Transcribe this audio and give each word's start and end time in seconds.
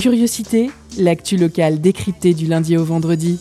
Curiosité, 0.00 0.70
l'actu 0.96 1.36
locale 1.36 1.78
décryptée 1.78 2.32
du 2.32 2.46
lundi 2.46 2.78
au 2.78 2.84
vendredi. 2.84 3.38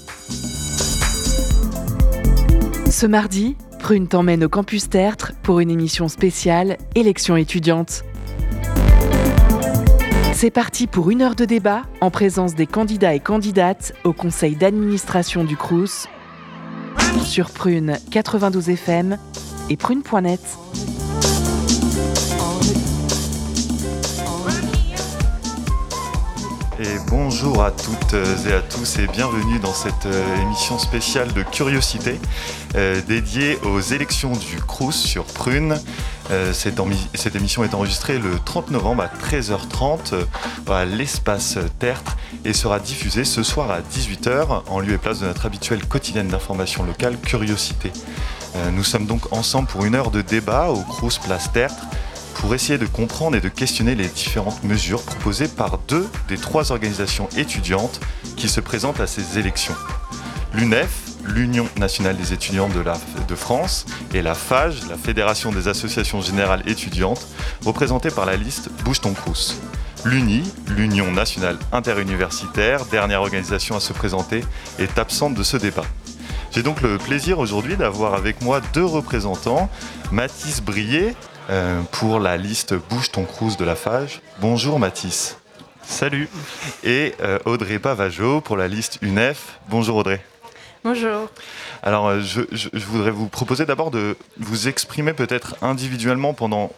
Ce 2.92 3.06
mardi, 3.06 3.56
Prune 3.80 4.10
t'emmène 4.10 4.44
au 4.44 4.50
campus 4.50 4.90
Tertre 4.90 5.32
pour 5.42 5.62
une 5.62 5.72
émission 5.72 6.10
spéciale 6.10 6.78
Élections 6.96 7.38
étudiantes. 7.38 8.04
C'est 10.34 10.52
parti 10.52 10.86
pour 10.86 11.10
une 11.10 11.22
heure 11.22 11.36
de 11.36 11.46
débat 11.46 11.84
en 12.02 12.12
présence 12.12 12.56
des 12.56 12.68
candidats 12.68 13.14
et 13.14 13.22
candidates 13.22 13.94
au 14.04 14.12
conseil 14.12 14.58
d'administration 14.58 15.46
du 15.46 15.56
CRUS 15.56 16.08
sur 17.24 17.52
Prune 17.52 17.98
92 18.12 18.70
FM 18.70 19.18
et 19.70 19.78
prune.net. 19.78 20.42
bonjour 27.10 27.64
à 27.64 27.72
toutes 27.72 28.14
et 28.48 28.54
à 28.54 28.62
tous 28.62 29.00
et 29.00 29.08
bienvenue 29.08 29.60
dans 29.60 29.74
cette 29.74 30.06
euh, 30.06 30.42
émission 30.42 30.78
spéciale 30.78 31.34
de 31.34 31.42
Curiosité 31.44 32.20
euh, 32.76 33.02
dédiée 33.08 33.58
aux 33.64 33.80
élections 33.80 34.34
du 34.34 34.58
Crous 34.58 34.96
sur 34.96 35.26
Prune. 35.26 35.80
Euh, 36.32 36.54
cette, 36.54 36.80
cette, 37.16 37.36
émission 37.36 37.64
est 37.64 37.74
enregistrée 37.74 38.20
le 38.20 38.38
30 38.46 38.72
novembre 38.72 39.04
à 39.04 39.08
13h30 39.08 40.14
à 40.70 40.86
l'espace 40.86 41.58
Tertre 41.80 42.16
et 42.46 42.54
sera 42.54 42.80
diffusée 42.80 43.24
ce 43.24 43.42
soir 43.42 43.72
à 43.72 43.82
18h 43.82 44.64
en 44.68 44.80
lieu 44.80 44.94
et 44.94 44.98
place 44.98 45.20
de 45.20 45.26
notre 45.26 45.46
habituelle 45.46 45.84
quotidienne 45.86 46.28
d'information 46.28 46.84
locale 46.84 47.18
Curiosité. 47.18 47.92
nous 48.74 48.84
sommes 48.84 49.06
donc 49.06 49.34
ensemble 49.34 49.68
pour 49.68 49.86
une 49.86 49.96
heure 49.96 50.12
de 50.12 50.22
débat 50.22 50.70
au 50.70 50.82
Crous 50.82 51.18
Place 51.18 51.52
Tertre 51.52 51.86
pour 52.40 52.56
essayer 52.56 52.78
de 52.78 52.86
comprendre 52.86 53.36
et 53.36 53.42
de 53.42 53.50
questionner 53.50 53.96
les 53.96 54.08
différentes 54.08 54.64
mesures 54.64 55.04
proposées 55.04 55.48
par 55.48 55.78
deux 55.88 56.08
des 56.28 56.38
trois 56.38 56.72
organisations 56.72 57.30
étudiantes 57.38 58.00
qui 58.36 58.50
se 58.50 58.62
présentent 58.62 59.00
à 59.00 59.08
ces 59.08 59.38
élections. 59.38 59.76
L'UNEF, 60.54 60.90
l'Union 61.26 61.68
nationale 61.78 62.18
des 62.18 62.34
étudiants 62.34 62.70
de, 62.70 63.36
France, 63.36 63.86
et 64.14 64.22
la 64.22 64.34
FAGE, 64.34 64.88
la 64.90 64.98
Fédération 64.98 65.52
des 65.52 65.68
associations 65.68 66.22
générales 66.22 66.64
étudiantes, 66.66 67.28
représentées 67.66 68.10
par 68.10 68.26
la 68.26 68.36
liste 68.36 68.70
Bouge 68.84 69.02
ton. 69.02 69.14
L'UNI, 70.06 70.44
l'Union 70.68 71.12
nationale 71.12 71.60
interuniversitaire, 71.74 72.86
dernière 72.86 73.22
organisation 73.22 73.76
à 73.76 73.80
se 73.82 73.92
présenter, 73.92 74.46
est 74.80 74.98
absente 74.98 75.34
de 75.34 75.44
ce 75.44 75.58
débat. 75.58 75.84
J'ai 76.52 76.64
donc 76.64 76.82
le 76.82 76.98
plaisir 76.98 77.38
aujourd'hui 77.38 77.76
d'avoir 77.76 78.16
avec 78.16 78.42
moi 78.42 78.62
deux 78.74 78.86
représentants, 78.86 79.70
Mathis 80.12 80.62
Brier, 80.62 81.16
euh, 81.50 81.82
pour 81.92 82.20
la 82.20 82.38
liste 82.38 82.76
Bouge 82.76 83.12
ton 83.12 83.26
crous 83.26 83.58
de 83.58 83.66
la 83.66 83.76
FAGE. 83.76 84.22
Bonjour 84.40 84.80
Mathis. 84.80 85.38
Salut. 85.82 86.30
Et 86.84 87.16
euh, 87.22 87.40
Audrey 87.46 87.80
Pavageau 87.80 88.42
pour 88.42 88.56
la 88.56 88.68
liste 88.68 89.00
UNEF. 89.02 89.60
Bonjour 89.68 89.98
Audrey. 89.98 90.22
Bonjour. 90.84 91.28
Alors, 91.82 92.08
euh, 92.08 92.22
je, 92.22 92.42
voudrais 92.86 93.12
vous 93.12 93.28
proposer 93.28 93.66
d'abord 93.66 93.90
de 93.90 94.16
vous 94.38 94.68
exprimer 94.68 95.14
peut-être 95.14 95.56
individuellement 95.62 96.34
pendant 96.34 96.72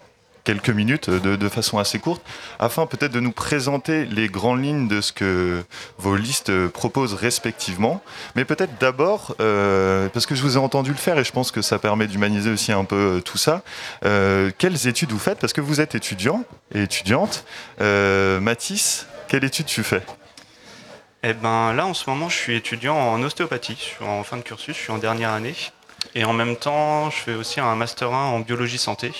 quelques 0.44 0.70
minutes 0.70 1.10
de, 1.10 1.50
façon 1.50 1.80
assez 1.80 2.00
courte, 2.00 2.22
afin 2.60 2.86
peut-être 2.86 3.12
de 3.12 3.20
nous 3.20 3.32
présenter 3.32 4.06
les 4.06 4.28
grandes 4.28 4.64
lignes 4.64 4.88
de 4.88 5.02
ce 5.02 5.12
que 5.12 5.64
vos 5.98 6.16
listes 6.16 6.52
proposent 6.68 7.14
respectivement. 7.14 8.02
Mais 8.36 8.46
peut-être 8.46 8.78
d'abord, 8.80 9.36
euh, 9.40 10.10
parce 10.10 10.26
que 10.26 10.36
je 10.36 10.42
vous 10.42 10.58
ai 10.58 10.60
entendu 10.60 10.92
le 10.92 10.98
faire 10.98 11.18
et 11.18 11.24
je 11.24 11.32
pense 11.32 11.52
que 11.52 11.62
ça 11.62 11.80
permet 11.80 12.08
d'humaniser 12.08 12.50
aussi 12.50 12.72
un 12.72 12.86
peu 12.86 13.18
euh, 13.18 13.20
tout 13.22 13.38
ça, 13.38 13.62
euh, 14.06 14.52
quelles 14.58 14.88
études 14.88 15.12
vous 15.12 15.20
faites? 15.20 15.40
Parce 15.40 15.54
que 15.54 15.62
vous 15.62 15.82
êtes 15.82 15.96
étudiant 15.96 16.44
et 16.74 16.84
étudiante. 16.84 17.46
Mathis, 17.80 19.08
quelle 19.28 19.44
étude 19.44 19.66
tu 19.66 19.84
fais? 19.84 20.02
Eh 21.24 21.34
ben 21.34 21.74
là, 21.74 21.86
en 21.86 21.94
ce 21.94 22.10
moment, 22.10 22.30
je 22.30 22.38
suis 22.38 22.56
étudiant 22.56 22.96
en 22.96 23.22
ostéopathie. 23.22 23.76
Je 23.78 23.96
suis 23.96 24.04
en 24.04 24.24
fin 24.24 24.38
de 24.38 24.42
cursus, 24.42 24.76
je 24.76 24.82
suis 24.82 24.92
en 24.92 24.98
dernière 24.98 25.32
année. 25.32 25.56
Et 26.16 26.26
en 26.26 26.34
même 26.34 26.56
temps, 26.56 27.10
je 27.12 27.18
fais 27.18 27.36
aussi 27.36 27.60
un 27.60 27.76
master 27.76 28.12
1 28.12 28.26
en 28.26 28.40
biologie 28.40 28.80
santé 28.80 29.12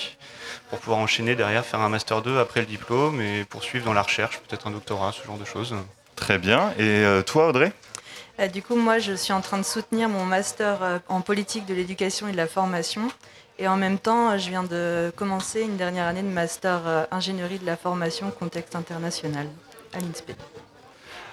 pour 0.72 0.80
pouvoir 0.80 1.00
enchaîner 1.00 1.34
derrière, 1.34 1.66
faire 1.66 1.80
un 1.80 1.90
master 1.90 2.22
2 2.22 2.38
après 2.38 2.60
le 2.60 2.66
diplôme 2.66 3.20
et 3.20 3.44
poursuivre 3.44 3.84
dans 3.84 3.92
la 3.92 4.00
recherche, 4.00 4.40
peut-être 4.48 4.66
un 4.66 4.70
doctorat, 4.70 5.12
ce 5.12 5.22
genre 5.22 5.36
de 5.36 5.44
choses. 5.44 5.74
Très 6.16 6.38
bien. 6.38 6.70
Et 6.78 7.04
euh, 7.04 7.20
toi, 7.20 7.48
Audrey? 7.48 7.74
Euh, 8.40 8.48
Du 8.48 8.62
coup, 8.62 8.74
moi, 8.74 8.98
je 8.98 9.12
suis 9.12 9.34
en 9.34 9.42
train 9.42 9.58
de 9.58 9.64
soutenir 9.64 10.08
mon 10.08 10.24
master 10.24 10.82
euh, 10.82 10.98
en 11.10 11.20
politique 11.20 11.66
de 11.66 11.74
l'éducation 11.74 12.26
et 12.26 12.32
de 12.32 12.38
la 12.38 12.46
formation. 12.46 13.02
Et 13.58 13.68
en 13.68 13.76
même 13.76 13.98
temps, 13.98 14.38
je 14.38 14.48
viens 14.48 14.62
de 14.62 15.12
commencer 15.14 15.60
une 15.60 15.76
dernière 15.76 16.06
année 16.06 16.22
de 16.22 16.28
master 16.28 17.06
ingénierie 17.10 17.58
de 17.58 17.66
la 17.66 17.76
formation 17.76 18.30
contexte 18.30 18.74
international 18.74 19.48
à 19.92 20.00
l'INSPE. 20.00 20.32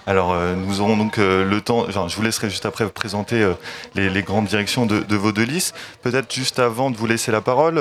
Alors, 0.06 0.32
euh, 0.32 0.54
nous 0.54 0.80
aurons 0.80 0.96
donc 0.96 1.18
euh, 1.18 1.44
le 1.44 1.60
temps, 1.60 1.86
je 1.88 2.16
vous 2.16 2.22
laisserai 2.22 2.48
juste 2.48 2.64
après 2.64 2.84
vous 2.84 2.90
présenter 2.90 3.42
euh, 3.42 3.52
les, 3.94 4.22
grandes 4.22 4.46
directions 4.46 4.86
de, 4.86 5.14
vos 5.14 5.30
deux 5.30 5.44
listes. 5.44 5.74
Peut-être 6.02 6.34
juste 6.34 6.58
avant 6.58 6.90
de 6.90 6.96
vous 6.96 7.06
laisser 7.06 7.30
la 7.30 7.40
parole, 7.40 7.80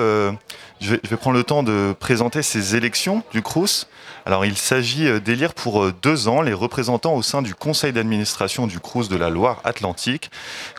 je 0.79 0.95
vais, 0.95 1.17
prendre 1.17 1.37
le 1.37 1.43
temps 1.43 1.63
de 1.63 1.95
présenter 1.99 2.41
ces 2.41 2.75
élections 2.75 3.23
du 3.31 3.41
CRUS. 3.41 3.87
Alors, 4.25 4.45
il 4.45 4.57
s'agit 4.57 5.19
d'élire 5.21 5.53
pour 5.53 5.91
deux 5.91 6.27
ans 6.27 6.41
les 6.41 6.53
représentants 6.53 7.15
au 7.15 7.21
sein 7.21 7.41
du 7.41 7.55
conseil 7.55 7.93
d'administration 7.93 8.67
du 8.67 8.79
CRUS 8.79 9.09
de 9.09 9.15
la 9.15 9.29
Loire-Atlantique. 9.29 10.31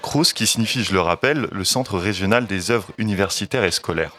CRUS 0.02 0.32
qui 0.32 0.46
signifie, 0.46 0.84
je 0.84 0.92
le 0.92 1.00
rappelle, 1.00 1.48
le 1.52 1.64
Centre 1.64 1.98
régional 1.98 2.46
des 2.46 2.70
œuvres 2.70 2.88
universitaires 2.98 3.64
et 3.64 3.70
scolaires. 3.70 4.12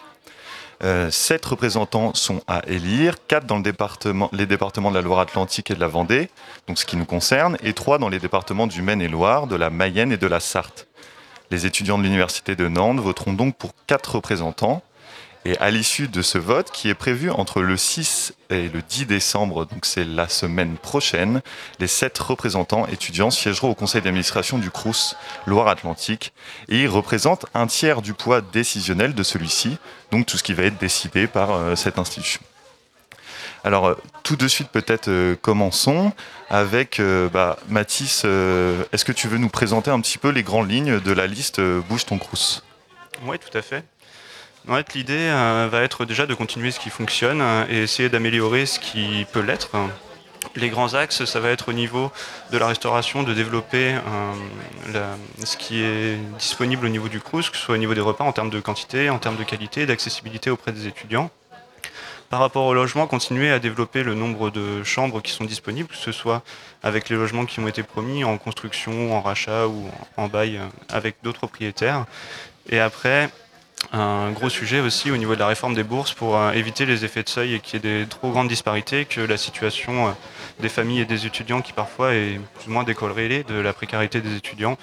Euh, 0.83 1.11
sept 1.11 1.45
représentants 1.45 2.13
sont 2.15 2.41
à 2.47 2.61
élire, 2.67 3.15
quatre 3.27 3.45
dans 3.45 3.57
les 3.59 4.45
départements 4.45 4.89
de 4.89 4.95
la 4.95 5.01
Loire-Atlantique 5.01 5.69
et 5.69 5.75
de 5.75 5.79
la 5.79 5.87
Vendée, 5.87 6.29
donc 6.67 6.79
ce 6.79 6.85
qui 6.85 6.97
nous 6.97 7.05
concerne, 7.05 7.55
et 7.61 7.73
trois 7.73 7.99
dans 7.99 8.09
les 8.09 8.17
départements 8.17 8.65
du 8.65 8.81
Maine-et-Loire, 8.81 9.45
de 9.45 9.55
la 9.55 9.69
Mayenne 9.69 10.11
et 10.11 10.17
de 10.17 10.27
la 10.27 10.39
Sarthe. 10.39 10.87
Les 11.51 11.65
étudiants 11.65 11.99
de 11.99 12.03
l'Université 12.03 12.55
de 12.55 12.67
Nantes 12.67 12.99
voteront 12.99 13.33
donc 13.33 13.55
pour 13.57 13.73
quatre 13.85 14.15
représentants. 14.15 14.81
Et 15.43 15.57
à 15.57 15.71
l'issue 15.71 16.07
de 16.07 16.21
ce 16.21 16.37
vote, 16.37 16.69
qui 16.71 16.87
est 16.89 16.93
prévu 16.93 17.31
entre 17.31 17.63
le 17.63 17.75
6 17.75 18.35
et 18.51 18.69
le 18.69 18.83
10 18.83 19.07
décembre, 19.07 19.65
donc 19.65 19.85
c'est 19.85 20.03
la 20.03 20.29
semaine 20.29 20.77
prochaine, 20.77 21.41
les 21.79 21.87
sept 21.87 22.17
représentants 22.19 22.85
étudiants 22.87 23.31
siégeront 23.31 23.71
au 23.71 23.75
conseil 23.75 24.03
d'administration 24.03 24.59
du 24.59 24.69
CRUS 24.69 25.15
Loire-Atlantique 25.47 26.31
et 26.69 26.83
ils 26.83 26.87
représentent 26.87 27.47
un 27.55 27.65
tiers 27.65 28.03
du 28.03 28.13
poids 28.13 28.41
décisionnel 28.41 29.15
de 29.15 29.23
celui-ci, 29.23 29.77
donc 30.11 30.27
tout 30.27 30.37
ce 30.37 30.43
qui 30.43 30.53
va 30.53 30.63
être 30.63 30.77
décidé 30.77 31.25
par 31.25 31.51
euh, 31.51 31.75
cette 31.75 31.97
institution. 31.97 32.41
Alors, 33.63 33.87
euh, 33.87 33.95
tout 34.21 34.35
de 34.35 34.47
suite, 34.47 34.69
peut-être 34.69 35.07
euh, 35.07 35.35
commençons 35.41 36.13
avec 36.51 37.01
bah, 37.31 37.57
Mathis. 37.69 38.25
Est-ce 38.25 39.05
que 39.05 39.13
tu 39.13 39.29
veux 39.29 39.37
nous 39.37 39.49
présenter 39.49 39.89
un 39.89 40.01
petit 40.01 40.17
peu 40.17 40.29
les 40.29 40.43
grandes 40.43 40.69
lignes 40.69 40.99
de 40.99 41.11
la 41.13 41.25
liste 41.25 41.61
Bouge 41.61 42.05
ton 42.05 42.17
Crous? 42.17 42.61
Oui, 43.23 43.39
tout 43.39 43.57
à 43.57 43.61
fait. 43.61 43.85
En 44.67 44.75
fait, 44.75 44.93
l'idée 44.93 45.13
euh, 45.17 45.67
va 45.71 45.81
être 45.81 46.05
déjà 46.05 46.27
de 46.27 46.33
continuer 46.35 46.71
ce 46.71 46.79
qui 46.79 46.91
fonctionne 46.91 47.41
euh, 47.41 47.65
et 47.67 47.81
essayer 47.83 48.09
d'améliorer 48.09 48.67
ce 48.67 48.79
qui 48.79 49.25
peut 49.31 49.39
l'être. 49.39 49.71
Les 50.55 50.69
grands 50.69 50.93
axes, 50.93 51.25
ça 51.25 51.39
va 51.39 51.49
être 51.49 51.69
au 51.69 51.73
niveau 51.73 52.11
de 52.51 52.57
la 52.57 52.67
restauration, 52.67 53.23
de 53.23 53.33
développer 53.33 53.95
euh, 54.93 55.15
ce 55.43 55.57
qui 55.57 55.81
est 55.81 56.17
disponible 56.37 56.85
au 56.85 56.89
niveau 56.89 57.09
du 57.09 57.19
CRUS, 57.19 57.49
que 57.49 57.57
ce 57.57 57.63
soit 57.63 57.75
au 57.75 57.79
niveau 57.79 57.95
des 57.95 58.01
repas 58.01 58.23
en 58.23 58.31
termes 58.33 58.49
de 58.49 58.59
quantité, 58.59 59.09
en 59.09 59.17
termes 59.17 59.37
de 59.37 59.43
qualité, 59.43 59.85
d'accessibilité 59.85 60.49
auprès 60.49 60.71
des 60.71 60.87
étudiants. 60.87 61.31
Par 62.29 62.39
rapport 62.39 62.65
au 62.65 62.73
logement, 62.73 63.07
continuer 63.07 63.51
à 63.51 63.59
développer 63.59 64.03
le 64.03 64.13
nombre 64.13 64.51
de 64.51 64.83
chambres 64.83 65.21
qui 65.21 65.31
sont 65.31 65.43
disponibles, 65.43 65.89
que 65.89 65.97
ce 65.97 66.11
soit 66.11 66.43
avec 66.81 67.09
les 67.09 67.17
logements 67.17 67.45
qui 67.45 67.59
ont 67.59 67.67
été 67.67 67.83
promis 67.83 68.23
en 68.23 68.37
construction, 68.37 69.15
en 69.15 69.21
rachat 69.21 69.67
ou 69.67 69.89
en 70.17 70.27
bail 70.27 70.59
avec 70.87 71.15
d'autres 71.23 71.39
propriétaires. 71.39 72.05
Et 72.69 72.79
après, 72.79 73.29
un 73.91 74.31
gros 74.31 74.49
sujet 74.49 74.79
aussi 74.79 75.11
au 75.11 75.17
niveau 75.17 75.35
de 75.35 75.39
la 75.39 75.47
réforme 75.47 75.73
des 75.73 75.83
bourses 75.83 76.13
pour 76.13 76.37
euh, 76.37 76.51
éviter 76.53 76.85
les 76.85 77.03
effets 77.03 77.23
de 77.23 77.29
seuil 77.29 77.55
et 77.55 77.59
qu'il 77.59 77.83
y 77.83 77.87
ait 77.87 77.99
des 78.01 78.07
trop 78.07 78.31
grandes 78.31 78.47
disparités, 78.47 79.05
que 79.05 79.19
la 79.21 79.37
situation 79.37 80.07
euh, 80.07 80.11
des 80.59 80.69
familles 80.69 81.01
et 81.01 81.05
des 81.05 81.25
étudiants 81.25 81.61
qui 81.61 81.73
parfois 81.73 82.13
est 82.13 82.39
plus 82.59 82.67
ou 82.67 82.71
moins 82.71 82.83
décorrélée 82.83 83.43
de 83.43 83.55
la 83.55 83.73
précarité 83.73 84.21
des 84.21 84.35
étudiants 84.35 84.77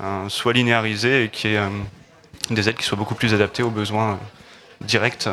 euh, 0.00 0.28
soit 0.28 0.52
linéarisée 0.52 1.24
et 1.24 1.28
qu'il 1.30 1.52
y 1.52 1.54
ait 1.54 1.62
des 2.50 2.68
aides 2.68 2.76
qui 2.76 2.84
soient 2.84 2.98
beaucoup 2.98 3.14
plus 3.14 3.34
adaptées 3.34 3.62
aux 3.62 3.70
besoins 3.70 4.18
directs 4.80 5.28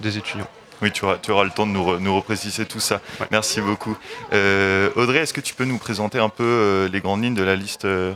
des 0.00 0.18
étudiants. 0.18 0.48
Oui, 0.82 0.92
tu 0.92 1.04
auras, 1.04 1.18
tu 1.18 1.30
auras, 1.30 1.44
le 1.44 1.50
temps 1.50 1.66
de 1.66 1.72
nous, 1.72 1.98
nous 1.98 2.16
repréciser 2.16 2.64
tout 2.66 2.80
ça. 2.80 3.00
Merci 3.30 3.60
beaucoup. 3.60 3.96
Audrey, 4.32 5.18
est-ce 5.18 5.34
que 5.34 5.40
tu 5.40 5.54
peux 5.54 5.64
nous 5.64 5.78
présenter 5.78 6.18
un 6.18 6.28
peu 6.28 6.88
les 6.90 7.00
grandes 7.00 7.22
lignes 7.22 7.34
de 7.34 7.42
la 7.42 7.56
liste 7.56 7.84
de 7.84 8.14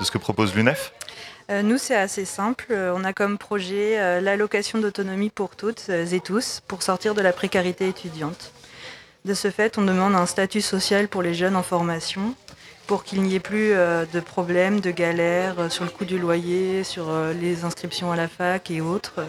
ce 0.00 0.10
que 0.10 0.18
propose 0.18 0.54
l'UNEF? 0.54 0.92
Nous, 1.50 1.78
c'est 1.78 1.96
assez 1.96 2.24
simple. 2.24 2.66
Euh, 2.70 2.94
on 2.96 3.04
a 3.04 3.12
comme 3.12 3.36
projet 3.36 3.98
euh, 3.98 4.20
l'allocation 4.20 4.78
d'autonomie 4.78 5.30
pour 5.30 5.56
toutes 5.56 5.88
et 5.90 6.20
tous 6.20 6.62
pour 6.66 6.82
sortir 6.82 7.14
de 7.14 7.20
la 7.20 7.32
précarité 7.32 7.88
étudiante. 7.88 8.52
De 9.24 9.34
ce 9.34 9.50
fait, 9.50 9.76
on 9.78 9.82
demande 9.82 10.14
un 10.14 10.26
statut 10.26 10.62
social 10.62 11.08
pour 11.08 11.22
les 11.22 11.34
jeunes 11.34 11.56
en 11.56 11.62
formation 11.62 12.34
pour 12.86 13.04
qu'il 13.04 13.22
n'y 13.22 13.34
ait 13.34 13.40
plus 13.40 13.70
de 13.70 14.20
problèmes, 14.20 14.80
de 14.80 14.90
galères 14.90 15.72
sur 15.72 15.84
le 15.84 15.90
coût 15.90 16.04
du 16.04 16.18
loyer, 16.18 16.84
sur 16.84 17.06
les 17.40 17.64
inscriptions 17.64 18.12
à 18.12 18.16
la 18.16 18.28
fac 18.28 18.70
et 18.70 18.82
autres. 18.82 19.24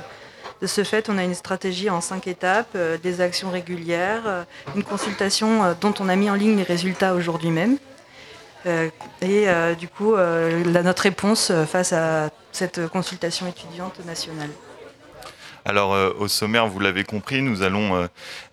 De 0.59 0.67
ce 0.67 0.83
fait, 0.83 1.07
on 1.07 1.17
a 1.17 1.23
une 1.23 1.33
stratégie 1.33 1.89
en 1.89 2.01
cinq 2.01 2.27
étapes, 2.27 2.77
des 3.01 3.21
actions 3.21 3.49
régulières, 3.49 4.45
une 4.75 4.83
consultation 4.83 5.73
dont 5.79 5.93
on 6.01 6.09
a 6.09 6.17
mis 6.17 6.29
en 6.29 6.35
ligne 6.35 6.57
les 6.57 6.63
résultats 6.63 7.13
aujourd'hui 7.13 7.49
même. 7.49 7.77
Et 9.21 9.47
du 9.79 9.87
coup, 9.87 10.15
notre 10.15 11.03
réponse 11.03 11.51
face 11.67 11.93
à 11.93 12.29
cette 12.51 12.87
consultation 12.87 13.47
étudiante 13.47 14.03
nationale. 14.05 14.49
Alors 15.65 15.95
euh, 15.95 16.13
au 16.19 16.27
sommaire, 16.27 16.67
vous 16.67 16.79
l'avez 16.79 17.03
compris, 17.03 17.41
nous 17.41 17.63
allons, 17.63 17.95
euh, 17.95 18.07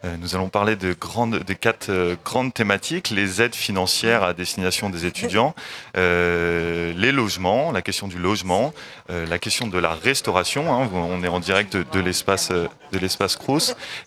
euh, 0.04 0.16
nous 0.18 0.34
allons 0.34 0.48
parler 0.48 0.76
de 0.76 0.94
grandes, 0.94 1.40
des 1.40 1.54
quatre 1.54 2.16
grandes 2.24 2.54
thématiques, 2.54 3.10
les 3.10 3.42
aides 3.42 3.54
financières 3.54 4.22
à 4.22 4.32
destination 4.32 4.88
des 4.88 5.04
étudiants, 5.04 5.54
les 5.94 7.12
logements, 7.12 7.70
la 7.70 7.82
question 7.82 8.08
du 8.08 8.18
logement, 8.18 8.72
la 9.10 9.38
question 9.38 9.66
de 9.66 9.78
la 9.78 9.92
restauration, 9.92 10.72
hein, 10.72 10.88
on 10.94 11.22
est 11.22 11.28
en 11.28 11.40
direct 11.40 11.76
de, 11.76 12.00
l'espace 12.00 12.50
de 12.50 12.98
l'espace 12.98 13.38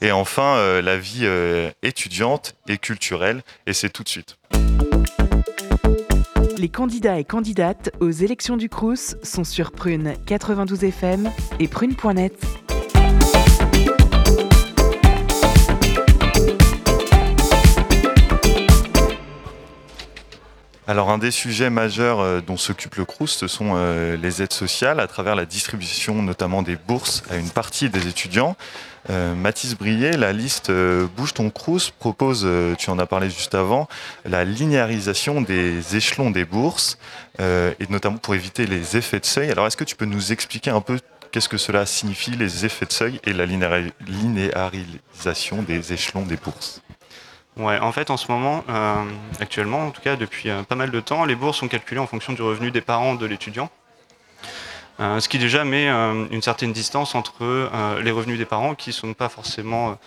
et 0.01 0.11
enfin 0.11 0.81
la 0.81 0.97
vie 0.97 1.27
étudiante 1.83 2.55
et 2.67 2.77
culturelle, 2.77 3.43
et 3.67 3.73
c'est 3.73 3.89
tout 3.89 4.03
de 4.03 4.09
suite. 4.09 4.37
Les 6.65 6.69
candidats 6.69 7.19
et 7.19 7.23
candidates 7.23 7.91
aux 7.99 8.09
élections 8.09 8.57
du 8.57 8.69
Crous 8.69 9.17
sont 9.21 9.43
sur 9.43 9.71
Prune 9.71 10.15
92 10.25 10.83
FM 10.83 11.29
et 11.59 11.67
prune.net. 11.67 12.64
Alors 20.87 21.09
un 21.09 21.17
des 21.17 21.31
sujets 21.31 21.71
majeurs 21.71 22.19
euh, 22.19 22.41
dont 22.41 22.57
s'occupe 22.57 22.93
le 22.95 23.05
CRUS, 23.05 23.31
ce 23.31 23.47
sont 23.47 23.73
euh, 23.75 24.17
les 24.17 24.43
aides 24.43 24.53
sociales 24.53 24.99
à 24.99 25.07
travers 25.07 25.35
la 25.35 25.45
distribution 25.45 26.21
notamment 26.21 26.61
des 26.61 26.75
bourses 26.75 27.23
à 27.31 27.37
une 27.37 27.49
partie 27.49 27.89
des 27.89 28.07
étudiants. 28.07 28.55
Euh, 29.09 29.33
Mathis 29.33 29.75
Brier, 29.75 30.11
la 30.11 30.31
liste 30.31 30.71
Bouge 31.17 31.33
ton 31.33 31.49
Crous 31.49 31.89
propose, 31.89 32.47
tu 32.77 32.91
en 32.91 32.99
as 32.99 33.07
parlé 33.07 33.31
juste 33.31 33.55
avant, 33.55 33.87
la 34.25 34.45
linéarisation 34.45 35.41
des 35.41 35.95
échelons 35.95 36.29
des 36.29 36.45
bourses 36.45 36.99
et 37.39 37.87
notamment 37.89 38.17
pour 38.17 38.35
éviter 38.35 38.67
les 38.67 38.97
effets 38.97 39.19
de 39.19 39.25
seuil. 39.25 39.49
Alors 39.51 39.67
est-ce 39.67 39.77
que 39.77 39.83
tu 39.83 39.95
peux 39.95 40.05
nous 40.05 40.31
expliquer 40.31 40.71
un 40.71 40.81
peu 40.81 40.99
qu'est-ce 41.31 41.49
que 41.49 41.57
cela 41.57 41.85
signifie, 41.85 42.31
les 42.31 42.65
effets 42.65 42.85
de 42.85 42.93
seuil 42.93 43.19
et 43.25 43.33
la 43.33 43.45
linéarisation 43.45 45.61
des 45.61 45.93
échelons 45.93 46.25
des 46.25 46.37
bourses? 46.37 46.81
Ouais, 47.57 47.79
en 47.79 47.91
fait, 47.93 48.09
en 48.09 48.17
ce 48.17 48.29
moment, 48.29 48.65
euh, 48.69 49.03
actuellement, 49.39 49.87
en 49.87 49.91
tout 49.91 50.01
cas 50.01 50.17
depuis 50.17 50.49
euh, 50.49 50.63
pas 50.63 50.75
mal 50.75 50.91
de 50.91 50.99
temps, 50.99 51.23
les 51.23 51.35
bourses 51.35 51.59
sont 51.59 51.69
calculées 51.69 52.01
en 52.01 52.07
fonction 52.07 52.33
du 52.33 52.41
revenu 52.41 52.69
des 52.69 52.81
parents 52.81 53.15
de 53.15 53.25
l'étudiant. 53.25 53.69
Euh, 54.99 55.21
ce 55.21 55.29
qui 55.29 55.37
déjà 55.37 55.63
met 55.63 55.87
une 55.87 56.41
certaine 56.41 56.73
distance 56.73 57.15
entre 57.15 57.69
les 58.01 58.11
revenus 58.11 58.37
des 58.37 58.45
parents 58.45 58.75
qui 58.75 58.89
ne 58.89 58.93
sont 58.93 59.13
pas 59.13 59.29
forcément 59.29 59.97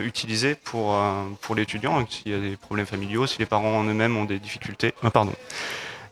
utilisés 0.00 0.54
pour, 0.54 0.96
pour 1.40 1.56
l'étudiant, 1.56 2.04
s'il 2.08 2.30
y 2.30 2.34
a 2.34 2.38
des 2.38 2.56
problèmes 2.56 2.86
familiaux, 2.86 3.26
si 3.26 3.38
les 3.40 3.46
parents 3.46 3.78
en 3.78 3.84
eux-mêmes 3.84 4.16
ont 4.16 4.24
des 4.24 4.38
difficultés. 4.38 4.94
pardon 5.12 5.32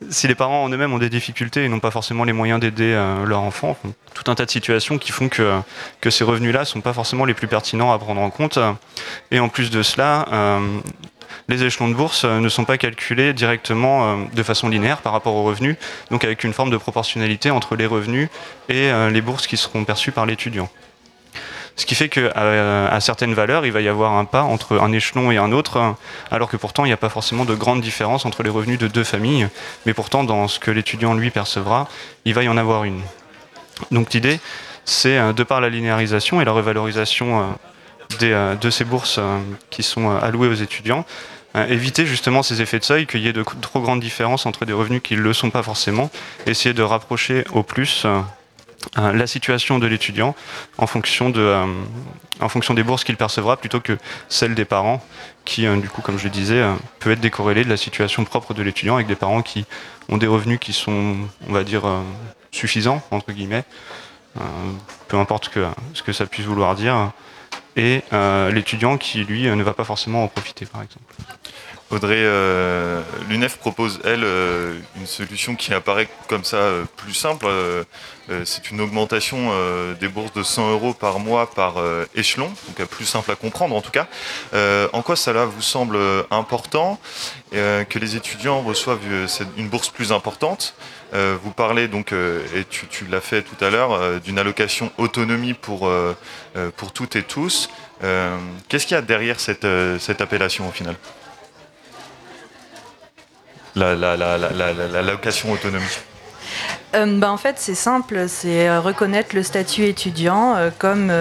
si 0.08 0.26
les 0.26 0.34
parents 0.34 0.64
en 0.64 0.68
eux-mêmes 0.70 0.92
ont 0.92 0.98
des 0.98 1.10
difficultés 1.10 1.64
et 1.64 1.68
n'ont 1.68 1.80
pas 1.80 1.90
forcément 1.90 2.24
les 2.24 2.32
moyens 2.32 2.60
d'aider 2.60 2.92
euh, 2.94 3.24
leur 3.26 3.40
enfant, 3.40 3.76
tout 4.14 4.30
un 4.30 4.34
tas 4.34 4.46
de 4.46 4.50
situations 4.50 4.98
qui 4.98 5.12
font 5.12 5.28
que, 5.28 5.60
ces 6.08 6.24
revenus-là 6.24 6.60
ne 6.60 6.64
sont 6.64 6.80
pas 6.80 6.92
forcément 6.92 7.24
les 7.24 7.34
plus 7.34 7.46
pertinents 7.46 7.92
à 7.92 7.98
prendre 7.98 8.20
en 8.20 8.30
compte. 8.30 8.58
Et 9.30 9.40
en 9.40 9.48
plus 9.48 9.70
de 9.70 9.82
cela, 9.82 10.26
euh, 10.32 10.80
les 11.48 11.62
échelons 11.62 11.88
de 11.88 11.94
bourse 11.94 12.24
euh, 12.24 12.40
ne 12.40 12.48
sont 12.48 12.64
pas 12.64 12.78
calculés 12.78 13.32
directement 13.34 14.26
de 14.32 14.42
façon 14.42 14.68
linéaire 14.68 14.98
par 14.98 15.12
rapport 15.12 15.34
aux 15.34 15.44
revenus, 15.44 15.76
donc 16.10 16.24
avec 16.24 16.44
une 16.44 16.52
forme 16.52 16.70
de 16.70 16.76
proportionnalité 16.76 17.50
entre 17.50 17.76
les 17.76 17.86
revenus 17.86 18.28
et 18.68 18.90
les 19.10 19.20
bourses 19.20 19.46
qui 19.46 19.56
seront 19.56 19.84
perçues 19.84 20.12
par 20.12 20.26
l'étudiant. 20.26 20.68
Ce 21.76 21.86
qui 21.86 21.94
fait 21.94 22.08
qu'à 22.08 22.98
certaines 23.00 23.34
valeurs, 23.34 23.64
il 23.64 23.72
va 23.72 23.80
y 23.80 23.88
avoir 23.88 24.12
un 24.12 24.24
pas 24.24 24.42
entre 24.42 24.78
un 24.80 24.92
échelon 24.92 25.30
et 25.30 25.38
un 25.38 25.52
autre, 25.52 25.94
alors 26.30 26.50
que 26.50 26.56
pourtant, 26.56 26.84
il 26.84 26.88
n'y 26.88 26.94
a 26.94 26.98
pas 26.98 27.08
forcément 27.08 27.44
de 27.44 27.54
grande 27.54 27.80
différence 27.80 28.26
entre 28.26 28.42
les 28.42 28.50
revenus 28.50 28.78
de 28.78 28.86
deux 28.86 29.04
familles. 29.04 29.48
Mais 29.86 29.94
pourtant, 29.94 30.24
dans 30.24 30.46
ce 30.48 30.58
que 30.58 30.70
l'étudiant, 30.70 31.14
lui, 31.14 31.30
percevra, 31.30 31.88
il 32.24 32.34
va 32.34 32.42
y 32.42 32.48
en 32.48 32.56
avoir 32.56 32.84
une. 32.84 33.00
Donc 33.90 34.12
l'idée, 34.12 34.40
c'est, 34.84 35.18
euh, 35.18 35.32
de 35.32 35.42
par 35.42 35.60
la 35.60 35.68
linéarisation 35.68 36.40
et 36.40 36.44
la 36.44 36.52
revalorisation 36.52 37.40
euh, 37.40 37.44
euh, 38.22 38.54
de 38.56 38.70
ces 38.70 38.84
bourses 38.84 39.20
qui 39.70 39.82
sont 39.82 40.10
allouées 40.10 40.48
aux 40.48 40.54
étudiants, 40.54 41.04
éviter 41.68 42.06
justement 42.06 42.42
ces 42.42 42.60
effets 42.62 42.78
de 42.78 42.84
seuil, 42.84 43.06
qu'il 43.06 43.20
y 43.20 43.28
ait 43.28 43.32
de 43.32 43.44
trop 43.60 43.80
grandes 43.80 44.00
différences 44.00 44.46
entre 44.46 44.64
des 44.64 44.72
revenus 44.72 45.00
qui 45.02 45.14
ne 45.16 45.20
le 45.20 45.32
sont 45.32 45.50
pas 45.50 45.62
forcément, 45.62 46.10
essayer 46.46 46.74
de 46.74 46.82
rapprocher 46.82 47.44
au 47.52 47.62
plus 47.62 48.06
la 48.96 49.26
situation 49.26 49.78
de 49.78 49.86
l'étudiant 49.86 50.34
en 50.78 50.86
fonction 50.86 51.30
de 51.30 51.40
euh, 51.40 51.66
en 52.40 52.48
fonction 52.48 52.74
des 52.74 52.82
bourses 52.82 53.04
qu'il 53.04 53.16
percevra 53.16 53.56
plutôt 53.56 53.80
que 53.80 53.98
celle 54.28 54.54
des 54.54 54.64
parents 54.64 55.04
qui 55.44 55.66
euh, 55.66 55.76
du 55.76 55.88
coup 55.88 56.02
comme 56.02 56.18
je 56.18 56.24
le 56.24 56.30
disais 56.30 56.62
peut 56.98 57.10
être 57.10 57.20
décorrélée 57.20 57.64
de 57.64 57.68
la 57.68 57.76
situation 57.76 58.24
propre 58.24 58.54
de 58.54 58.62
l'étudiant 58.62 58.94
avec 58.94 59.06
des 59.06 59.16
parents 59.16 59.42
qui 59.42 59.66
ont 60.08 60.16
des 60.16 60.26
revenus 60.26 60.58
qui 60.58 60.72
sont 60.72 61.16
on 61.48 61.52
va 61.52 61.62
dire 61.62 61.82
suffisants 62.50 63.02
entre 63.10 63.32
guillemets 63.32 63.64
peu 65.08 65.18
importe 65.18 65.50
ce 65.94 66.02
que 66.02 66.12
ça 66.12 66.26
puisse 66.26 66.46
vouloir 66.46 66.74
dire 66.74 67.12
et 67.76 68.02
l'étudiant 68.50 68.96
qui 68.96 69.24
lui 69.24 69.44
ne 69.44 69.62
va 69.62 69.74
pas 69.74 69.84
forcément 69.84 70.24
en 70.24 70.28
profiter 70.28 70.66
par 70.66 70.82
exemple 70.82 71.14
Audrey, 71.90 72.18
euh, 72.18 73.02
l'UNEF 73.28 73.56
propose, 73.56 73.98
elle, 74.04 74.22
euh, 74.22 74.78
une 74.96 75.08
solution 75.08 75.56
qui 75.56 75.74
apparaît 75.74 76.08
comme 76.28 76.44
ça 76.44 76.58
euh, 76.58 76.84
plus 76.96 77.14
simple. 77.14 77.46
c'est 78.44 78.70
une 78.70 78.80
augmentation 78.80 79.50
des 80.00 80.06
bourses 80.06 80.32
de 80.34 80.44
100 80.44 80.70
euros 80.70 80.94
par 80.94 81.18
mois 81.18 81.50
par 81.50 81.82
échelon, 82.14 82.46
donc 82.46 82.86
plus 82.86 83.04
simple 83.04 83.32
à 83.32 83.34
comprendre 83.34 83.74
en 83.74 83.80
tout 83.80 83.90
cas. 83.90 84.06
en 84.92 85.02
quoi 85.02 85.16
cela 85.16 85.46
vous 85.46 85.62
semble 85.62 85.98
important 86.30 87.00
que 87.50 87.98
les 87.98 88.14
étudiants 88.14 88.62
reçoivent 88.62 89.00
une 89.56 89.68
bourse 89.68 89.88
plus 89.88 90.12
importante? 90.12 90.74
Vous 91.12 91.50
parlez 91.50 91.88
donc, 91.88 92.12
et 92.12 92.64
tu, 92.70 93.04
l'as 93.10 93.20
fait 93.20 93.42
tout 93.42 93.64
à 93.64 93.70
l'heure, 93.70 94.20
d'une 94.20 94.38
allocation 94.38 94.92
autonomie 94.96 95.54
pour, 95.54 95.90
pour 96.76 96.92
toutes 96.92 97.16
et 97.16 97.24
tous. 97.24 97.68
Qu'est-ce 98.68 98.86
qu'il 98.86 98.94
y 98.94 98.98
a 98.98 99.02
derrière 99.02 99.40
cette, 99.40 99.66
cette 99.98 100.20
appellation 100.20 100.68
au 100.68 100.72
final? 100.72 100.94
La, 103.76 103.94
la, 103.94 105.02
location 105.02 105.52
autonomie 105.52 105.84
euh, 106.94 107.18
bah, 107.18 107.30
En 107.30 107.36
fait, 107.36 107.56
c'est 107.58 107.74
simple, 107.74 108.28
c'est 108.28 108.68
euh, 108.68 108.80
reconnaître 108.80 109.34
le 109.34 109.42
statut 109.42 109.84
étudiant 109.84 110.56
euh, 110.56 110.70
comme 110.76 111.12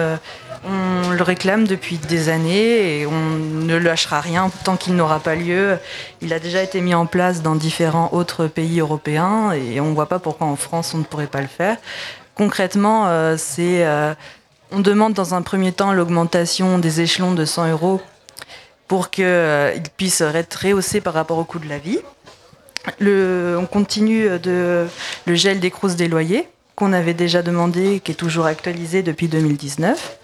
on 0.62 1.10
le 1.10 1.22
réclame 1.22 1.66
depuis 1.66 1.96
des 1.96 2.28
années 2.28 3.00
et 3.00 3.06
on 3.06 3.30
ne 3.30 3.76
lâchera 3.76 4.20
rien 4.20 4.50
tant 4.64 4.76
qu'il 4.76 4.94
n'aura 4.94 5.20
pas 5.20 5.34
lieu. 5.34 5.78
Il 6.20 6.32
a 6.32 6.38
déjà 6.38 6.62
été 6.62 6.80
mis 6.80 6.94
en 6.94 7.06
place 7.06 7.40
dans 7.40 7.54
différents 7.54 8.10
autres 8.12 8.46
pays 8.46 8.80
européens 8.80 9.52
et 9.52 9.80
on 9.80 9.90
ne 9.90 9.94
voit 9.94 10.08
pas 10.08 10.18
pourquoi 10.18 10.46
en 10.46 10.56
France 10.56 10.92
on 10.94 10.98
ne 10.98 11.04
pourrait 11.04 11.28
pas 11.28 11.40
le 11.40 11.46
faire. 11.46 11.76
Concrètement, 12.34 13.08
c'est 13.38 13.86
on 14.70 14.80
demande 14.80 15.14
dans 15.14 15.34
un 15.34 15.40
premier 15.40 15.72
temps 15.72 15.92
l'augmentation 15.92 16.78
des 16.78 17.00
échelons 17.00 17.32
de 17.32 17.46
100 17.46 17.70
euros 17.70 18.02
pour 18.86 19.08
qu'ils 19.08 19.82
puissent 19.96 20.20
être 20.20 20.54
rehaussés 20.62 21.00
par 21.00 21.14
rapport 21.14 21.38
au 21.38 21.44
coût 21.44 21.58
de 21.58 21.68
la 21.68 21.78
vie 21.78 22.00
on 23.00 23.66
continue 23.66 24.28
le 24.44 24.88
gel 25.34 25.60
des 25.60 25.70
crousses 25.70 25.96
des 25.96 26.08
loyers, 26.08 26.48
qu'on 26.80 26.92
avait 26.94 27.14
déjà 27.14 27.42
demandé, 27.42 28.00
qui 28.00 28.12
est 28.12 28.14
toujours 28.14 28.46
actualisé 28.46 29.02
depuis 29.02 29.28
2019. 29.28 30.16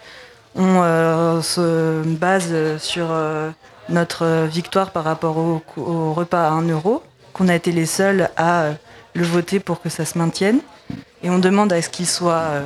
On 0.58 0.80
euh, 0.82 1.42
se 1.42 2.02
base 2.02 2.78
sur 2.78 3.08
euh, 3.10 3.50
notre 3.90 4.46
victoire 4.46 4.90
par 4.90 5.04
rapport 5.04 5.36
au, 5.36 5.60
repas 6.14 6.48
à 6.48 6.50
1 6.52 6.66
euro, 6.70 7.02
qu'on 7.34 7.48
a 7.48 7.54
été 7.54 7.72
les 7.72 7.84
seuls 7.84 8.30
à 8.38 8.70
le 9.12 9.24
voter 9.24 9.60
pour 9.60 9.82
que 9.82 9.90
ça 9.90 10.06
se 10.06 10.16
maintienne. 10.16 10.60
Et 11.22 11.28
on 11.28 11.38
demande 11.38 11.74
à 11.74 11.82
ce 11.82 11.90
qu'il 11.90 12.06
soit, 12.06 12.64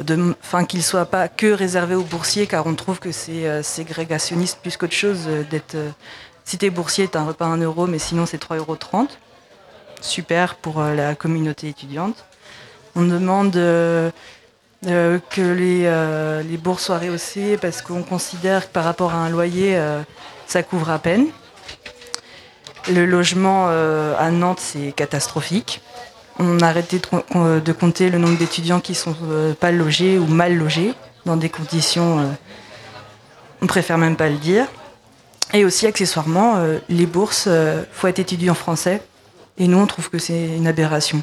euh, 0.00 0.32
qu'il 0.66 0.82
soit 0.82 1.04
pas 1.04 1.28
que 1.28 1.52
réservé 1.52 1.94
aux 1.94 2.04
boursiers, 2.04 2.46
car 2.46 2.66
on 2.66 2.74
trouve 2.74 3.00
que 3.00 3.12
c'est 3.12 3.62
ségrégationniste 3.62 4.60
plus 4.62 4.78
qu'autre 4.78 4.94
chose 4.94 5.28
d'être. 5.50 5.76
si 6.46 6.56
t'es 6.56 6.70
boursier, 6.70 7.06
t'as 7.06 7.20
un 7.20 7.26
repas 7.26 7.44
à 7.44 7.50
1 7.50 7.58
euro, 7.58 7.86
mais 7.86 7.98
sinon 7.98 8.24
c'est 8.24 8.42
3,30 8.42 8.56
euros 8.56 8.76
super 10.06 10.54
pour 10.54 10.80
euh, 10.80 10.94
la 10.94 11.14
communauté 11.14 11.68
étudiante. 11.68 12.24
On 12.94 13.02
demande 13.02 13.54
euh, 13.56 14.10
euh, 14.86 15.18
que 15.30 15.40
les, 15.42 16.56
bourses 16.56 16.84
soient 16.84 16.98
rehaussées 16.98 17.58
parce 17.58 17.82
qu'on 17.82 18.02
considère 18.02 18.68
que 18.68 18.72
par 18.72 18.84
rapport 18.84 19.12
à 19.12 19.18
un 19.18 19.28
loyer, 19.28 19.78
ça 20.46 20.62
couvre 20.62 20.90
à 20.90 20.98
peine. 20.98 21.26
Le 22.88 23.04
logement 23.04 23.68
à 23.68 24.30
Nantes, 24.30 24.60
c'est 24.60 24.92
catastrophique. 24.92 25.82
On 26.38 26.60
a 26.60 26.68
arrêté 26.68 26.98
de, 27.00 27.72
compter 27.72 28.08
le 28.10 28.18
nombre 28.18 28.38
d'étudiants 28.38 28.80
qui 28.80 28.94
sont 28.94 29.16
pas 29.60 29.72
logés 29.72 30.18
ou 30.18 30.26
mal 30.26 30.56
logés 30.56 30.94
dans 31.26 31.36
des 31.36 31.48
conditions, 31.48 32.36
on 33.60 33.66
préfère 33.66 33.98
même 33.98 34.16
pas 34.16 34.28
le 34.28 34.36
dire. 34.36 34.66
Et 35.52 35.64
aussi 35.64 35.86
accessoirement, 35.86 36.62
les 36.88 37.06
bourses, 37.06 37.48
faut 37.92 38.06
être 38.06 38.20
étudiant 38.20 38.54
français 38.54 39.02
et 39.58 39.68
nous, 39.68 39.78
on 39.78 39.86
trouve 39.86 40.10
que 40.10 40.18
c'est 40.18 40.56
une 40.56 40.66
aberration. 40.66 41.22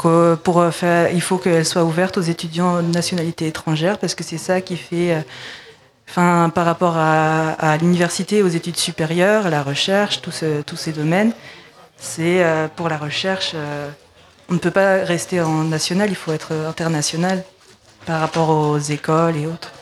faire, 0.00 1.10
il 1.12 1.20
faut 1.20 1.38
qu'elle 1.38 1.64
soit 1.64 1.84
ouverte 1.84 2.18
aux 2.18 2.22
étudiants 2.22 2.82
de 2.82 2.88
nationalité 2.88 3.46
étrangère 3.46 3.98
parce 3.98 4.14
que 4.14 4.24
c'est 4.24 4.38
ça 4.38 4.60
qui 4.60 4.76
fait, 4.76 5.24
enfin, 6.08 6.50
par 6.54 6.64
rapport 6.64 6.96
à, 6.96 7.76
l'université, 7.80 8.42
aux 8.42 8.48
études 8.48 8.76
supérieures, 8.76 9.46
à 9.46 9.50
la 9.50 9.62
recherche, 9.62 10.20
tous 10.22 10.76
ces 10.76 10.92
domaines, 10.92 11.32
c'est 11.96 12.44
pour 12.76 12.88
la 12.88 12.98
recherche, 12.98 13.54
on 14.48 14.54
ne 14.54 14.58
peut 14.58 14.72
pas 14.72 15.04
rester 15.04 15.40
en 15.40 15.64
national, 15.64 16.10
il 16.10 16.16
faut 16.16 16.32
être 16.32 16.52
international 16.52 17.44
par 18.06 18.20
rapport 18.20 18.50
aux 18.50 18.78
écoles 18.78 19.36
et 19.36 19.46
autres. 19.46 19.72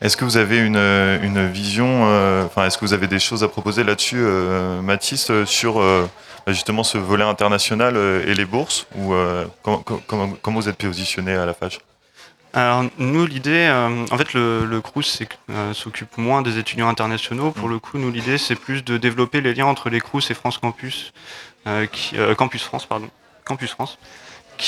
Est-ce 0.00 0.16
que 0.16 0.24
vous 0.24 0.36
avez 0.36 0.58
une, 0.58 1.48
vision, 1.48 2.04
euh, 2.06 2.46
est-ce 2.58 2.76
que 2.76 2.84
vous 2.84 2.92
avez 2.92 3.06
des 3.06 3.18
choses 3.18 3.42
à 3.42 3.48
proposer 3.48 3.82
là-dessus, 3.82 4.18
euh, 4.18 4.82
Mathis, 4.82 5.30
euh, 5.30 5.46
sur 5.46 5.82
justement 6.52 6.84
ce 6.84 6.98
volet 6.98 7.24
international 7.24 7.96
et 7.96 8.34
les 8.34 8.44
bourses 8.44 8.86
ou 8.96 9.14
comment, 9.62 10.60
vous 10.60 10.68
êtes 10.68 10.76
positionné 10.76 11.34
à 11.34 11.46
la 11.46 11.54
FAGE 11.54 11.80
alors 12.54 12.84
nous 12.96 13.26
l'idée, 13.26 13.68
en 14.10 14.16
fait 14.16 14.32
le, 14.32 14.64
le 14.64 14.80
CRUS 14.80 15.22
s'occupe 15.74 16.16
moins 16.16 16.40
des 16.40 16.56
étudiants 16.56 16.88
internationaux. 16.88 17.50
Pour 17.50 17.68
le 17.68 17.78
coup, 17.78 17.98
nous 17.98 18.10
l'idée 18.10 18.38
c'est 18.38 18.54
plus 18.54 18.82
de 18.82 18.96
développer 18.96 19.42
les 19.42 19.52
liens 19.52 19.66
entre 19.66 19.90
les 19.90 20.00
CRUS 20.00 20.30
et 20.30 20.34
France 20.34 20.56
Campus, 20.56 21.12
Campus 22.38 22.62
France 22.62 22.86
pardon, 22.86 23.10
Campus 23.44 23.72
France, 23.72 23.98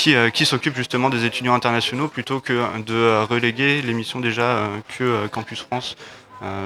euh, 0.07 0.29
qui, 0.29 0.45
s'occupe 0.45 0.75
justement 0.75 1.09
des 1.09 1.25
étudiants 1.25 1.53
internationaux 1.55 2.07
plutôt 2.07 2.39
que 2.39 2.53
de 2.81 2.93
euh, 2.93 3.25
reléguer 3.25 3.81
les 3.81 3.93
missions 3.93 4.19
déjà 4.19 4.43
euh, 4.43 4.77
que 4.97 5.27
Campus 5.27 5.61
France 5.61 5.97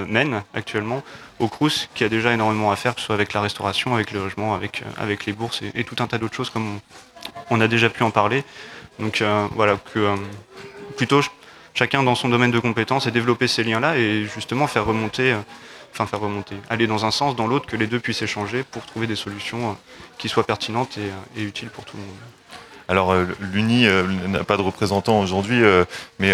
mène 0.07 0.43
actuellement 0.53 1.03
au 1.39 1.47
CRUS, 1.47 1.89
qui 1.93 2.03
a 2.03 2.09
déjà 2.09 2.33
énormément 2.33 2.71
à 2.71 2.75
faire, 2.75 2.95
que 2.95 3.01
ce 3.01 3.07
soit 3.07 3.15
avec 3.15 3.33
la 3.33 3.41
restauration, 3.41 3.95
avec 3.95 4.11
le 4.11 4.19
logement, 4.19 4.53
avec, 4.55 4.83
avec 4.97 5.25
les 5.25 5.33
bourses 5.33 5.61
et, 5.73 5.83
tout 5.83 5.95
un 5.99 6.07
tas 6.07 6.17
d'autres 6.17 6.35
choses 6.35 6.49
comme 6.49 6.79
on, 7.49 7.61
a 7.61 7.67
déjà 7.67 7.89
pu 7.89 8.03
en 8.03 8.11
parler. 8.11 8.43
Donc 8.99 9.23
voilà, 9.55 9.77
que 9.93 10.15
plutôt 10.97 11.21
chacun 11.73 12.03
dans 12.03 12.15
son 12.15 12.29
domaine 12.29 12.51
de 12.51 12.59
compétences 12.59 13.07
et 13.07 13.11
développer 13.11 13.47
ces 13.47 13.63
liens-là 13.63 13.97
et 13.97 14.25
justement 14.25 14.67
faire 14.67 14.85
remonter, 14.85 15.35
enfin 15.91 16.05
faire 16.05 16.19
remonter, 16.19 16.55
aller 16.69 16.87
dans 16.87 17.05
un 17.05 17.11
sens, 17.11 17.35
dans 17.35 17.47
l'autre, 17.47 17.65
que 17.65 17.75
les 17.75 17.87
deux 17.87 17.99
puissent 17.99 18.21
échanger 18.21 18.63
pour 18.63 18.85
trouver 18.85 19.07
des 19.07 19.15
solutions 19.15 19.77
qui 20.17 20.29
soient 20.29 20.45
pertinentes 20.45 20.97
et 21.35 21.41
utiles 21.41 21.69
pour 21.69 21.85
tout 21.85 21.97
le 21.97 22.03
monde. 22.03 22.42
Alors 22.87 23.13
euh, 23.13 23.25
l'Uni 23.39 23.87
euh, 23.87 24.03
n'a 24.27 24.43
pas 24.43 24.57
de 24.57 24.61
représentant 24.61 25.19
aujourd'hui, 25.19 25.63
euh, 25.63 25.85
mais 26.19 26.33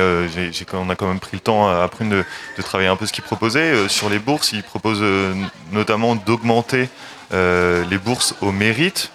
on 0.74 0.90
a 0.90 0.96
quand 0.96 1.08
même 1.08 1.20
pris 1.20 1.38
le 1.38 1.42
temps 1.42 1.70
après 1.70 2.06
de, 2.06 2.24
de 2.58 2.62
travailler 2.62 2.90
un 2.90 2.96
peu 2.96 3.06
ce 3.06 3.14
qu'il 3.14 3.24
proposait. 3.24 3.88
sur 3.88 4.10
les 4.10 4.20
bourses, 4.20 4.52
il 4.54 4.64
propose 4.64 5.04
notamment 5.72 6.16
d'augmenter 6.16 6.90
les 7.32 7.98
bourses 7.98 8.36
au 8.42 8.52
mérite. 8.52 9.12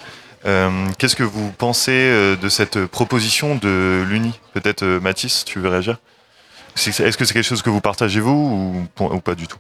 Qu'est-ce 0.98 1.16
que 1.16 1.22
vous 1.22 1.50
pensez 1.52 2.36
de 2.36 2.48
cette 2.48 2.86
proposition 2.86 3.56
de 3.56 4.04
l'Uni? 4.08 4.38
Peut-être 4.52 4.84
Mathis, 4.84 5.44
tu 5.44 5.58
veux 5.58 5.68
réagir? 5.68 5.98
Est-ce 6.76 7.16
que 7.16 7.24
c'est 7.24 7.34
quelque 7.34 7.42
chose 7.42 7.62
que 7.62 7.70
vous 7.70 7.80
partagez 7.80 8.20
vous 8.20 8.86
ou 9.00 9.20
pas 9.20 9.34
du 9.34 9.46
tout? 9.46 9.58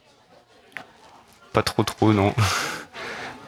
Pas 1.52 1.62
trop 1.62 1.84
trop, 1.84 2.12
non. 2.12 2.34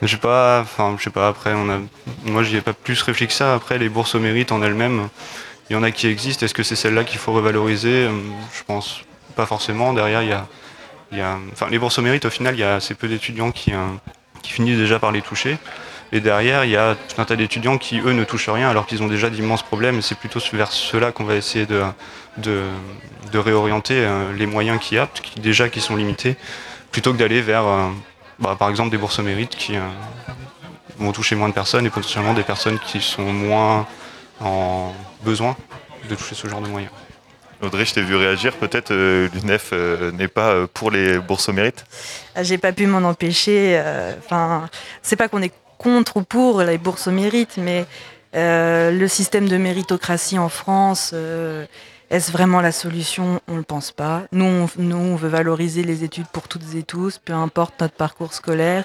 Je 0.03 0.09
sais 0.09 0.17
pas, 0.19 0.61
enfin, 0.61 0.95
je 0.99 1.05
sais 1.05 1.11
pas, 1.11 1.29
après, 1.29 1.55
on 1.55 1.71
a, 1.71 1.79
moi, 2.25 2.43
j'y 2.43 2.57
ai 2.57 2.61
pas 2.61 2.75
plus 2.75 3.01
réfléchi 3.03 3.29
que 3.29 3.33
ça. 3.33 3.55
Après, 3.55 3.79
les 3.79 3.89
bourses 3.89 4.15
au 4.15 4.21
mérite 4.21 4.53
en 4.53 4.63
elles-mêmes, 4.63 5.09
il 5.71 5.73
y 5.73 5.77
en 5.77 5.83
a 5.83 5.91
qui 5.91 6.07
existent. 6.07 6.45
Est-ce 6.45 6.55
que 6.55 6.63
c'est 6.63 6.77
celle-là 6.77 7.05
qu'il 7.05 7.19
faut 7.19 7.33
revaloriser? 7.33 8.07
Euh, 8.07 8.11
Je 8.55 8.63
pense 8.65 9.01
pas 9.35 9.47
forcément. 9.47 9.95
Derrière, 9.95 10.23
il 10.23 10.29
y 10.29 10.33
a, 10.33 10.47
il 11.13 11.19
y 11.19 11.23
a, 11.23 11.39
enfin, 11.53 11.69
les 11.71 11.79
bourses 11.79 11.99
au 11.99 12.03
mérite, 12.03 12.25
au 12.27 12.31
final, 12.31 12.55
il 12.55 12.61
y 12.61 12.65
a 12.65 12.75
assez 12.75 12.95
peu 12.95 13.09
d'étudiants 13.09 13.53
qui, 13.53 13.73
euh, 13.73 13.87
qui 14.43 14.53
finissent 14.53 14.79
déjà 14.79 14.99
par 14.99 15.13
les 15.13 15.23
toucher. 15.23 15.57
Et 16.13 16.21
derrière, 16.21 16.65
il 16.65 16.71
y 16.71 16.77
a 16.77 16.95
tout 16.95 17.21
un 17.21 17.25
tas 17.25 17.35
d'étudiants 17.37 17.79
qui, 17.79 17.99
eux, 17.99 18.13
ne 18.13 18.23
touchent 18.25 18.49
rien 18.51 18.69
alors 18.71 18.87
qu'ils 18.87 19.03
ont 19.03 19.09
déjà 19.09 19.29
d'immenses 19.31 19.63
problèmes. 19.63 20.03
C'est 20.03 20.19
plutôt 20.19 20.41
vers 20.53 20.71
ceux-là 20.71 21.11
qu'on 21.11 21.25
va 21.25 21.35
essayer 21.35 21.67
de, 21.67 21.83
de, 22.37 22.63
de 23.33 23.39
réorienter 23.39 23.95
euh, 23.97 24.33
les 24.35 24.47
moyens 24.47 24.79
qui 24.79 24.99
a, 24.99 25.09
qui, 25.09 25.41
déjà 25.41 25.69
qui 25.69 25.81
sont 25.81 25.97
limités, 25.97 26.37
plutôt 26.93 27.13
que 27.13 27.19
d'aller 27.19 27.41
vers 27.41 27.65
bah, 28.39 28.57
par 28.59 28.69
exemple 28.69 28.91
des 28.91 28.99
bourses 28.99 29.19
au 29.19 29.23
mérite 29.23 29.57
qui 29.57 29.77
euh, 29.77 29.81
vont 30.99 31.13
toucher 31.13 31.37
moins 31.37 31.49
de 31.49 31.55
personnes 31.55 31.87
et 31.87 31.91
potentiellement 31.91 32.35
des 32.35 32.43
personnes 32.43 32.79
qui 32.79 33.01
sont 33.01 33.33
moins 33.33 33.87
en 34.41 34.93
besoin 35.23 35.57
de 36.09 36.15
toucher 36.15 36.35
ce 36.35 36.47
genre 36.47 36.61
de 36.61 36.69
moyens. 36.69 36.93
Audrey, 37.63 37.87
je 37.87 37.95
t'ai 37.95 38.03
vu 38.03 38.15
réagir. 38.15 38.53
Peut-être 38.55 38.91
euh, 38.91 39.29
l'UNEF 39.33 39.71
euh, 39.73 40.13
n'est 40.13 40.29
pas 40.29 40.67
pour 40.67 40.91
les 40.91 41.19
bourses 41.19 41.49
au 41.49 41.55
mérite 41.55 41.87
ah, 42.35 42.43
J'ai 42.43 42.59
pas 42.59 42.73
pu 42.73 42.87
m'en 42.87 43.09
empêcher. 43.09 43.83
Enfin, 44.19 44.69
c'est 45.01 45.17
pas 45.17 45.29
qu'on 45.29 45.41
est 45.41 45.53
contre 45.79 46.19
ou 46.19 46.23
pour 46.23 46.61
les 46.63 46.77
bourses 46.77 47.07
au 47.09 47.13
mérite, 47.13 47.57
mais 47.57 47.87
le 48.35 49.07
système 49.09 49.49
de 49.49 49.57
méritocratie 49.57 50.39
en 50.39 50.51
France 50.51 51.15
est-ce 52.11 52.31
vraiment 52.31 52.61
la 52.61 52.73
solution? 52.73 53.41
On 53.49 53.53
ne 53.53 53.59
le 53.59 53.63
pense 53.65 53.91
pas. 53.91 54.25
Nous 54.33 54.45
on, 54.45 55.17
veut 55.17 55.29
valoriser 55.29 55.83
les 55.83 56.05
études 56.05 56.27
pour 56.33 56.49
toutes 56.49 56.75
et 56.75 56.83
tous, 56.83 57.19
peu 57.19 57.33
importe 57.33 57.81
notre 57.81 57.95
parcours 57.95 58.33
scolaire. 58.33 58.85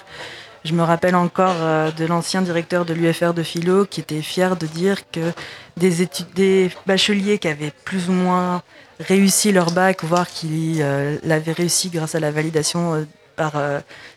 Je 0.64 0.74
me 0.74 0.82
rappelle 0.82 1.16
encore 1.16 1.56
euh, 1.58 1.90
de 1.90 2.04
l'ancien 2.04 2.42
directeur 2.42 2.84
de 2.84 2.94
l'UFR 2.94 3.34
de 3.34 3.42
philo 3.42 3.84
qui 3.84 4.00
était 4.00 4.22
fier 4.22 4.56
de 4.56 4.66
dire 4.66 5.10
que 5.10 5.32
des 5.76 6.70
bacheliers 6.86 7.38
qui 7.38 7.48
avaient 7.48 7.72
plus 7.84 8.08
ou 8.08 8.12
moins 8.12 8.62
réussi 9.00 9.52
leur 9.52 9.72
bac, 9.72 10.04
voire 10.04 10.28
qui 10.28 10.76
euh, 10.80 11.18
l'avaient 11.24 11.52
réussi 11.52 11.90
grâce 11.90 12.14
à 12.14 12.20
la 12.20 12.30
validation 12.30 12.94
euh, 12.94 13.04
par 13.36 13.54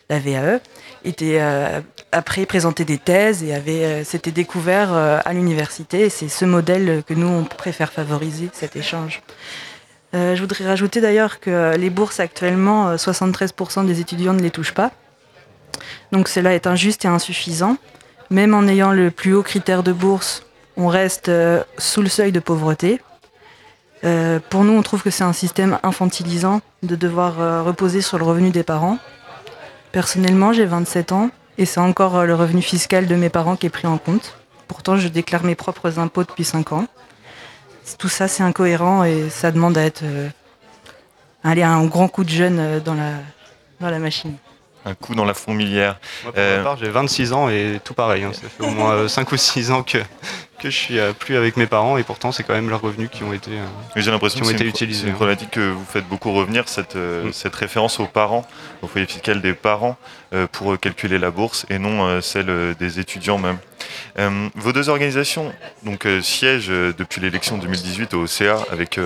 la 0.08 0.18
VAE, 0.18 0.60
était 1.06 1.38
euh, 1.40 1.80
après 2.12 2.46
présenté 2.46 2.84
des 2.84 2.98
thèses 2.98 3.42
et 3.42 3.54
avait 3.54 3.84
euh, 3.84 4.04
s'était 4.04 4.32
découvert 4.32 4.92
euh, 4.92 5.18
à 5.24 5.32
l'université. 5.32 6.08
C'est 6.08 6.28
ce 6.28 6.44
modèle 6.44 7.02
que 7.06 7.14
nous 7.14 7.26
on 7.26 7.44
préfère 7.44 7.92
favoriser, 7.92 8.50
cet 8.52 8.76
échange. 8.76 9.22
je 10.12 10.40
voudrais 10.40 10.64
rajouter 10.64 11.00
d'ailleurs 11.00 11.40
que 11.40 11.76
les 11.76 11.90
bourses 11.90 12.20
actuellement, 12.20 12.96
73% 12.96 13.86
des 13.86 14.00
étudiants 14.00 14.32
ne 14.32 14.40
les 14.40 14.50
touchent 14.50 14.74
pas. 14.74 14.92
Donc 16.10 16.28
cela 16.28 16.54
est 16.54 16.66
injuste 16.66 17.04
et 17.04 17.08
insuffisant. 17.08 17.76
Même 18.30 18.54
en 18.54 18.66
ayant 18.66 18.92
le 18.92 19.10
plus 19.10 19.34
haut 19.34 19.42
critère 19.42 19.82
de 19.82 19.92
bourse, 19.92 20.42
on 20.78 20.88
reste 20.88 21.30
sous 21.76 22.02
le 22.02 22.08
seuil 22.08 22.32
de 22.32 22.40
pauvreté. 22.40 23.00
Pour 24.02 24.64
nous, 24.64 24.72
on 24.72 24.82
trouve 24.82 25.02
que 25.02 25.10
c'est 25.10 25.24
un 25.24 25.32
système 25.32 25.78
infantilisant 25.82 26.60
de 26.82 26.96
devoir 26.96 27.64
reposer 27.64 28.02
sur 28.02 28.18
le 28.18 28.24
revenu 28.24 28.50
des 28.50 28.62
parents. 28.62 28.98
Personnellement, 29.96 30.52
j'ai 30.52 30.66
27 30.66 31.12
ans 31.12 31.30
et 31.58 31.64
c'est 31.64 31.80
encore 31.80 32.16
euh, 32.16 32.26
le 32.26 32.34
revenu 32.34 32.60
fiscal 32.62 33.06
de 33.06 33.14
mes 33.14 33.30
parents 33.30 33.56
qui 33.56 33.66
est 33.66 33.70
pris 33.70 33.86
en 33.86 33.98
compte. 33.98 34.36
Pourtant, 34.68 34.96
je 34.96 35.08
déclare 35.08 35.42
mes 35.42 35.54
propres 35.54 35.98
impôts 35.98 36.24
depuis 36.24 36.44
5 36.44 36.72
ans. 36.72 36.86
Tout 37.98 38.08
ça, 38.08 38.28
c'est 38.28 38.42
incohérent 38.42 39.04
et 39.04 39.30
ça 39.30 39.50
demande 39.52 39.78
à 39.78 39.82
être 39.82 40.02
euh, 40.02 40.28
aller 41.44 41.62
un 41.62 41.84
grand 41.86 42.08
coup 42.08 42.24
de 42.24 42.30
euh, 42.40 42.80
la, 42.84 43.12
dans 43.80 43.90
la 43.90 43.98
machine 43.98 44.34
un 44.86 44.94
coup 44.94 45.14
dans 45.14 45.24
la 45.24 45.34
fourmilière. 45.34 45.98
Moi, 46.22 46.32
pour 46.32 46.42
ma 46.42 46.62
part, 46.62 46.76
j'ai 46.78 46.88
26 46.88 47.32
ans 47.32 47.48
et 47.50 47.80
tout 47.84 47.92
pareil. 47.92 48.24
Hein. 48.24 48.32
Ça 48.32 48.48
fait 48.48 48.64
au 48.64 48.70
moins 48.70 49.08
5 49.08 49.30
ou 49.30 49.36
6 49.36 49.70
ans 49.72 49.82
que, 49.82 49.98
que 50.60 50.70
je 50.70 50.76
suis 50.76 50.98
plus 51.18 51.36
avec 51.36 51.56
mes 51.56 51.66
parents 51.66 51.98
et 51.98 52.04
pourtant 52.04 52.32
c'est 52.32 52.44
quand 52.44 52.54
même 52.54 52.70
leurs 52.70 52.80
revenus 52.80 53.10
qui 53.10 53.24
ont 53.24 53.32
été, 53.32 53.50
j'ai 53.96 54.10
l'impression 54.10 54.40
que 54.40 54.46
c'est 54.46 54.52
une, 54.52 54.90
une, 54.90 55.08
hein. 55.08 55.12
problématique 55.12 55.50
que 55.50 55.70
vous 55.70 55.84
faites 55.84 56.06
beaucoup 56.08 56.32
revenir, 56.32 56.68
cette, 56.68 56.96
mm. 56.96 57.32
cette 57.32 57.54
référence 57.54 58.00
aux 58.00 58.06
parents, 58.06 58.46
au 58.82 58.86
foyer 58.86 59.06
fiscal 59.06 59.42
des 59.42 59.54
parents 59.54 59.96
pour 60.52 60.78
calculer 60.78 61.18
la 61.18 61.30
bourse 61.30 61.66
et 61.68 61.78
non 61.78 62.20
celle 62.20 62.74
des 62.78 63.00
étudiants 63.00 63.38
même. 63.38 63.58
Euh, 64.18 64.48
vos 64.54 64.72
deux 64.72 64.88
organisations 64.88 65.52
donc, 65.82 66.06
euh, 66.06 66.20
siègent 66.22 66.70
euh, 66.70 66.94
depuis 66.96 67.20
l'élection 67.20 67.58
2018 67.58 68.14
au 68.14 68.26
CA 68.26 68.58
avec 68.70 68.98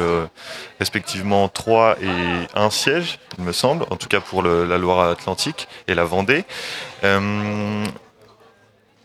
respectivement 0.79 1.49
3 1.49 1.97
et 2.03 2.07
1 2.55 2.71
siège, 2.71 3.19
il 3.39 3.45
me 3.45 3.53
semble, 3.53 3.85
en 3.91 3.97
tout 3.97 4.09
cas 4.09 4.21
pour 4.21 4.43
la 4.43 4.79
Loire-Atlantique 4.79 5.69
et 5.89 5.95
la 5.95 6.05
Vendée 6.05 6.45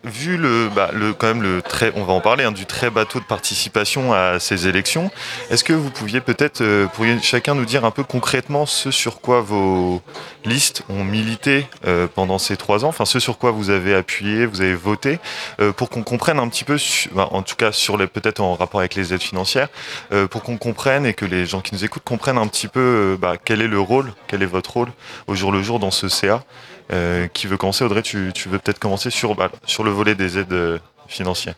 vu 0.05 0.37
le, 0.37 0.69
bah, 0.73 0.89
le, 0.93 1.13
quand 1.13 1.27
même 1.27 1.41
le 1.41 1.61
très, 1.61 1.91
on 1.95 2.03
va 2.03 2.13
en 2.13 2.21
parler, 2.21 2.43
hein, 2.43 2.51
du 2.51 2.65
très 2.65 2.89
bateau 2.89 3.19
de 3.19 3.25
participation 3.25 4.13
à 4.13 4.39
ces 4.39 4.67
élections, 4.67 5.11
est-ce 5.49 5.63
que 5.63 5.73
vous 5.73 5.89
pouviez 5.89 6.21
peut-être, 6.21 6.61
euh, 6.61 6.87
pourriez 6.87 7.19
chacun 7.21 7.55
nous 7.55 7.65
dire 7.65 7.85
un 7.85 7.91
peu 7.91 8.03
concrètement 8.03 8.65
ce 8.65 8.91
sur 8.91 9.19
quoi 9.19 9.41
vos 9.41 10.01
listes 10.45 10.83
ont 10.89 11.03
milité 11.03 11.67
euh, 11.85 12.07
pendant 12.13 12.37
ces 12.37 12.57
trois 12.57 12.85
ans, 12.85 12.89
enfin 12.89 13.05
ce 13.05 13.19
sur 13.19 13.37
quoi 13.37 13.51
vous 13.51 13.69
avez 13.69 13.95
appuyé, 13.95 14.45
vous 14.45 14.61
avez 14.61 14.75
voté, 14.75 15.19
euh, 15.59 15.71
pour 15.71 15.89
qu'on 15.89 16.03
comprenne 16.03 16.39
un 16.39 16.47
petit 16.47 16.63
peu, 16.63 16.77
bah, 17.13 17.27
en 17.31 17.41
tout 17.41 17.55
cas 17.55 17.71
sur 17.71 17.97
les, 17.97 18.07
peut-être 18.07 18.39
en 18.39 18.55
rapport 18.55 18.79
avec 18.79 18.95
les 18.95 19.13
aides 19.13 19.21
financières, 19.21 19.69
pour 20.29 20.43
qu'on 20.43 20.57
comprenne 20.57 21.05
et 21.05 21.13
que 21.13 21.25
les 21.25 21.45
gens 21.45 21.61
qui 21.61 21.73
nous 21.73 21.83
écoutent 21.83 22.03
comprennent 22.03 22.37
un 22.37 22.47
petit 22.47 22.67
peu 22.67 23.17
bah, 23.19 23.33
quel 23.43 23.61
est 23.61 23.67
le 23.67 23.79
rôle, 23.79 24.13
quel 24.27 24.43
est 24.43 24.47
votre 24.47 24.73
rôle 24.73 24.89
au 25.27 25.35
jour 25.35 25.51
le 25.51 25.63
jour 25.63 25.79
dans 25.79 25.91
ce 25.91 26.07
CA. 26.07 26.43
Euh, 26.93 27.27
qui 27.27 27.47
veut 27.47 27.57
commencer 27.57 27.83
Audrey, 27.83 28.03
tu, 28.03 28.31
veux 28.45 28.59
peut-être 28.59 28.77
commencer 28.77 29.09
sur, 29.09 29.33
bah, 29.33 29.49
sur 29.65 29.83
le 29.83 29.89
volet 29.89 30.13
des 30.13 30.37
aides 30.37 30.53
euh, 30.53 30.77
financières. 31.07 31.55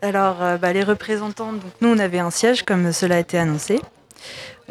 Alors, 0.00 0.42
euh, 0.42 0.56
bah, 0.56 0.72
les 0.72 0.82
représentants, 0.82 1.52
nous, 1.82 1.88
on 1.88 1.98
avait 1.98 2.18
un 2.18 2.30
siège, 2.30 2.62
comme 2.62 2.92
cela 2.92 3.16
a 3.16 3.18
été 3.18 3.38
annoncé. 3.38 3.80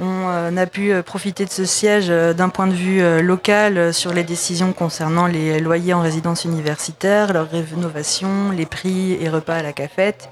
On 0.01 0.55
a 0.55 0.65
pu 0.65 0.93
profiter 1.03 1.43
de 1.43 1.49
ce 1.49 1.65
siège 1.65 2.07
d'un 2.07 2.47
point 2.47 2.67
de 2.67 2.73
vue 2.73 3.21
local 3.21 3.93
sur 3.93 4.13
les 4.13 4.23
décisions 4.23 4.71
concernant 4.71 5.27
les 5.27 5.59
loyers 5.59 5.93
en 5.93 5.99
résidence 5.99 6.45
universitaire, 6.45 7.33
leur 7.33 7.49
rénovation, 7.49 8.51
les 8.51 8.65
prix 8.65 9.17
et 9.19 9.27
repas 9.27 9.55
à 9.55 9.61
la 9.61 9.73
cafette, 9.73 10.29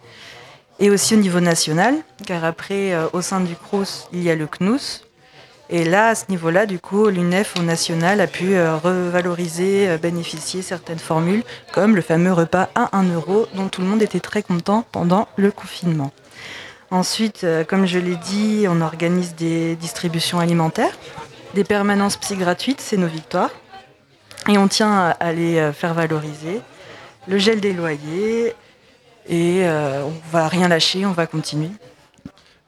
et 0.79 0.89
aussi 0.89 1.15
au 1.15 1.17
niveau 1.17 1.41
national, 1.41 1.95
car 2.25 2.45
après, 2.45 2.95
au 3.11 3.19
sein 3.19 3.41
du 3.41 3.55
CRUS, 3.55 4.07
il 4.13 4.23
y 4.23 4.29
a 4.29 4.35
le 4.35 4.47
CNUS, 4.47 5.06
et 5.69 5.83
là, 5.83 6.09
à 6.09 6.15
ce 6.15 6.25
niveau-là, 6.29 6.65
du 6.65 6.79
coup, 6.79 7.07
l'UNEF 7.07 7.55
au 7.59 7.61
national 7.61 8.21
a 8.21 8.27
pu 8.27 8.55
euh, 8.55 8.77
revaloriser, 8.77 9.89
euh, 9.89 9.97
bénéficier 9.97 10.61
certaines 10.61 10.99
formules, 10.99 11.43
comme 11.73 11.95
le 11.95 12.01
fameux 12.01 12.31
repas 12.31 12.69
à 12.73 12.97
1 12.97 13.13
euro, 13.13 13.47
dont 13.53 13.67
tout 13.67 13.81
le 13.81 13.87
monde 13.87 14.01
était 14.01 14.21
très 14.21 14.43
content 14.43 14.85
pendant 14.93 15.27
le 15.35 15.51
confinement. 15.51 16.11
Ensuite, 16.89 17.43
euh, 17.43 17.65
comme 17.65 17.85
je 17.85 17.99
l'ai 17.99 18.15
dit, 18.15 18.65
on 18.69 18.79
organise 18.79 19.35
des 19.35 19.75
distributions 19.75 20.39
alimentaires, 20.39 20.97
des 21.53 21.65
permanences 21.65 22.15
psy 22.15 22.37
gratuites, 22.37 22.79
c'est 22.79 22.97
nos 22.97 23.07
victoires. 23.07 23.51
Et 24.47 24.57
on 24.57 24.69
tient 24.69 25.13
à 25.19 25.33
les 25.33 25.73
faire 25.73 25.93
valoriser. 25.93 26.61
Le 27.27 27.37
gel 27.37 27.59
des 27.59 27.73
loyers, 27.73 28.55
et 29.27 29.65
on 29.65 30.13
va 30.31 30.47
rien 30.47 30.69
lâcher, 30.69 31.05
on 31.05 31.11
va 31.11 31.27
continuer. 31.27 31.71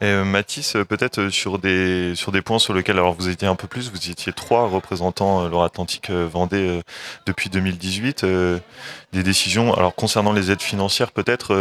Euh, 0.02 0.24
Mathis, 0.24 0.78
euh, 0.78 0.86
peut-être 0.86 1.20
euh, 1.20 1.30
sur 1.30 1.60
des, 1.60 2.16
sur 2.16 2.32
des 2.32 2.42
points 2.42 2.60
sur 2.60 2.74
lesquels 2.74 2.98
alors 2.98 3.16
vous 3.16 3.28
étiez 3.28 3.50
un 3.50 3.56
peu 3.56 3.68
plus, 3.68 3.92
vous 3.92 4.10
étiez 4.10 4.32
trois 4.32 4.68
représentants 4.68 5.44
euh, 5.44 5.64
Atlantique 5.64 6.10
Vendée 6.10 6.82
depuis 7.26 7.50
2018. 7.50 8.26
des 8.26 9.24
décisions, 9.24 9.74
alors 9.74 9.94
concernant 9.94 10.32
les 10.32 10.52
aides 10.52 10.62
financières, 10.62 11.12
peut-être, 11.12 11.54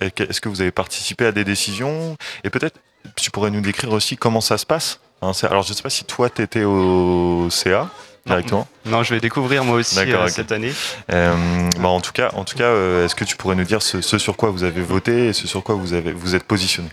est-ce 0.00 0.40
que 0.40 0.48
vous 0.48 0.62
avez 0.62 0.70
participé 0.70 1.26
à 1.26 1.32
des 1.32 1.44
décisions? 1.44 2.16
Et 2.42 2.50
peut-être, 2.50 2.80
tu 3.16 3.30
pourrais 3.30 3.50
nous 3.50 3.60
décrire 3.60 3.92
aussi 3.92 4.16
comment 4.16 4.40
ça 4.40 4.56
se 4.56 4.64
passe 4.64 5.00
hein, 5.20 5.32
Alors, 5.42 5.62
je 5.62 5.70
ne 5.70 5.74
sais 5.74 5.82
pas 5.82 5.90
si 5.90 6.04
toi, 6.04 6.30
tu 6.30 6.42
étais 6.42 6.64
au 6.64 7.48
CA 7.50 7.90
directement 8.26 8.68
Non, 8.86 9.02
je 9.02 9.14
vais 9.14 9.20
découvrir 9.20 9.64
moi 9.64 9.76
aussi 9.76 9.96
cette 10.28 10.52
année. 10.52 10.72
Bah, 11.08 11.88
en 11.88 12.00
tout 12.00 12.12
cas, 12.12 12.30
en 12.34 12.44
tout 12.44 12.56
cas 12.56 12.72
est-ce 13.04 13.14
que 13.14 13.24
tu 13.24 13.36
pourrais 13.36 13.56
nous 13.56 13.64
dire 13.64 13.82
ce, 13.82 14.00
ce, 14.00 14.18
sur 14.18 14.36
quoi 14.36 14.50
vous 14.50 14.64
avez 14.64 14.82
voté 14.82 15.28
et 15.28 15.32
ce 15.32 15.46
sur 15.46 15.62
quoi 15.62 15.74
vous, 15.74 15.94
avez, 15.94 16.12
vous 16.12 16.34
êtes 16.34 16.44
positionné? 16.44 16.88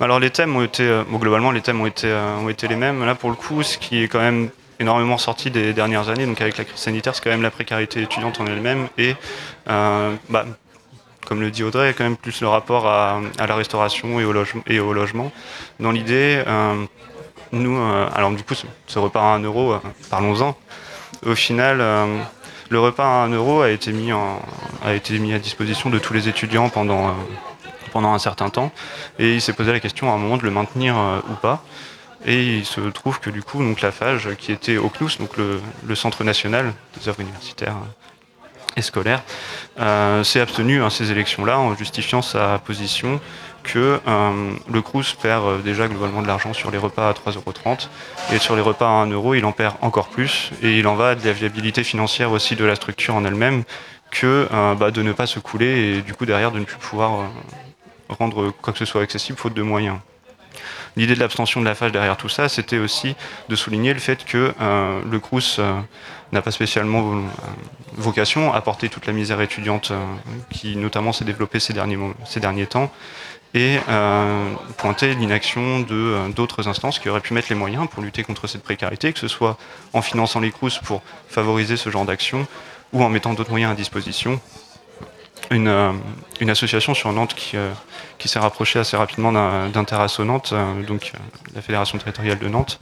Alors 0.00 0.20
les 0.20 0.30
thèmes 0.30 0.54
ont 0.56 0.62
été, 0.62 0.82
euh, 0.82 1.02
globalement 1.04 1.50
les 1.50 1.60
thèmes 1.60 1.80
ont 1.80 1.86
été, 1.86 2.08
euh, 2.08 2.36
ont 2.36 2.48
été 2.48 2.68
les 2.68 2.76
mêmes. 2.76 3.04
Là 3.04 3.14
pour 3.14 3.30
le 3.30 3.36
coup, 3.36 3.62
ce 3.62 3.78
qui 3.78 4.02
est 4.02 4.08
quand 4.08 4.20
même 4.20 4.50
énormément 4.80 5.18
sorti 5.18 5.50
des 5.50 5.72
dernières 5.72 6.08
années, 6.08 6.26
donc 6.26 6.40
avec 6.40 6.56
la 6.56 6.64
crise 6.64 6.78
sanitaire, 6.78 7.14
c'est 7.14 7.22
quand 7.22 7.30
même 7.30 7.42
la 7.42 7.50
précarité 7.50 8.02
étudiante 8.02 8.40
en 8.40 8.46
elle-même 8.46 8.88
et 8.96 9.14
euh, 9.68 10.14
bah, 10.28 10.46
comme 11.26 11.40
le 11.40 11.50
dit 11.50 11.62
Audrey, 11.62 11.94
quand 11.96 12.04
même 12.04 12.16
plus 12.16 12.40
le 12.40 12.48
rapport 12.48 12.86
à, 12.86 13.20
la 13.38 13.54
restauration 13.54 14.18
et 14.18 14.24
au, 14.24 14.32
et 14.66 14.80
au 14.80 14.92
logement. 14.94 15.30
Dans 15.78 15.90
l'idée, 15.90 16.42
nous, 17.52 17.76
alors 18.14 18.30
du 18.30 18.42
coup, 18.42 18.54
ce, 18.54 18.98
repas 18.98 19.20
à 19.20 19.36
1 19.36 19.40
euro, 19.40 19.76
parlons-en. 20.10 20.56
Au 21.26 21.34
final, 21.34 21.80
le 22.70 22.80
repas 22.80 23.22
à 23.22 23.24
1 23.24 23.30
euro 23.30 23.62
a 23.62 23.70
été, 23.70 23.92
mis 23.92 24.12
à 24.12 25.38
disposition 25.38 25.88
de 25.88 25.98
tous 25.98 26.12
les 26.12 26.28
étudiants 26.28 26.68
pendant 26.68 27.14
un 28.12 28.18
certain 28.18 28.50
temps. 28.50 28.70
Et 29.18 29.34
il 29.34 29.40
s'est 29.40 29.54
posé 29.54 29.72
la 29.72 29.80
question 29.80 30.10
à 30.10 30.14
un 30.14 30.18
moment 30.18 30.36
de 30.36 30.42
le 30.42 30.50
maintenir 30.50 30.98
euh, 30.98 31.20
ou 31.30 31.34
pas. 31.34 31.64
Et 32.26 32.58
il 32.58 32.66
se 32.66 32.80
trouve 32.80 33.20
que 33.20 33.30
du 33.30 33.42
coup, 33.42 33.62
donc, 33.62 33.80
la 33.80 33.90
FAGE, 33.90 34.34
qui 34.36 34.52
était 34.52 34.76
au 34.76 34.88
CNUS, 34.88 35.18
donc 35.18 35.36
le, 35.36 35.94
Centre 35.94 36.24
national 36.24 36.74
des 36.98 37.08
œuvres 37.08 37.20
universitaires 37.20 37.76
et 38.76 38.82
scolaires, 38.82 39.22
euh, 39.80 40.22
s'est 40.22 40.40
abstenu 40.40 40.82
à 40.82 40.90
ces 40.90 41.10
élections-là 41.10 41.58
en 41.58 41.74
justifiant 41.74 42.20
sa 42.20 42.58
position 42.58 43.18
que 43.62 44.00
euh, 44.06 44.52
le 44.70 44.82
CRUS 44.82 45.14
perd 45.20 45.62
déjà 45.62 45.88
globalement 45.88 46.22
de 46.22 46.26
l'argent 46.26 46.52
sur 46.52 46.70
les 46.70 46.78
repas 46.78 47.08
à 47.08 47.12
3,30€ 47.12 47.88
et 48.32 48.38
sur 48.38 48.56
les 48.56 48.62
repas 48.62 48.86
à 48.86 48.90
1 48.90 49.10
euro, 49.10 49.34
il 49.34 49.44
en 49.44 49.52
perd 49.52 49.76
encore 49.80 50.08
plus. 50.08 50.50
Et 50.62 50.78
il 50.78 50.86
en 50.86 50.94
va 50.94 51.14
de 51.14 51.24
la 51.24 51.32
viabilité 51.32 51.84
financière 51.84 52.30
aussi 52.32 52.56
de 52.56 52.64
la 52.64 52.74
structure 52.74 53.14
en 53.14 53.24
elle-même 53.24 53.64
que 54.10 54.48
bah, 54.78 54.90
de 54.90 55.02
ne 55.02 55.12
pas 55.12 55.26
se 55.26 55.38
couler 55.38 55.98
et 55.98 56.00
du 56.00 56.14
coup 56.14 56.24
derrière 56.24 56.50
de 56.50 56.58
ne 56.58 56.64
plus 56.64 56.78
pouvoir 56.78 57.30
rendre 58.08 58.50
quoi 58.62 58.72
que 58.72 58.78
ce 58.78 58.86
soit 58.86 59.02
accessible 59.02 59.38
faute 59.38 59.52
de 59.52 59.60
moyens. 59.62 59.98
L'idée 60.96 61.14
de 61.14 61.20
l'abstention 61.20 61.60
de 61.60 61.64
la 61.64 61.76
phage 61.76 61.92
derrière 61.92 62.16
tout 62.16 62.28
ça, 62.28 62.48
c'était 62.48 62.78
aussi 62.78 63.14
de 63.48 63.54
souligner 63.54 63.94
le 63.94 64.00
fait 64.00 64.24
que 64.24 64.52
euh, 64.60 65.00
le 65.08 65.20
Crous 65.20 65.58
euh, 65.60 65.72
n'a 66.32 66.42
pas 66.42 66.50
spécialement 66.50 67.14
euh, 67.14 67.20
vocation 67.96 68.52
à 68.52 68.60
porter 68.60 68.88
toute 68.88 69.06
la 69.06 69.12
misère 69.12 69.40
étudiante 69.40 69.92
qui 70.50 70.76
notamment 70.76 71.12
s'est 71.12 71.24
développée 71.24 71.60
ces 71.60 71.72
derniers 71.72 72.66
temps 72.66 72.90
et 73.54 73.78
pointer 74.76 75.14
l'inaction 75.14 75.80
de 75.80 76.30
d'autres 76.32 76.68
instances 76.68 76.98
qui 76.98 77.08
auraient 77.08 77.20
pu 77.20 77.32
mettre 77.32 77.48
les 77.48 77.54
moyens 77.54 77.88
pour 77.88 78.02
lutter 78.02 78.22
contre 78.22 78.46
cette 78.46 78.62
précarité, 78.62 79.12
que 79.12 79.18
ce 79.18 79.28
soit 79.28 79.56
en 79.94 80.02
finançant 80.02 80.40
les 80.40 80.50
Crous 80.50 80.78
pour 80.84 81.02
favoriser 81.28 81.76
ce 81.76 81.88
genre 81.88 82.04
d'action 82.04 82.46
ou 82.92 83.02
en 83.02 83.08
mettant 83.08 83.34
d'autres 83.34 83.50
moyens 83.50 83.72
à 83.72 83.74
disposition 83.74 84.40
euh, 85.52 85.92
une, 86.40 86.50
association 86.50 86.94
sur 86.94 87.12
Nantes 87.12 87.34
qui, 87.34 87.56
euh, 87.56 87.72
s'est 88.24 88.38
rapprochée 88.38 88.78
assez 88.78 88.96
rapidement 88.96 89.32
d'Interasso 89.68 90.24
Nantes, 90.24 90.50
euh, 90.52 90.82
donc 90.82 91.12
la 91.54 91.62
fédération 91.62 91.98
territoriale 91.98 92.38
de 92.38 92.48
Nantes. 92.48 92.78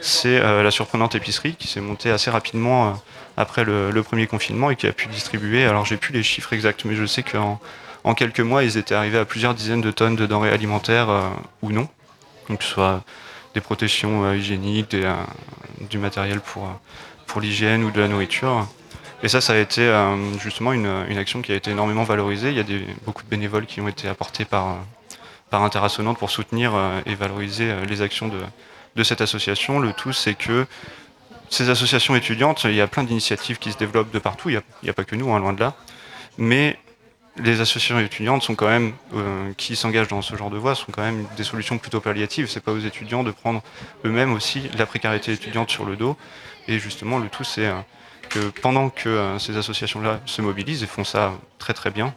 C'est 0.00 0.38
la 0.38 0.70
surprenante 0.70 1.14
épicerie 1.14 1.54
qui 1.54 1.68
s'est 1.68 1.80
montée 1.80 2.10
assez 2.10 2.30
rapidement 2.30 3.00
après 3.38 3.64
le, 3.64 4.02
premier 4.02 4.26
confinement 4.26 4.70
et 4.70 4.76
qui 4.76 4.86
a 4.86 4.92
pu 4.92 5.08
distribuer. 5.08 5.64
Alors 5.64 5.86
j'ai 5.86 5.96
plus 5.96 6.12
les 6.12 6.22
chiffres 6.22 6.52
exacts, 6.52 6.84
mais 6.84 6.94
je 6.94 7.06
sais 7.06 7.22
qu'en 7.22 7.58
en 8.06 8.14
quelques 8.14 8.40
mois, 8.40 8.64
ils 8.64 8.78
étaient 8.78 8.94
arrivés 8.94 9.18
à 9.18 9.26
plusieurs 9.26 9.52
dizaines 9.52 9.82
de 9.82 9.90
tonnes 9.90 10.16
de 10.16 10.24
denrées 10.24 10.50
alimentaires 10.50 11.08
ou 11.60 11.72
non, 11.72 11.88
que 12.48 12.64
ce 12.64 12.70
soit 12.70 13.02
des 13.54 13.60
protections 13.60 14.32
hygiéniques, 14.32 14.96
du 15.90 15.98
matériel 15.98 16.40
pour, 16.40 16.70
pour 17.26 17.40
l'hygiène 17.40 17.84
ou 17.84 17.90
de 17.90 18.00
la 18.00 18.08
nourriture. 18.08 18.66
Et 19.22 19.28
ça, 19.28 19.40
ça 19.40 19.54
a 19.54 19.56
été 19.56 19.80
euh, 19.80 20.38
justement 20.38 20.72
une, 20.72 20.86
action 21.16 21.42
qui 21.42 21.52
a 21.52 21.54
été 21.54 21.70
énormément 21.70 22.04
valorisée. 22.04 22.50
Il 22.50 22.56
y 22.56 22.60
a 22.60 22.64
des, 22.64 22.84
beaucoup 23.04 23.22
de 23.22 23.28
bénévoles 23.28 23.66
qui 23.66 23.80
ont 23.80 23.88
été 23.88 24.08
apportés 24.08 24.44
par, 24.44 24.68
euh, 24.68 24.76
par 25.50 25.62
Interassonante 25.62 26.18
pour 26.18 26.30
soutenir 26.30 26.74
euh, 26.74 27.00
et 27.06 27.14
valoriser 27.14 27.74
les 27.88 28.02
actions 28.02 28.28
de, 28.28 28.40
de 28.94 29.02
cette 29.02 29.20
association. 29.20 29.78
Le 29.78 29.92
tout, 29.92 30.12
c'est 30.12 30.34
que 30.34 30.66
ces 31.48 31.70
associations 31.70 32.14
étudiantes, 32.14 32.64
il 32.64 32.74
y 32.74 32.80
a 32.80 32.86
plein 32.86 33.04
d'initiatives 33.04 33.58
qui 33.58 33.72
se 33.72 33.78
développent 33.78 34.12
de 34.12 34.18
partout. 34.18 34.50
Il 34.50 34.60
n'y 34.82 34.90
a, 34.90 34.92
pas 34.92 35.04
que 35.04 35.16
nous, 35.16 35.32
hein, 35.32 35.38
loin 35.38 35.52
de 35.52 35.60
là. 35.60 35.74
Mais 36.36 36.78
les 37.38 37.60
associations 37.60 37.98
étudiantes 37.98 38.42
sont 38.42 38.54
quand 38.54 38.68
même, 38.68 38.92
qui 39.56 39.76
s'engagent 39.76 40.08
dans 40.08 40.22
ce 40.22 40.36
genre 40.36 40.50
de 40.50 40.58
voie, 40.58 40.74
sont 40.74 40.90
quand 40.92 41.02
même 41.02 41.26
des 41.36 41.44
solutions 41.44 41.78
plutôt 41.78 42.00
palliatives. 42.00 42.48
C'est 42.48 42.60
pas 42.60 42.72
aux 42.72 42.78
étudiants 42.78 43.24
de 43.24 43.30
prendre 43.30 43.62
eux-mêmes 44.04 44.32
aussi 44.32 44.70
la 44.78 44.86
précarité 44.86 45.32
étudiante 45.32 45.70
sur 45.70 45.84
le 45.84 45.96
dos. 45.96 46.16
Et 46.68 46.78
justement, 46.78 47.18
le 47.18 47.28
tout, 47.28 47.44
c'est 47.44 47.70
que 48.28 48.48
pendant 48.60 48.90
que 48.90 49.08
euh, 49.08 49.38
ces 49.38 49.56
associations-là 49.56 50.20
se 50.26 50.42
mobilisent 50.42 50.82
et 50.82 50.86
font 50.86 51.04
ça 51.04 51.32
très 51.58 51.74
très 51.74 51.90
bien, 51.90 52.14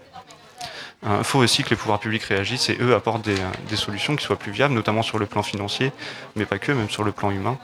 il 1.04 1.10
euh, 1.10 1.24
faut 1.24 1.40
aussi 1.40 1.64
que 1.64 1.70
les 1.70 1.76
pouvoirs 1.76 2.00
publics 2.00 2.24
réagissent 2.24 2.70
et 2.70 2.78
eux 2.82 2.94
apportent 2.94 3.24
des, 3.24 3.40
euh, 3.40 3.76
solutions 3.76 4.16
qui 4.16 4.26
soient 4.26 4.38
plus 4.38 4.52
viables, 4.52 4.74
notamment 4.74 5.02
sur 5.02 5.18
le 5.18 5.26
plan 5.26 5.44
financier, 5.44 5.92
mais 6.36 6.46
pas 6.46 6.60
que, 6.60 6.72
même 6.72 6.90
sur 6.90 7.04
le 7.04 7.12
plan 7.12 7.32
humain. 7.32 7.58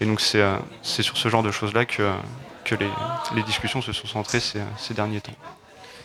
Et 0.00 0.04
donc 0.04 0.20
c'est 0.20 0.42
sur 1.02 1.16
ce 1.16 1.28
genre 1.28 1.42
de 1.42 1.52
choses-là 1.52 1.84
que 1.84 2.10
les, 3.34 3.42
discussions 3.44 3.80
se 3.82 3.92
sont 3.92 4.08
centrées 4.08 4.40
ces 4.40 4.94
derniers 4.94 5.20
temps. 5.20 5.32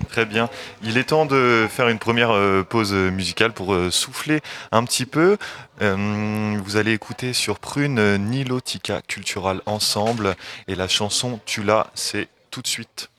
Très 0.10 0.26
bien. 0.26 0.50
Il 0.84 0.98
est 0.98 1.06
temps 1.06 1.26
de 1.26 1.68
faire 1.70 1.90
une 1.90 2.00
première 2.00 2.32
euh, 2.32 2.64
pause 2.64 2.94
musicale 2.94 3.54
pour 3.54 3.74
euh, 3.74 3.92
souffler 3.92 4.42
un 4.72 4.84
petit 4.84 5.06
peu. 5.06 5.38
Euh, 5.82 6.58
vous 6.64 6.78
allez 6.78 6.94
écouter 6.94 7.34
sur 7.34 7.60
Prune 7.60 8.18
Nilotica 8.18 9.02
Cultural 9.02 9.62
Ensemble 9.66 10.36
et 10.68 10.76
la 10.76 10.88
chanson 10.88 11.40
Tu 11.46 11.64
l'as, 11.64 11.88
c'est 11.94 12.28
tout 12.52 12.62
de 12.62 12.68
suite. 12.68 13.10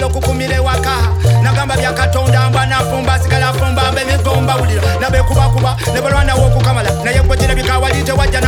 mbulo 0.00 0.14
kukumire 0.14 0.58
waka. 0.58 0.96
Nagamba 1.42 1.76
byakatonda 1.76 2.48
mbwa 2.48 2.66
nafumba 2.66 3.18
sigala 3.18 3.52
fumba 3.52 3.92
mbemigomba 3.92 4.54
wulira 4.56 4.82
nabekubakuba 5.00 5.76
ne 5.94 6.00
balwanawo 6.00 6.46
okukamala 6.46 6.90
naye 7.04 7.20
gwe 7.20 7.36
kirabika 7.36 7.78
wali 7.78 8.02
tewajja 8.02 8.40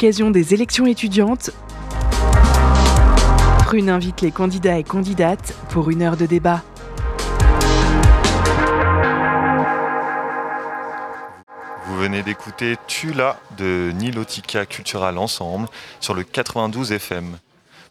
l'occasion 0.00 0.30
des 0.30 0.54
élections 0.54 0.86
étudiantes, 0.86 1.50
Prune 3.66 3.90
invite 3.90 4.22
les 4.22 4.30
candidats 4.30 4.78
et 4.78 4.82
candidates 4.82 5.54
pour 5.68 5.90
une 5.90 6.00
heure 6.00 6.16
de 6.16 6.24
débat. 6.24 6.62
Vous 11.84 11.98
venez 11.98 12.22
d'écouter 12.22 12.76
Tula 12.86 13.38
de 13.58 13.92
Nilotica 13.94 14.64
Cultural 14.64 15.18
Ensemble 15.18 15.68
sur 16.00 16.14
le 16.14 16.22
92 16.22 16.92
FM. 16.92 17.36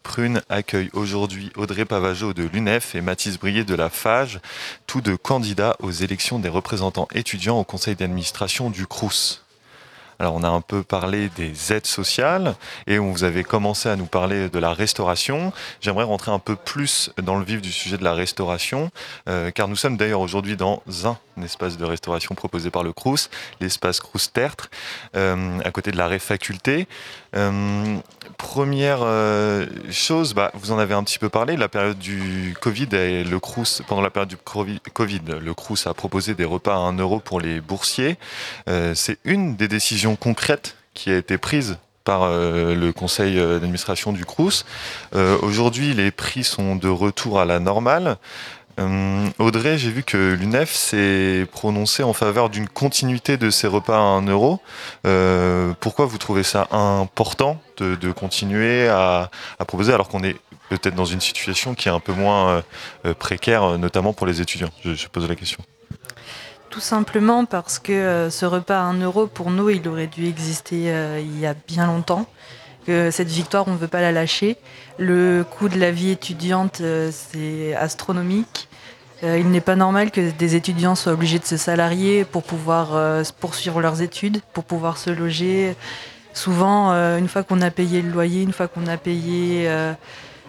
Prune 0.01 0.41
accueille 0.49 0.89
aujourd'hui 0.93 1.51
Audrey 1.57 1.85
Pavageau 1.85 2.33
de 2.33 2.49
l'UNEF 2.51 2.95
et 2.95 3.01
Mathis 3.01 3.37
Brier 3.37 3.65
de 3.65 3.75
la 3.75 3.91
FAGE, 3.91 4.39
tous 4.87 5.01
deux 5.01 5.17
candidats 5.17 5.75
aux 5.79 5.91
élections 5.91 6.39
des 6.39 6.49
représentants 6.49 7.07
étudiants 7.13 7.59
au 7.59 7.63
conseil 7.63 7.95
d'administration 7.95 8.71
du 8.71 8.87
CRUS. 8.87 9.43
Alors 10.19 10.36
on 10.36 10.43
a 10.43 10.49
un 10.49 10.60
peu 10.60 10.84
parlé 10.84 11.29
des 11.29 11.71
aides 11.71 11.86
sociales 11.86 12.55
et 12.88 12.99
on 12.99 13.12
vous 13.12 13.23
avait 13.23 13.45
commencé 13.45 13.88
à 13.88 13.95
nous 13.95 14.05
parler 14.05 14.49
de 14.49 14.60
la 14.60 14.73
restauration. 14.73 15.53
J'aimerais 15.79 16.03
rentrer 16.03 16.32
un 16.32 16.39
peu 16.39 16.58
plus 16.58 17.10
dans 17.23 17.38
le 17.38 17.45
vif 17.45 17.62
du 17.62 17.71
sujet 17.71 17.97
de 17.97 18.03
la 18.03 18.13
restauration, 18.13 18.91
euh, 19.29 19.49
car 19.51 19.69
nous 19.69 19.77
sommes 19.77 19.95
d'ailleurs 19.95 20.19
aujourd'hui 20.19 20.58
dans 20.58 20.84
un 21.05 21.17
espace 21.41 21.77
de 21.77 21.86
restauration 21.86 22.36
proposé 22.36 22.69
par 22.69 22.84
le 22.84 22.91
CRUS, 22.91 23.29
l'espace 23.62 24.01
CRUS 24.01 24.34
Tertre, 24.34 24.69
euh, 25.15 25.60
à 25.63 25.71
côté 25.71 25.91
de 25.91 25.97
la 25.97 26.10
Faculté. 26.19 26.88
Euh, 27.36 27.97
première 28.39 28.99
euh, 29.04 29.67
chose, 29.91 30.34
bah, 30.34 30.49
vous 30.56 30.71
en 30.71 30.80
avez 30.80 30.95
un 30.95 31.04
petit 31.04 31.19
peu 31.19 31.30
parlé, 31.30 31.58
la 31.58 31.67
période 31.67 31.99
du 31.99 32.56
Covid 32.60 32.88
et 32.93 33.23
le 33.25 33.39
CRUS, 33.39 33.84
pendant 33.86 34.02
la 34.02 34.10
période 34.10 34.30
du 34.30 34.38
Covid, 34.38 34.80
le 35.41 35.54
CRUS 35.54 35.86
a 35.86 35.93
proposé 35.93 36.34
des 36.34 36.45
repas 36.45 36.73
à 36.73 36.78
1 36.78 36.97
euro 36.97 37.19
pour 37.19 37.41
les 37.41 37.60
boursiers. 37.60 38.17
Euh, 38.69 38.93
C'est 38.95 39.19
une 39.25 39.56
des 39.58 39.67
décisions 39.67 40.15
concrètes 40.15 40.78
qui 40.93 41.12
a 41.12 41.17
été 41.17 41.38
prise 41.38 41.78
par 42.06 42.23
euh, 42.23 42.73
le 42.75 42.93
conseil 42.93 43.36
d'administration 43.36 44.13
du 44.13 44.25
CRUS. 44.25 44.65
Euh, 45.15 45.38
Aujourd'hui, 45.41 45.93
les 45.93 46.10
prix 46.10 46.45
sont 46.45 46.78
de 46.78 46.88
retour 46.88 47.41
à 47.41 47.45
la 47.45 47.60
normale. 47.60 48.17
Euh, 48.79 49.27
Audrey, 49.39 49.77
j'ai 49.77 49.91
vu 49.91 50.03
que 50.03 50.33
l'UNEF 50.33 50.71
s'est 50.71 51.45
prononcé 51.51 52.03
en 52.03 52.13
faveur 52.13 52.49
d'une 52.49 52.67
continuité 52.67 53.35
de 53.37 53.49
ces 53.49 53.67
repas 53.67 53.97
à 53.97 54.01
1 54.01 54.27
euro. 54.27 54.61
Euh, 55.05 55.73
pourquoi 55.79 56.05
vous 56.05 56.17
trouvez 56.17 56.43
ça 56.43 56.67
important 56.71 57.61
de, 57.77 58.11
continuer 58.11 58.87
à, 58.87 59.29
proposer 59.67 59.93
alors 59.93 60.09
qu'on 60.09 60.23
est 60.23 60.35
peut-être 60.69 60.95
dans 60.95 61.05
une 61.05 61.21
situation 61.21 61.75
qui 61.75 61.87
est 61.87 61.91
un 61.91 61.99
peu 61.99 62.13
moins 62.13 62.63
euh, 63.05 63.13
précaire, 63.13 63.77
notamment 63.77 64.13
pour 64.13 64.27
les 64.27 64.41
étudiants? 64.41 64.69
Je, 64.83 65.07
pose 65.07 65.27
la 65.27 65.35
question. 65.35 65.59
Tout 66.69 66.79
simplement 66.79 67.45
parce 67.45 67.79
que 67.79 68.29
ce 68.29 68.45
repas 68.45 68.79
à 68.79 68.83
1 68.83 69.01
euro, 69.01 69.27
pour 69.27 69.51
nous, 69.51 69.69
il 69.69 69.87
aurait 69.87 70.07
dû 70.07 70.27
exister 70.27 70.93
il 71.19 71.39
y 71.39 71.45
a 71.45 71.55
bien 71.67 71.87
longtemps. 71.87 72.27
Cette 72.85 73.27
victoire, 73.27 73.67
on 73.67 73.73
ne 73.73 73.77
veut 73.77 73.87
pas 73.87 74.01
la 74.01 74.11
lâcher. 74.11 74.57
Le 74.97 75.43
coût 75.43 75.69
de 75.69 75.79
la 75.79 75.91
vie 75.91 76.09
étudiante, 76.09 76.81
c'est 77.11 77.75
astronomique. 77.75 78.68
Euh, 79.23 79.38
il 79.38 79.49
n'est 79.49 79.62
pas 79.62 79.75
normal 79.75 80.12
que 80.12 80.32
des 80.32 80.55
étudiants 80.55 80.95
soient 80.95 81.12
obligés 81.12 81.39
de 81.39 81.45
se 81.45 81.58
salarier 81.58 82.23
pour 82.23 82.43
pouvoir 82.43 82.95
euh, 82.95 83.23
poursuivre 83.39 83.82
leurs 83.82 84.01
études, 84.01 84.41
pour 84.53 84.63
pouvoir 84.63 84.97
se 84.97 85.10
loger. 85.10 85.75
Souvent, 86.34 86.91
euh, 86.91 87.17
une 87.17 87.27
fois 87.27 87.43
qu'on 87.43 87.62
a 87.62 87.69
payé 87.69 88.01
le 88.01 88.10
loyer, 88.10 88.43
une 88.43 88.53
fois 88.53 88.67
qu'on 88.67 88.88
a 88.88 88.97
payé 88.97 89.69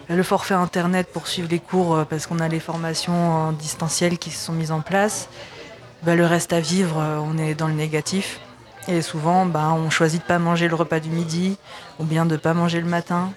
le 0.09 0.23
forfait 0.23 0.55
internet 0.55 1.09
pour 1.13 1.27
suivre 1.27 1.49
les 1.51 1.59
cours, 1.59 2.05
parce 2.09 2.27
qu'on 2.27 2.41
a 2.41 2.49
les 2.49 2.61
formations 2.61 3.33
en 3.33 3.53
distanciel 3.53 4.19
qui 4.19 4.31
se 4.31 4.45
sont 4.45 4.53
mises 4.53 4.73
en 4.73 4.81
place, 4.81 5.29
bah, 6.03 6.15
le 6.15 6.27
reste 6.27 6.53
à 6.53 6.61
vivre, 6.61 6.97
on 7.25 7.39
est 7.39 7.55
dans 7.55 7.69
le 7.69 7.75
négatif. 7.75 8.41
Et 8.89 9.03
souvent, 9.03 9.47
bah, 9.47 9.73
on 9.73 9.91
choisit 9.91 10.23
de 10.23 10.27
pas 10.27 10.39
manger 10.39 10.69
le 10.69 10.75
repas 10.75 11.01
du 11.01 11.11
midi, 11.11 11.57
ou 11.99 12.05
bien 12.05 12.27
de 12.27 12.37
pas 12.37 12.55
manger 12.55 12.81
le 12.81 12.89
matin, 12.89 13.33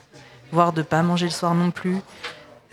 voire 0.51 0.73
de 0.73 0.81
pas 0.81 1.03
manger 1.03 1.25
le 1.25 1.31
soir 1.31 1.53
non 1.53 1.71
plus. 1.71 1.97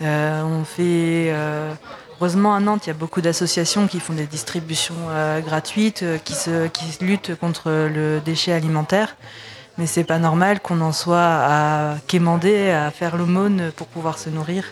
Euh, 0.01 0.43
on 0.43 0.63
fait. 0.63 1.29
Euh, 1.31 1.73
heureusement, 2.21 2.53
à 2.53 2.59
Nantes, 2.59 2.85
il 2.85 2.89
y 2.89 2.91
a 2.91 2.95
beaucoup 2.95 3.19
d'associations 3.19 3.87
qui 3.87 3.99
font 3.99 4.13
des 4.13 4.27
distributions 4.27 4.93
euh, 5.09 5.39
gratuites, 5.41 6.05
qui, 6.23 6.33
se, 6.33 6.67
qui 6.67 7.03
luttent 7.03 7.33
contre 7.35 7.71
le 7.71 8.19
déchet 8.19 8.53
alimentaire. 8.53 9.15
Mais 9.79 9.87
c'est 9.87 10.03
pas 10.03 10.19
normal 10.19 10.59
qu'on 10.59 10.81
en 10.81 10.91
soit 10.91 11.17
à 11.17 11.95
quémander, 12.05 12.69
à 12.69 12.91
faire 12.91 13.17
l'aumône 13.17 13.71
pour 13.75 13.87
pouvoir 13.87 14.19
se 14.19 14.29
nourrir. 14.29 14.65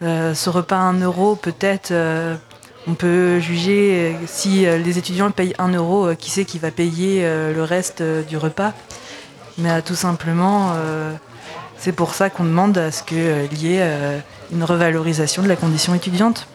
ce 0.00 0.50
repas 0.50 0.78
à 0.78 0.80
1 0.80 1.00
euro, 1.00 1.36
peut-être 1.36 1.92
on 2.88 2.94
peut 2.94 3.38
juger 3.38 4.16
si 4.26 4.62
les 4.62 4.98
étudiants 4.98 5.30
payent 5.30 5.54
1 5.58 5.68
euro, 5.74 6.16
qui 6.16 6.30
c'est 6.30 6.44
qui 6.44 6.58
va 6.58 6.72
payer 6.72 7.22
le 7.22 7.62
reste 7.62 8.02
du 8.02 8.36
repas? 8.36 8.72
Mais 9.58 9.82
tout 9.82 9.94
simplement, 9.94 10.72
c'est 11.76 11.92
pour 11.92 12.14
ça 12.14 12.30
qu'on 12.30 12.44
demande 12.44 12.78
à 12.78 12.90
ce 12.90 13.04
qu'il 13.04 13.58
y 13.62 13.76
ait 13.76 14.22
une 14.52 14.64
revalorisation 14.64 15.42
de 15.42 15.48
la 15.48 15.56
condition 15.56 15.94
étudiante. 15.94 16.46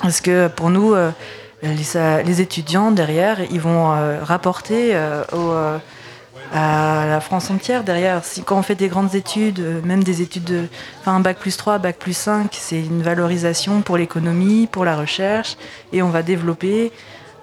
Parce 0.00 0.20
que 0.20 0.48
pour 0.48 0.70
nous, 0.70 0.94
les, 1.62 2.22
les 2.24 2.40
étudiants 2.40 2.90
derrière, 2.90 3.38
ils 3.50 3.60
vont 3.60 3.90
rapporter 4.22 4.96
au 5.32 5.52
à 6.52 7.06
la 7.06 7.20
France 7.20 7.50
entière 7.50 7.82
derrière. 7.82 8.22
Quand 8.44 8.58
on 8.58 8.62
fait 8.62 8.74
des 8.74 8.88
grandes 8.88 9.14
études, 9.14 9.60
même 9.84 10.04
des 10.04 10.20
études 10.20 10.44
de 10.44 10.68
enfin, 11.00 11.12
un 11.12 11.20
bac 11.20 11.38
plus 11.38 11.56
3, 11.56 11.78
bac 11.78 11.96
plus 11.96 12.16
5, 12.16 12.50
c'est 12.52 12.78
une 12.78 13.02
valorisation 13.02 13.80
pour 13.80 13.96
l'économie, 13.96 14.66
pour 14.66 14.84
la 14.84 14.96
recherche, 14.96 15.56
et 15.92 16.02
on 16.02 16.10
va 16.10 16.22
développer. 16.22 16.92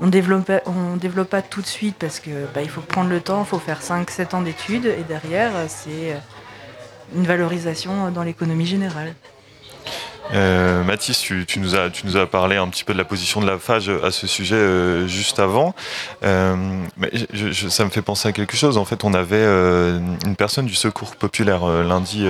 On 0.02 0.06
ne 0.06 0.12
développe, 0.12 0.50
on 0.66 0.96
développe 0.96 1.30
pas 1.30 1.42
tout 1.42 1.62
de 1.62 1.68
suite 1.68 1.96
parce 2.00 2.22
qu'il 2.22 2.48
bah, 2.54 2.62
faut 2.70 2.80
prendre 2.80 3.10
le 3.10 3.20
temps, 3.20 3.42
il 3.42 3.48
faut 3.48 3.60
faire 3.60 3.82
5-7 3.82 4.36
ans 4.36 4.42
d'études, 4.42 4.86
et 4.86 5.04
derrière, 5.08 5.52
c'est 5.68 6.16
une 7.16 7.26
valorisation 7.26 8.12
dans 8.12 8.24
l'économie 8.24 8.68
générale. 8.68 9.14
Euh, 10.34 10.84
Mathis, 10.84 11.20
tu, 11.20 11.46
nous 11.60 11.76
as, 11.76 12.28
parlé 12.28 12.58
un 12.58 12.68
petit 12.68 12.84
peu 12.84 12.94
de 12.94 12.98
la 12.98 13.06
position 13.06 13.42
de 13.42 13.48
la 13.48 13.58
FAGE 13.58 13.92
à 14.04 14.12
ce 14.12 14.28
sujet 14.28 14.56
euh, 14.56 15.08
juste 15.08 15.40
avant. 15.40 15.74
Euh, 16.24 16.56
mais 16.98 17.12
ça 17.70 17.86
me 17.86 17.90
fait 17.90 18.02
penser 18.02 18.28
à 18.28 18.32
quelque 18.32 18.56
chose. 18.56 18.78
En 18.78 18.86
fait, 18.86 19.04
on 19.04 19.14
avait 19.14 19.36
euh, 19.38 20.00
une 20.26 20.36
personne 20.36 20.66
du 20.66 20.76
Secours 20.76 21.16
populaire 21.16 21.66
lundi, 21.84 22.26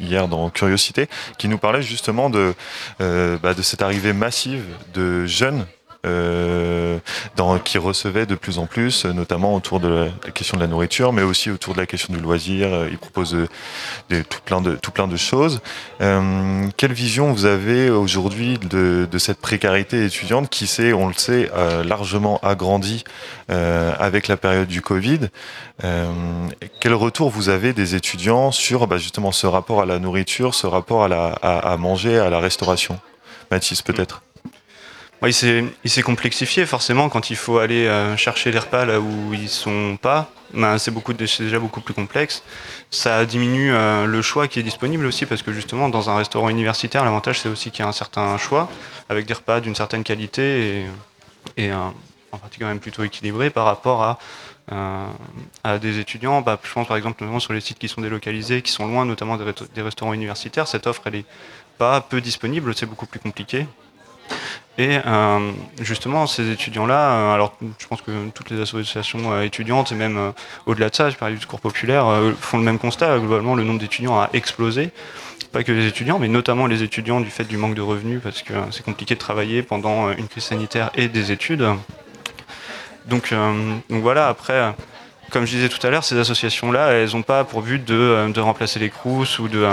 hier, 0.00 0.28
dans 0.28 0.50
Curiosité, 0.50 1.08
qui 1.38 1.48
nous 1.48 1.58
parlait 1.58 1.82
justement 1.82 2.30
de, 2.30 2.54
bah, 2.98 3.54
cette 3.62 3.82
arrivée 3.82 4.12
massive 4.12 4.64
de 4.94 5.26
jeunes 5.26 5.66
dans, 7.36 7.58
qui 7.58 7.78
recevait 7.78 8.26
de 8.26 8.34
plus 8.34 8.58
en 8.58 8.66
plus, 8.66 9.04
notamment 9.04 9.54
autour 9.54 9.80
de 9.80 10.08
la 10.24 10.30
question 10.30 10.56
de 10.56 10.62
la 10.62 10.68
nourriture, 10.68 11.12
mais 11.12 11.22
aussi 11.22 11.50
autour 11.50 11.74
de 11.74 11.80
la 11.80 11.86
question 11.86 12.14
du 12.14 12.20
loisir. 12.20 12.86
Il 12.90 12.98
propose 12.98 13.32
de, 14.10 14.22
tout, 14.22 14.40
plein 14.44 14.60
de, 14.60 14.76
tout 14.76 14.90
plein 14.90 15.08
de 15.08 15.16
choses. 15.16 15.60
Euh, 16.00 16.66
quelle 16.76 16.92
vision 16.92 17.32
vous 17.32 17.46
avez 17.46 17.90
aujourd'hui 17.90 18.58
de, 18.58 19.08
cette 19.18 19.40
précarité 19.40 20.04
étudiante 20.04 20.50
qui 20.50 20.66
s'est, 20.66 20.92
on 20.92 21.08
le 21.08 21.14
sait, 21.14 21.50
euh, 21.54 21.82
largement 21.82 22.38
agrandie 22.42 23.04
euh, 23.50 23.92
avec 23.98 24.28
la 24.28 24.36
période 24.36 24.68
du 24.68 24.82
Covid? 24.82 25.28
Quel 26.80 26.94
retour 26.94 27.30
vous 27.30 27.48
avez 27.48 27.72
des 27.72 27.94
étudiants 27.94 28.50
sur 28.50 28.86
bah, 28.86 28.96
justement 28.98 29.32
ce 29.32 29.46
rapport 29.46 29.82
à 29.82 29.86
la 29.86 29.98
nourriture, 29.98 30.54
ce 30.54 30.66
rapport 30.66 31.04
à, 31.04 31.08
la, 31.08 31.26
à 31.42 31.76
manger, 31.76 32.18
à 32.18 32.30
la 32.30 32.38
restauration? 32.38 32.98
Mathis, 33.50 33.82
peut-être 33.82 34.22
il 35.28 35.90
s'est 35.90 36.02
complexifié 36.02 36.66
forcément 36.66 37.08
quand 37.08 37.30
il 37.30 37.36
faut 37.36 37.58
aller 37.58 37.86
euh, 37.86 38.16
chercher 38.16 38.52
les 38.52 38.58
repas 38.58 38.84
là 38.84 39.00
où 39.00 39.32
ils 39.32 39.48
sont 39.48 39.96
pas. 40.00 40.30
Ben, 40.52 40.78
c'est 40.78 40.92
déjà 41.40 41.58
beaucoup 41.58 41.80
plus 41.80 41.94
complexe. 41.94 42.42
Ça 42.90 43.24
diminue 43.24 43.72
euh, 43.72 44.06
le 44.06 44.22
choix 44.22 44.48
qui 44.48 44.60
est 44.60 44.62
disponible 44.62 45.06
aussi 45.06 45.26
parce 45.26 45.42
que 45.42 45.52
justement 45.52 45.88
dans 45.88 46.10
un 46.10 46.16
restaurant 46.16 46.48
universitaire, 46.48 47.04
l'avantage 47.04 47.40
c'est 47.40 47.48
aussi 47.48 47.70
qu'il 47.70 47.80
y 47.80 47.86
a 47.86 47.88
un 47.88 47.92
certain 47.92 48.36
choix 48.38 48.68
avec 49.08 49.26
des 49.26 49.34
repas 49.34 49.60
d'une 49.60 49.74
certaine 49.74 50.04
qualité 50.04 50.84
et, 51.56 51.72
en 51.72 52.38
partie 52.38 52.58
quand 52.58 52.66
même 52.66 52.80
plutôt 52.80 53.02
équilibré 53.02 53.50
par 53.50 53.64
rapport 53.64 54.02
à, 54.02 54.18
euh, 54.72 55.78
des 55.80 55.98
étudiants. 55.98 56.42
Bah, 56.42 56.58
je 56.62 56.72
pense 56.72 56.86
par 56.86 56.96
exemple 56.96 57.22
notamment 57.22 57.40
sur 57.40 57.52
les 57.52 57.60
sites 57.60 57.78
qui 57.78 57.88
sont 57.88 58.00
délocalisés, 58.00 58.62
qui 58.62 58.72
sont 58.72 58.86
loin 58.86 59.04
notamment 59.04 59.36
des, 59.36 59.44
des 59.74 59.82
restaurants 59.82 60.12
universitaires. 60.12 60.68
Cette 60.68 60.86
offre 60.86 61.02
elle 61.06 61.16
est 61.16 61.26
pas, 61.78 62.00
peu 62.00 62.20
disponibles, 62.20 62.74
c'est 62.74 62.86
beaucoup 62.86 63.06
plus 63.06 63.20
compliqué. 63.20 63.66
Et 64.78 64.98
euh, 65.06 65.52
justement, 65.80 66.26
ces 66.26 66.50
étudiants-là, 66.50 67.10
euh, 67.10 67.34
alors 67.34 67.56
je 67.78 67.86
pense 67.86 68.02
que 68.02 68.28
toutes 68.34 68.50
les 68.50 68.60
associations 68.60 69.32
euh, 69.32 69.42
étudiantes, 69.42 69.92
et 69.92 69.94
même 69.94 70.32
au-delà 70.66 70.90
de 70.90 70.94
ça, 70.94 71.08
je 71.08 71.16
parle 71.16 71.32
du 71.32 71.38
discours 71.38 71.60
populaire, 71.60 72.06
font 72.40 72.58
le 72.58 72.64
même 72.64 72.78
constat. 72.78 73.18
Globalement, 73.18 73.54
le 73.54 73.64
nombre 73.64 73.80
d'étudiants 73.80 74.18
a 74.18 74.28
explosé. 74.32 74.90
Pas 75.52 75.62
que 75.62 75.72
les 75.72 75.86
étudiants, 75.86 76.18
mais 76.18 76.28
notamment 76.28 76.66
les 76.66 76.82
étudiants 76.82 77.20
du 77.20 77.30
fait 77.30 77.44
du 77.44 77.56
manque 77.56 77.74
de 77.74 77.80
revenus, 77.80 78.20
parce 78.22 78.42
que 78.42 78.52
c'est 78.70 78.84
compliqué 78.84 79.14
de 79.14 79.20
travailler 79.20 79.62
pendant 79.62 80.10
une 80.10 80.28
crise 80.28 80.44
sanitaire 80.44 80.90
et 80.94 81.08
des 81.08 81.32
études. 81.32 81.66
Donc, 83.06 83.32
donc 83.88 84.02
voilà, 84.02 84.28
après, 84.28 84.74
comme 85.30 85.46
je 85.46 85.52
disais 85.52 85.68
tout 85.68 85.84
à 85.86 85.90
l'heure, 85.90 86.04
ces 86.04 86.18
associations-là, 86.18 86.90
elles 86.90 87.12
n'ont 87.12 87.22
pas 87.22 87.44
pour 87.44 87.62
but 87.62 87.82
de, 87.82 88.30
de 88.30 88.40
remplacer 88.40 88.80
les 88.80 88.90
CRUS 88.90 89.38
ou 89.38 89.48
de 89.48 89.64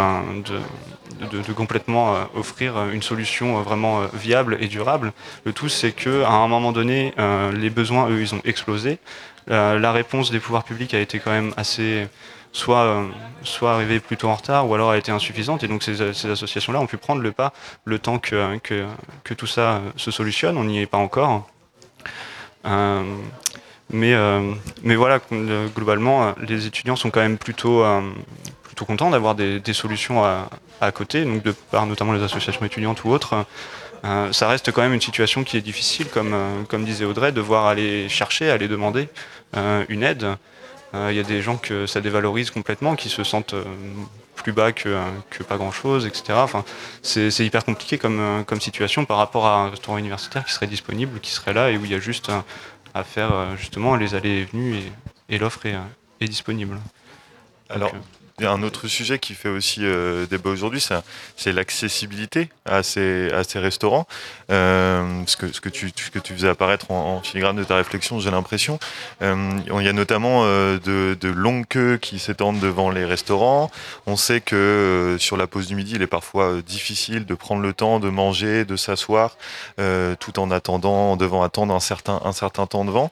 de, 1.31 1.53
complètement 1.53 2.15
euh, 2.15 2.23
offrir 2.35 2.89
une 2.89 3.01
solution 3.01 3.57
euh, 3.57 3.61
vraiment 3.61 4.01
euh, 4.01 4.07
viable 4.13 4.57
et 4.59 4.67
durable. 4.67 5.13
Le 5.45 5.53
tout, 5.53 5.69
c'est 5.69 5.91
qu'à 5.91 6.29
un 6.29 6.47
moment 6.47 6.71
donné, 6.71 7.13
les 7.53 7.69
besoins, 7.69 8.09
eux, 8.09 8.21
ils 8.21 8.33
ont 8.35 8.41
explosé. 8.45 8.99
la 9.47 9.91
réponse 9.91 10.31
des 10.31 10.39
pouvoirs 10.39 10.63
publics 10.63 10.93
a 10.93 10.99
été 10.99 11.19
quand 11.19 11.31
même 11.31 11.53
assez 11.57 12.07
soit, 12.51 13.03
soit 13.43 13.73
arrivée 13.73 13.99
plutôt 13.99 14.29
en 14.29 14.35
retard 14.35 14.69
ou 14.69 14.73
alors 14.73 14.91
a 14.91 14.97
été 14.97 15.11
insuffisante. 15.11 15.63
Et 15.63 15.67
donc 15.67 15.83
ces, 15.83 16.01
associations-là 16.01 16.79
ont 16.79 16.87
pu 16.87 16.97
prendre 16.97 17.21
le 17.21 17.31
pas 17.31 17.53
le 17.85 17.99
temps 17.99 18.19
que, 18.19 18.57
que, 18.59 18.85
que 19.23 19.33
tout 19.33 19.47
ça 19.47 19.81
se 19.97 20.11
solutionne. 20.11 20.57
On 20.57 20.63
n'y 20.63 20.79
est 20.79 20.87
pas 20.87 20.97
encore. 20.97 21.49
mais, 22.65 24.15
mais 24.83 24.95
voilà, 24.95 25.19
globalement, 25.75 26.33
les 26.47 26.65
étudiants 26.65 26.95
sont 26.95 27.11
quand 27.11 27.21
même 27.21 27.37
plutôt, 27.37 27.83
plutôt 28.83 28.85
contents 28.85 29.09
d'avoir 29.09 29.35
des, 29.35 29.59
des, 29.59 29.73
solutions 29.73 30.23
à, 30.23 30.49
à 30.81 30.91
côté, 30.91 31.25
donc 31.25 31.43
de 31.43 31.51
par 31.51 31.85
notamment 31.85 32.13
les 32.13 32.23
associations 32.23 32.65
étudiantes 32.65 33.03
ou 33.03 33.09
autres, 33.09 33.45
euh, 34.05 34.31
ça 34.33 34.47
reste 34.47 34.71
quand 34.71 34.81
même 34.81 34.93
une 34.93 35.01
situation 35.01 35.43
qui 35.43 35.57
est 35.57 35.61
difficile, 35.61 36.07
comme, 36.07 36.33
euh, 36.33 36.63
comme 36.67 36.83
disait 36.83 37.05
Audrey, 37.05 37.31
de 37.31 37.37
devoir 37.37 37.67
aller 37.67 38.09
chercher, 38.09 38.49
aller 38.49 38.67
demander 38.67 39.07
euh, 39.55 39.85
une 39.89 40.03
aide. 40.03 40.27
Il 40.95 41.15
y 41.15 41.19
a 41.19 41.23
des 41.23 41.41
gens 41.41 41.57
que 41.57 41.87
ça 41.87 42.01
dévalorise 42.01 42.51
complètement, 42.51 42.95
qui 42.95 43.09
se 43.09 43.23
sentent 43.23 43.55
plus 44.35 44.51
bas 44.51 44.71
que, 44.71 44.95
que 45.31 45.41
pas 45.41 45.57
grand-chose, 45.57 46.05
etc. 46.05 46.33
Enfin, 46.35 46.63
c'est 47.01 47.31
hyper 47.39 47.65
compliqué 47.65 47.97
comme, 47.97 48.43
comme 48.45 48.61
situation 48.61 49.03
par 49.03 49.17
rapport 49.17 49.47
à 49.47 49.55
un 49.55 49.69
restaurant 49.71 49.97
universitaire 49.97 50.45
qui 50.45 50.53
serait 50.53 50.67
disponible, 50.67 51.19
qui 51.19 51.31
serait 51.31 51.53
là 51.53 51.71
et 51.71 51.77
où 51.77 51.85
il 51.85 51.89
y 51.89 51.95
a 51.95 51.99
juste 51.99 52.29
à 52.93 53.03
faire 53.03 53.57
justement 53.57 53.95
les 53.95 54.13
allées 54.13 54.41
et 54.41 54.45
venues 54.45 54.83
et, 55.29 55.39
l'offre 55.39 55.65
est, 55.65 55.75
est, 56.21 56.27
disponible. 56.27 56.77
Alors, 57.71 57.91
un 58.47 58.63
autre 58.63 58.87
sujet 58.87 59.19
qui 59.19 59.33
fait 59.33 59.49
aussi 59.49 59.81
euh, 59.83 60.25
débat 60.25 60.49
aujourd'hui, 60.49 60.85
c'est 61.35 61.51
l'accessibilité 61.51 62.49
à 62.65 62.83
ces, 62.83 63.29
restaurants. 63.55 64.07
Euh, 64.51 65.23
ce, 65.27 65.37
que, 65.37 65.69
tu, 65.69 65.91
ce 65.95 66.33
faisais 66.33 66.49
apparaître 66.49 66.91
en, 66.91 67.21
filigrane 67.21 67.55
de 67.55 67.63
ta 67.63 67.75
réflexion, 67.75 68.19
j'ai 68.19 68.31
l'impression. 68.31 68.79
Euh, 69.21 69.59
il 69.67 69.85
y 69.85 69.89
a 69.89 69.93
notamment 69.93 70.45
de, 70.45 71.17
de, 71.19 71.29
longues 71.29 71.65
queues 71.67 71.97
qui 71.97 72.19
s'étendent 72.19 72.59
devant 72.59 72.89
les 72.89 73.05
restaurants. 73.05 73.71
On 74.05 74.15
sait 74.15 74.41
que 74.41 75.17
sur 75.19 75.37
la 75.37 75.47
pause 75.47 75.67
du 75.67 75.75
midi, 75.75 75.93
il 75.95 76.01
est 76.01 76.07
parfois 76.07 76.61
difficile 76.65 77.25
de 77.25 77.35
prendre 77.35 77.61
le 77.61 77.73
temps 77.73 77.99
de 77.99 78.09
manger, 78.09 78.65
de 78.65 78.75
s'asseoir, 78.75 79.37
tout 80.19 80.39
en 80.39 80.51
attendant, 80.51 81.17
devant 81.17 81.43
attendre 81.43 81.73
un 81.73 81.79
certain, 81.79 82.21
un 82.23 82.33
certain 82.33 82.65
temps 82.65 82.85
devant. 82.85 83.11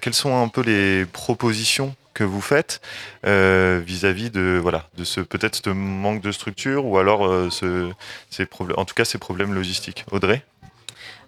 quelles 0.00 0.14
sont 0.14 0.42
un 0.42 0.48
peu 0.48 0.62
les 0.62 1.06
propositions 1.06 1.94
que 2.14 2.24
vous 2.24 2.40
faites 2.40 2.80
euh, 3.26 3.80
vis-à-vis 3.84 4.30
de 4.30 4.58
voilà 4.60 4.88
de 4.96 5.04
ce 5.04 5.20
peut-être 5.20 5.60
ce 5.64 5.70
manque 5.70 6.22
de 6.22 6.32
structure 6.32 6.84
ou 6.86 6.98
alors 6.98 7.26
euh, 7.26 7.50
ce, 7.50 7.90
ces 8.30 8.46
en 8.76 8.84
tout 8.84 8.94
cas 8.94 9.04
ces 9.04 9.18
problèmes 9.18 9.54
logistiques. 9.54 10.04
Audrey? 10.10 10.44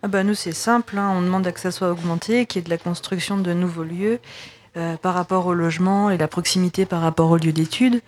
Ah 0.03 0.09
bah 0.09 0.25
nous 0.25 0.35
c'est 0.35 0.53
simple, 0.53 0.99
hein. 0.99 1.13
on 1.17 1.23
demande 1.23 1.51
que 1.53 1.61
ça 1.61 1.71
soit 1.71 1.91
augmenté, 1.91 2.47
qu'il 2.47 2.61
y 2.61 2.63
ait 2.63 2.65
de 2.65 2.71
la 2.71 2.79
construction 2.79 3.39
de 3.39 3.53
nouveaux 3.53 3.85
lieux 3.85 4.19
euh, 4.77 4.97
par 4.97 5.15
rapport 5.15 5.47
au 5.47 5.55
logement 5.55 6.11
et 6.11 6.19
la 6.19 6.29
proximité 6.29 6.87
par 6.87 7.01
rapport 7.01 7.31
au 7.31 7.37
lieu 7.37 7.53
d'études, 7.53 8.01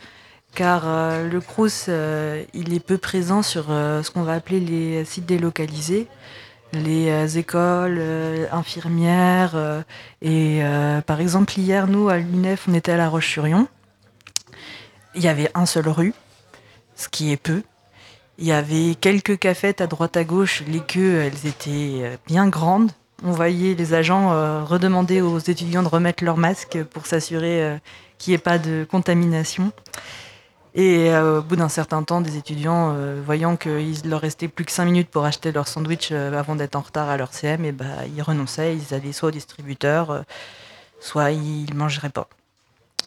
car 0.55 0.85
le 0.85 1.41
Crous 1.41 1.89
il 1.89 2.75
est 2.75 2.85
peu 2.85 2.99
présent 2.99 3.43
sur 3.43 3.65
ce 3.67 4.09
qu'on 4.11 4.23
va 4.23 4.35
appeler 4.35 4.61
les 4.61 5.05
sites 5.05 5.27
délocalisés 5.27 6.07
les 6.75 7.09
euh, 7.09 7.27
écoles 7.27 7.99
euh, 7.99 8.47
infirmières. 8.53 9.53
Euh, 9.55 9.83
et 10.23 10.63
par 11.07 11.21
exemple, 11.21 11.59
hier, 11.59 11.87
nous, 11.87 12.09
à 12.09 12.19
l'UNEF, 12.19 12.67
on 12.69 12.75
était 12.75 12.93
à 12.93 12.97
La 12.97 13.09
Roche-sur-Yon. 13.09 13.69
Il 15.15 15.23
y 15.23 15.29
avait 15.29 15.51
un 15.55 15.67
seul 15.67 15.89
rue, 15.89 16.13
ce 16.97 17.09
qui 17.09 17.31
est 17.31 17.37
peu. 17.37 17.63
Il 18.39 18.47
y 18.47 18.53
avait 18.53 18.97
quelques 18.97 19.39
cafettes 19.39 19.81
à 19.81 19.87
droite 19.87 20.17
à 20.17 20.25
gauche. 20.25 20.65
Les 20.67 20.81
queues, 20.81 21.21
elles 21.23 21.47
étaient 21.47 22.19
bien 22.27 22.49
grandes. 22.49 22.91
On 23.23 23.31
voyait 23.31 23.75
les 23.75 23.95
agents 23.95 24.31
redemander 24.65 25.21
aux 25.21 25.39
étudiants 25.39 25.85
de 25.85 25.89
remettre 25.89 26.25
leur 26.25 26.37
masque 26.37 26.83
pour 26.91 27.07
s'assurer 27.07 27.79
qu'il 28.19 28.33
n'y 28.33 28.35
ait 28.35 28.39
pas 28.39 28.59
de 28.59 28.87
contamination. 28.91 29.71
Et 30.75 31.11
euh, 31.11 31.39
au 31.39 31.43
bout 31.43 31.55
d'un 31.55 31.69
certain 31.69 32.03
temps, 32.03 32.21
des 32.21 32.37
étudiants, 32.37 32.93
euh, 32.97 33.23
voyant 33.25 33.57
qu'il 33.57 33.97
leur 34.07 34.21
restait 34.21 34.49
plus 34.49 34.65
que 34.65 34.73
5 34.73 34.85
minutes 34.85 35.09
pour 35.09 35.25
acheter 35.25 35.53
leur 35.53 35.69
sandwich 35.69 36.09
euh, 36.11 36.37
avant 36.37 36.57
d'être 36.57 36.75
en 36.75 36.81
retard 36.81 37.09
à 37.09 37.17
leur 37.17 37.33
CM, 37.33 37.65
et 37.65 37.71
bah, 37.71 37.85
ils 38.13 38.23
renonçaient, 38.23 38.77
ils 38.77 38.93
allaient 38.93 39.13
soit 39.13 39.29
au 39.29 39.33
distributeur, 39.33 40.25
soit 40.99 41.31
ils 41.31 41.67
ne 41.73 41.75
mangeraient 41.75 42.11
pas. 42.11 42.29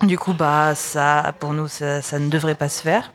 Du 0.02 0.18
coup, 0.18 0.34
bah, 0.34 0.76
ça, 0.76 1.34
pour 1.40 1.52
nous, 1.52 1.68
ça, 1.68 2.02
ça 2.02 2.20
ne 2.20 2.30
devrait 2.30 2.56
pas 2.56 2.70
se 2.70 2.82
faire. 2.82 3.12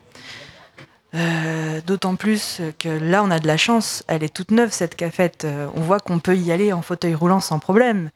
D'autant 1.85 2.15
plus 2.15 2.59
que 2.79 2.89
là, 2.89 3.23
on 3.23 3.29
a 3.29 3.39
de 3.39 3.45
la 3.45 3.57
chance. 3.57 4.03
Elle 4.07 4.23
est 4.23 4.33
toute 4.33 4.49
neuve, 4.49 4.71
cette 4.71 4.95
cafette. 4.95 5.45
on 5.75 5.81
voit 5.81 5.99
qu'on 5.99 6.17
peut 6.17 6.35
y 6.35 6.51
aller 6.51 6.73
en 6.73 6.81
fauteuil 6.81 7.13
roulant 7.13 7.39
sans 7.39 7.59
problème. 7.59 8.09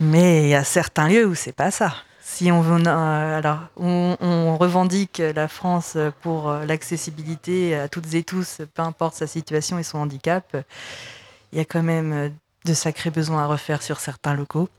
Mais 0.00 0.44
il 0.44 0.48
y 0.48 0.54
a 0.54 0.64
certains 0.64 1.08
lieux 1.08 1.26
où 1.26 1.34
c'est 1.34 1.52
pas 1.52 1.70
ça 1.70 1.94
si 2.26 2.50
on, 2.50 2.64
euh, 2.64 3.38
alors, 3.38 3.60
on, 3.76 4.56
revendique 4.56 5.18
la 5.18 5.46
France 5.46 5.98
pour 6.22 6.48
euh, 6.48 6.64
l'accessibilité 6.64 7.76
à 7.76 7.86
toutes 7.86 8.14
et 8.14 8.22
tous, 8.22 8.62
peu 8.72 8.80
importe 8.80 9.14
sa 9.14 9.26
situation 9.26 9.78
et 9.78 9.82
son 9.82 9.98
handicap, 9.98 10.56
il 11.52 11.58
y 11.58 11.60
a 11.60 11.66
quand 11.66 11.82
même 11.82 12.32
de 12.64 12.74
sacrés 12.74 13.10
besoins 13.10 13.44
à 13.44 13.46
refaire 13.46 13.82
sur 13.82 14.00
certains 14.00 14.32
locaux. 14.32 14.70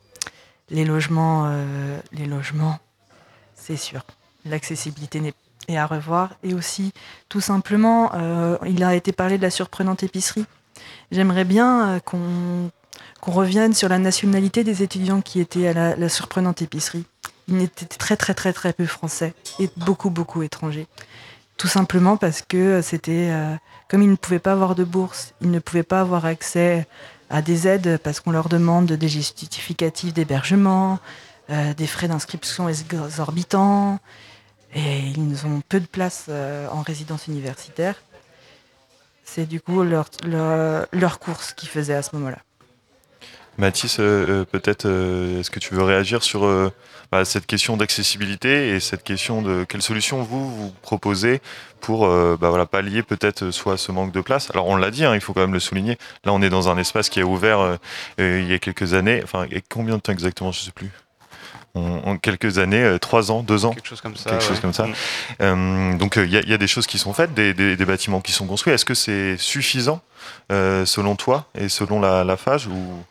Les 0.72 0.86
logements, 0.86 1.46
euh, 1.46 2.00
les 2.12 2.26
logements, 2.26 2.80
c'est 3.54 3.78
sûr. 3.78 4.02
L'accessibilité 4.44 5.22
est 5.68 5.78
à 5.78 5.86
revoir. 5.86 6.32
Et 6.42 6.56
aussi, 6.56 6.94
tout 7.30 7.42
simplement, 7.42 8.12
il 8.66 8.84
a 8.84 8.96
été 8.96 9.12
parlé 9.12 9.38
de 9.38 9.44
la 9.44 9.52
surprenante 9.52 10.04
épicerie. 10.04 10.46
J'aimerais 11.12 11.46
bien 11.46 12.00
qu'on 12.04 12.72
revienne 13.22 13.74
sur 13.74 13.90
la 13.90 13.98
nationalité 14.00 14.64
des 14.64 14.84
étudiants 14.84 15.22
qui 15.22 15.40
étaient 15.40 15.68
à 15.68 15.96
la 15.96 16.10
surprenante 16.10 16.62
épicerie 16.62 17.06
il 17.48 17.62
était 17.62 17.86
très 17.86 18.18
très 18.18 18.34
très 18.34 18.54
très 18.54 18.74
peu 18.74 18.86
français 18.86 19.34
et 19.60 19.70
beaucoup 19.78 20.10
beaucoup 20.10 20.42
étrangers. 20.44 20.88
Tout 21.58 21.68
simplement 21.68 22.18
parce 22.18 22.42
que 22.42 22.82
c'était 22.82 23.30
euh, 23.32 23.56
comme 23.88 24.02
ils 24.02 24.10
ne 24.10 24.16
pouvaient 24.16 24.40
pas 24.40 24.52
avoir 24.52 24.76
de 24.76 24.84
bourse, 24.84 25.34
ils 25.42 25.52
ne 25.52 25.60
pouvaient 25.60 25.84
pas 25.84 26.02
avoir 26.02 26.26
accès 26.26 26.88
à 27.30 27.42
des 27.42 27.68
aides 27.68 27.98
parce 28.04 28.20
qu'on 28.20 28.32
leur 28.32 28.50
demande 28.50 28.92
des 28.92 29.08
justificatifs 29.08 30.14
d'hébergement, 30.14 31.00
euh, 31.50 31.74
des 31.74 31.88
frais 31.88 32.08
d'inscription 32.08 32.68
exorbitants, 32.68 34.00
et 34.74 35.00
ils 35.00 35.46
ont 35.46 35.62
peu 35.68 35.80
de 35.80 35.86
place 35.86 36.26
euh, 36.30 36.68
en 36.70 36.82
résidence 36.82 37.28
universitaire. 37.28 37.96
C'est 39.24 39.46
du 39.46 39.62
coup 39.62 39.84
leur, 39.84 40.10
leur, 40.26 40.88
leur 40.92 41.20
course 41.20 41.54
qu'ils 41.54 41.70
faisaient 41.70 41.96
à 41.96 42.04
ce 42.04 42.16
moment-là. 42.16 42.40
Mathis, 43.58 43.98
peut-être, 43.98 44.86
est-ce 44.86 45.50
que 45.50 45.60
tu 45.60 45.74
veux 45.76 45.84
réagir 45.84 46.24
sur 46.24 46.72
bah, 47.12 47.24
cette 47.24 47.46
question 47.46 47.78
d'accessibilité 47.78 48.70
et 48.70 48.80
cette 48.80 49.04
question 49.04 49.42
de 49.42 49.64
quelle 49.64 49.82
solution 49.82 50.24
vous 50.24 50.50
vous 50.50 50.72
proposez 50.82 51.42
pour 51.80 52.06
euh, 52.06 52.36
bah, 52.40 52.50
voilà, 52.50 52.66
pallier 52.66 53.04
peut-être 53.04 53.52
soit 53.52 53.78
ce 53.78 53.92
manque 53.92 54.12
de 54.12 54.22
place? 54.22 54.50
Alors 54.52 54.68
on 54.68 54.76
l'a 54.76 54.92
dit, 54.92 55.06
hein, 55.06 55.14
il 55.14 55.22
faut 55.22 55.34
quand 55.34 55.42
même 55.42 55.54
le 55.54 55.60
souligner. 55.60 55.98
Là, 56.24 56.34
on 56.34 56.42
est 56.42 56.50
dans 56.50 56.68
un 56.70 56.78
espace 56.78 57.10
qui 57.10 57.20
est 57.20 57.24
ouvert 57.24 57.60
euh, 57.60 57.76
euh, 58.20 58.42
il 58.42 58.50
y 58.50 58.54
a 58.54 58.60
quelques 58.60 58.94
années. 58.96 59.22
Enfin, 59.24 59.46
et 59.52 59.62
combien 59.62 59.96
de 59.96 60.02
temps 60.02 60.12
exactement? 60.12 60.52
Je 60.52 60.62
ne 60.62 60.66
sais 60.66 60.72
plus. 60.72 60.92
En, 61.76 62.18
quelques 62.18 62.58
années, 62.58 62.98
trois 63.02 63.32
ans, 63.32 63.44
deux 63.44 63.66
ans, 63.66 63.72
quelque 63.72 63.90
chose 63.90 64.00
comme 64.00 64.16
ça. 64.16 64.30
Quelque 64.30 64.46
chose 64.46 64.62
comme 64.62 64.74
ça. 64.74 64.88
Donc 65.40 66.16
il 66.16 66.34
y, 66.34 66.50
y, 66.50 66.54
a 66.54 66.58
des 66.58 66.68
choses 66.68 66.88
qui 66.88 66.98
sont 66.98 67.12
faites, 67.12 67.34
des, 67.34 67.54
des, 67.54 67.76
des 67.76 67.86
bâtiments 67.86 68.22
qui 68.22 68.32
sont 68.32 68.48
construits. 68.48 68.74
Est-ce 68.74 68.86
que 68.86 68.94
c'est 68.94 69.36
suffisant 69.38 70.02
selon 70.50 71.18
toi 71.18 71.48
et 71.54 71.68
selon 71.68 72.00
la, 72.00 72.24
la 72.24 72.38
phase 72.38 72.68
ou 72.68 73.04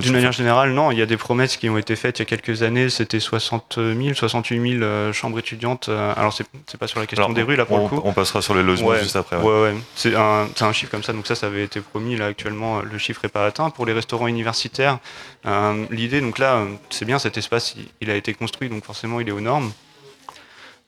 d'une 0.00 0.12
manière 0.12 0.32
générale, 0.32 0.72
non. 0.72 0.90
Il 0.90 0.98
y 0.98 1.02
a 1.02 1.06
des 1.06 1.18
promesses 1.18 1.56
qui 1.56 1.68
ont 1.68 1.76
été 1.76 1.96
faites 1.96 2.18
il 2.18 2.22
y 2.22 2.24
a 2.24 2.26
quelques 2.26 2.62
années. 2.62 2.88
C'était 2.88 3.20
60 3.20 3.74
000, 3.76 4.14
68 4.14 4.78
000 4.78 5.12
chambres 5.12 5.38
étudiantes. 5.38 5.88
Euh, 5.88 6.14
alors, 6.16 6.32
c'est 6.32 6.78
pas 6.78 6.86
sur 6.86 6.98
la 6.98 7.06
question 7.06 7.30
des 7.32 7.42
rues, 7.42 7.56
là, 7.56 7.66
pour 7.66 7.78
on, 7.78 7.82
le 7.82 7.88
coup. 7.88 8.00
On 8.04 8.12
passera 8.12 8.40
sur 8.40 8.54
les 8.54 8.62
logements 8.62 8.94
juste 8.94 9.16
après. 9.16 9.36
Ouais, 9.36 9.62
ouais. 9.62 9.74
C'est 9.94 10.14
un, 10.14 10.48
un, 10.60 10.72
chiffre 10.72 10.90
comme 10.90 11.02
ça. 11.02 11.12
Donc, 11.12 11.26
ça, 11.26 11.34
ça 11.34 11.46
avait 11.46 11.64
été 11.64 11.80
promis. 11.80 12.16
Là, 12.16 12.26
actuellement, 12.26 12.80
le 12.80 12.96
chiffre 12.98 13.20
n'est 13.22 13.28
pas 13.28 13.44
atteint. 13.44 13.68
Pour 13.68 13.84
les 13.84 13.92
restaurants 13.92 14.28
universitaires, 14.28 14.98
euh, 15.44 15.84
l'idée, 15.90 16.22
donc 16.22 16.38
là, 16.38 16.64
c'est 16.88 17.04
bien, 17.04 17.18
cet 17.18 17.36
espace, 17.36 17.74
il, 18.00 18.10
a 18.10 18.16
été 18.16 18.32
construit. 18.32 18.70
Donc, 18.70 18.84
forcément, 18.84 19.20
il 19.20 19.28
est 19.28 19.32
aux 19.32 19.40
normes, 19.40 19.72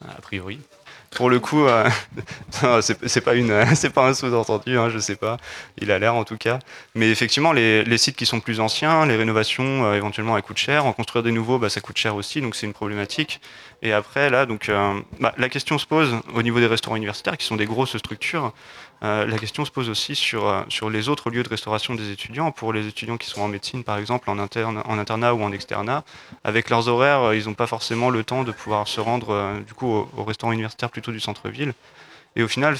a 0.01 0.21
priori. 0.23 0.61
Pour 1.15 1.31
le 1.31 1.41
coup, 1.41 1.65
euh, 1.65 1.89
c'est 2.81 3.21
pas 3.21 3.35
une, 3.35 3.51
un 3.97 4.15
sous-entendu, 4.15 4.79
hein, 4.79 4.91
je 4.91 4.99
sais 4.99 5.17
pas. 5.17 5.39
Il 5.81 5.91
a 5.91 5.99
l'air 5.99 6.15
en 6.15 6.25
tout 6.25 6.37
cas. 6.37 6.59
Mais 6.95 7.11
effectivement, 7.11 7.53
les, 7.53 7.85
les, 7.85 7.99
sites 7.99 8.17
qui 8.17 8.27
sont 8.27 8.41
plus 8.41 8.61
anciens, 8.61 9.07
les 9.07 9.17
rénovations 9.17 9.85
euh, 9.85 9.95
éventuellement 9.95 10.37
elles 10.37 10.43
coûtent 10.43 10.59
cher. 10.59 10.87
En 10.87 10.93
construire 10.93 11.23
des 11.23 11.33
nouveaux, 11.33 11.59
bah, 11.59 11.69
ça 11.69 11.81
coûte 11.81 11.97
cher 11.97 12.17
aussi, 12.17 12.41
donc 12.41 12.55
c'est 12.55 12.67
une 12.67 12.73
problématique. 12.73 13.41
Et 13.83 13.93
après, 13.93 14.31
là, 14.31 14.47
donc, 14.47 14.69
euh, 14.69 15.01
bah, 15.21 15.35
la 15.37 15.49
question 15.49 15.79
se 15.79 15.87
pose 15.87 16.17
au 16.35 16.43
niveau 16.43 16.59
des 16.59 16.67
restaurants 16.67 16.97
universitaires, 16.97 17.37
qui 17.37 17.47
sont 17.47 17.57
des 17.57 17.67
grosses 17.67 17.97
structures. 17.97 18.53
Euh, 19.05 19.27
la 19.27 19.39
question 19.39 19.65
se 19.67 19.71
pose 19.71 19.91
aussi 19.91 20.15
sur, 20.15 20.49
euh, 20.49 20.63
sur 20.71 20.89
les 20.89 21.11
autres 21.11 21.29
lieux 21.29 21.43
de 21.43 21.49
restauration 21.49 21.95
des 21.95 22.11
étudiants. 22.11 22.53
Pour 22.53 22.73
les 22.73 22.87
étudiants 22.87 23.19
qui 23.19 23.29
sont 23.29 23.43
en 23.43 23.49
médecine, 23.49 23.85
par 23.85 23.99
exemple, 23.99 24.31
en, 24.31 24.39
internat 24.39 25.35
ou 25.35 25.43
en 25.43 25.53
externat, 25.53 26.05
avec 26.43 26.71
leurs 26.71 26.89
horaires, 26.89 27.21
euh, 27.21 27.37
ils 27.37 27.45
n'ont 27.45 27.55
pas 27.55 27.67
forcément 27.67 28.09
le 28.09 28.25
temps 28.25 28.45
de 28.45 28.53
pouvoir 28.53 28.89
se 28.89 29.01
rendre 29.01 29.61
du 29.67 29.75
coup, 29.75 29.89
au, 29.89 30.11
au 30.17 30.25
restaurant 30.25 30.53
universitaire 30.53 30.89
plutôt 30.89 31.13
du 31.13 31.21
centre-ville. 31.21 31.75
Et 32.37 32.43
au 32.43 32.49
final, 32.49 32.79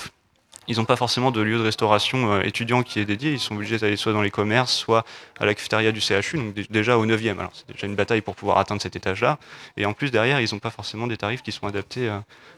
ils 0.67 0.79
n'ont 0.79 0.87
pas 0.87 0.97
forcément 0.97 1.31
de 1.31 1.43
lieu 1.43 1.59
de 1.59 1.63
restauration 1.63 2.41
étudiant 2.41 2.83
qui 2.83 3.01
est 3.01 3.05
dédié. 3.05 3.33
Ils 3.33 3.39
sont 3.39 3.55
obligés 3.55 3.77
d'aller 3.77 3.97
soit 3.97 4.15
dans 4.15 4.23
les 4.23 4.31
commerces, 4.31 4.73
soit 4.73 5.05
à 5.39 5.45
la 5.45 5.55
cafétéria 5.55 5.93
du 5.93 6.01
CHU, 6.01 6.39
donc 6.39 6.55
déjà 6.71 6.97
au 6.97 7.05
9e. 7.05 7.39
Alors 7.39 7.53
c'est 7.53 7.71
déjà 7.71 7.87
une 7.87 7.97
bataille 7.97 8.23
pour 8.23 8.35
pouvoir 8.35 8.57
atteindre 8.57 8.81
cet 8.81 8.97
étage-là. 8.97 9.39
Et 9.77 9.85
en 9.85 9.93
plus, 9.93 10.11
derrière, 10.11 10.41
ils 10.41 10.49
n'ont 10.55 10.61
pas 10.61 10.71
forcément 10.71 11.07
des 11.07 11.19
tarifs 11.19 11.43
qui 11.43 11.53
sont 11.53 11.67
adaptés 11.67 12.11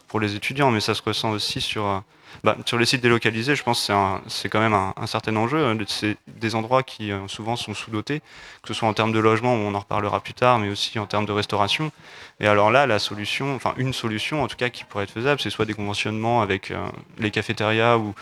pour 0.07 0.21
les 0.21 0.37
étudiants. 0.37 0.71
Mais 0.71 0.81
ça 0.81 0.95
se 0.95 1.03
ressent 1.03 1.31
aussi 1.31 1.61
sur, 1.61 2.05
bah, 2.45 2.57
sur 2.67 2.79
les 2.79 2.87
sites 2.87 3.03
délocalisés. 3.03 3.57
Je 3.57 3.63
pense 3.63 3.87
que 3.87 3.93
c'est 4.29 4.49
quand 4.49 4.61
même 4.61 4.75
un, 4.75 5.07
certain 5.07 5.35
enjeu. 5.37 5.77
C'est 5.89 6.17
des 6.27 6.55
endroits 6.55 6.83
qui 6.83 7.11
souvent 7.29 7.57
sont 7.57 7.75
sous-dotés, 7.75 8.21
que 8.63 8.69
ce 8.69 8.75
soit 8.75 8.89
en 8.89 8.95
termes 8.95 9.13
de 9.13 9.19
logement, 9.19 9.55
on 9.55 9.75
en 9.75 9.81
reparlera 9.81 10.21
plus 10.21 10.35
tard, 10.35 10.59
mais 10.59 10.69
aussi 10.69 10.99
en 10.99 11.07
termes 11.07 11.27
de 11.27 11.33
restauration. 11.33 11.93
Et 12.39 12.47
alors 12.47 12.71
là, 12.71 12.87
la 12.87 12.99
solution, 12.99 13.55
enfin 13.55 13.75
une 13.79 13.93
solution 13.93 14.43
en 14.43 14.49
tout 14.49 14.57
cas 14.57 14.69
qui 14.69 14.85
pourrait 14.85 15.05
être 15.05 15.11
faisable, 15.11 15.41
c'est 15.41 15.51
soit 15.51 15.65
des 15.65 15.75
conventionnements 15.75 16.43
avec 16.43 16.71
euh, 16.71 16.87
les 17.19 17.31
cafétérias 17.31 17.97
ou, 17.97 18.15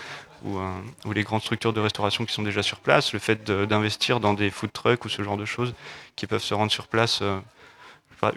euh, 0.46 0.78
ou, 1.04 1.12
les 1.12 1.24
grandes 1.24 1.40
structures 1.42 1.72
de 1.72 1.80
restauration 1.80 2.24
qui 2.24 2.32
sont 2.32 2.42
déjà 2.42 2.62
sur 2.62 2.78
place, 2.78 3.12
le 3.12 3.18
fait 3.18 3.44
d'investir 3.44 4.20
dans 4.20 4.34
des 4.34 4.50
food 4.50 4.72
trucks 4.72 5.04
ou 5.04 5.08
ce 5.08 5.22
genre 5.22 5.36
de 5.36 5.44
choses 5.44 5.74
qui 6.14 6.26
peuvent 6.26 6.42
se 6.42 6.54
rendre 6.54 6.70
sur 6.70 6.86
place 6.86 7.20
euh, 7.22 7.40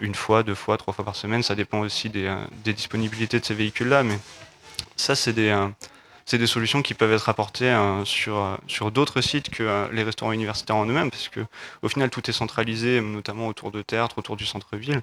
une 0.00 0.14
fois, 0.14 0.42
deux 0.42 0.54
fois, 0.56 0.76
trois 0.76 0.92
fois 0.92 1.04
par 1.04 1.16
semaine. 1.16 1.42
Ça 1.42 1.54
dépend 1.54 1.80
aussi 1.80 2.10
des, 2.10 2.34
des 2.64 2.74
disponibilités 2.74 3.40
de 3.40 3.44
ces 3.44 3.54
véhicules-là, 3.54 4.02
mais 4.02 4.18
ça 4.96 5.14
c'est 5.14 5.32
des 5.32 5.54
c'est 6.26 6.38
des 6.38 6.46
solutions 6.46 6.82
qui 6.82 6.92
peuvent 6.92 7.12
être 7.12 7.30
apportées 7.30 7.74
sur, 8.04 8.58
sur 8.66 8.90
d'autres 8.90 9.22
sites 9.22 9.48
que 9.48 9.88
les 9.92 10.02
restaurants 10.02 10.32
universitaires 10.32 10.76
en 10.76 10.84
eux-mêmes, 10.84 11.10
parce 11.10 11.30
que 11.30 11.40
au 11.80 11.88
final 11.88 12.10
tout 12.10 12.28
est 12.28 12.34
centralisé, 12.34 13.00
notamment 13.00 13.48
autour 13.48 13.70
de 13.70 13.80
théâtre, 13.80 14.18
autour 14.18 14.36
du 14.36 14.44
centre-ville 14.44 15.02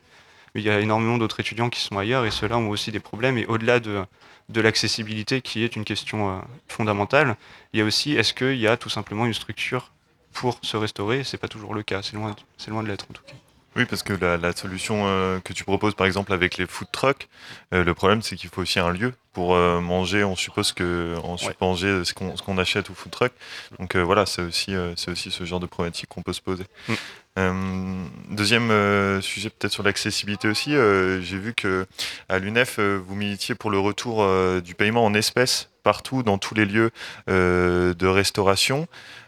il 0.55 0.63
y 0.63 0.69
a 0.69 0.79
énormément 0.79 1.17
d'autres 1.17 1.39
étudiants 1.39 1.69
qui 1.69 1.81
sont 1.81 1.97
ailleurs 1.97 2.25
et 2.25 2.31
ceux-là 2.31 2.57
ont 2.57 2.69
aussi 2.69 2.91
des 2.91 2.99
problèmes. 2.99 3.37
Et 3.37 3.45
au-delà 3.45 3.79
de, 3.79 4.05
l'accessibilité, 4.49 5.41
qui 5.41 5.63
est 5.63 5.75
une 5.75 5.83
question 5.83 6.29
euh, 6.29 6.41
fondamentale, 6.67 7.35
il 7.73 7.79
y 7.79 7.83
a 7.83 7.85
aussi 7.85 8.13
est-ce 8.13 8.33
qu'il 8.33 8.57
y 8.57 8.67
a 8.67 8.77
tout 8.77 8.89
simplement 8.89 9.25
une 9.25 9.33
structure 9.33 9.91
pour 10.33 10.57
se 10.61 10.77
restaurer? 10.77 11.23
C'est 11.23 11.37
pas 11.37 11.49
toujours 11.49 11.73
le 11.73 11.83
cas, 11.83 12.01
c'est 12.01 12.15
loin 12.15 12.83
de 12.83 12.87
l'être 12.87 13.05
en 13.09 13.13
tout 13.13 13.23
cas. 13.23 13.44
Oui, 13.75 13.85
parce 13.85 14.03
que 14.03 14.13
la, 14.13 14.55
solution 14.55 15.03
euh, 15.05 15.39
que 15.39 15.53
tu 15.53 15.63
proposes, 15.63 15.95
par 15.95 16.07
exemple, 16.07 16.31
avec 16.33 16.57
les 16.57 16.65
food 16.65 16.87
trucks, 16.91 17.27
euh, 17.73 17.83
le 17.83 17.93
problème, 17.93 18.21
c'est 18.21 18.35
qu'il 18.35 18.49
faut 18.49 18.61
aussi 18.61 18.79
un 18.79 18.91
lieu 18.91 19.13
pour 19.33 19.55
manger. 19.55 20.23
On 20.23 20.35
suppose 20.37 20.71
que 20.71 21.15
on 21.23 21.35
ouais. 21.35 21.55
manger 21.59 22.03
ce 22.05 22.13
qu'on, 22.13 22.57
achète 22.57 22.89
au 22.89 22.93
food 22.93 23.11
truck. 23.11 23.33
Donc 23.79 23.97
voilà, 23.97 24.25
c'est 24.25 24.41
aussi, 24.41 24.73
c'est 24.95 25.11
aussi 25.11 25.29
ce 25.29 25.43
genre 25.43 25.59
de 25.59 25.65
problématique 25.65 26.07
qu'on 26.07 26.21
peut 26.21 26.31
se 26.31 26.41
poser. 26.41 26.63
Mm. 26.87 26.93
Euh, 27.37 28.05
deuxième 28.29 28.71
euh, 28.71 29.19
sujet 29.19 29.49
peut-être 29.49 29.73
sur 29.73 29.83
l'accessibilité 29.83 30.47
aussi, 30.47 30.73
euh, 30.73 31.19
j'ai 31.21 31.37
vu 31.37 31.53
que 31.53 31.85
à 32.29 32.39
l'UNEF 32.39 32.79
vous 32.79 33.15
militiez 33.15 33.55
pour 33.55 33.71
le 33.71 33.79
retour 33.79 34.25
du 34.61 34.75
paiement 34.75 35.03
en 35.03 35.13
espèces 35.13 35.69
partout 35.83 36.23
dans 36.23 36.37
tous 36.37 36.55
les 36.55 36.65
lieux 36.65 36.91
de 37.27 38.07
restauration. 38.07 38.87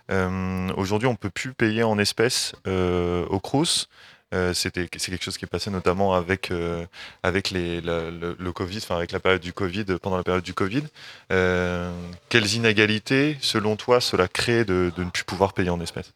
Aujourd'hui, 0.09 1.07
on 1.07 1.15
peut 1.15 1.29
plus 1.29 1.53
payer 1.53 1.83
en 1.83 1.97
espèces 1.99 2.53
au 2.65 3.39
Crous. 3.39 3.89
C'était 4.53 4.89
c'est 4.97 5.11
quelque 5.11 5.23
chose 5.23 5.37
qui 5.37 5.45
est 5.45 5.47
passé 5.47 5.69
notamment 5.71 6.13
avec 6.13 6.51
avec 7.23 7.51
les, 7.51 7.81
le, 7.81 8.51
Covid, 8.51 8.77
enfin 8.77 8.97
avec 8.97 9.11
la 9.11 9.19
période 9.19 9.41
du 9.41 9.53
Covid, 9.53 9.85
pendant 10.01 10.17
la 10.17 10.23
période 10.23 10.43
du 10.43 10.53
Covid. 10.53 10.83
quelles 11.29 12.53
inégalités, 12.53 13.37
selon 13.41 13.75
toi, 13.75 14.01
cela 14.01 14.27
crée 14.27 14.65
de, 14.65 14.91
de 14.95 15.03
ne 15.03 15.09
plus 15.09 15.23
pouvoir 15.23 15.53
payer 15.53 15.69
en 15.69 15.79
espèces? 15.79 16.13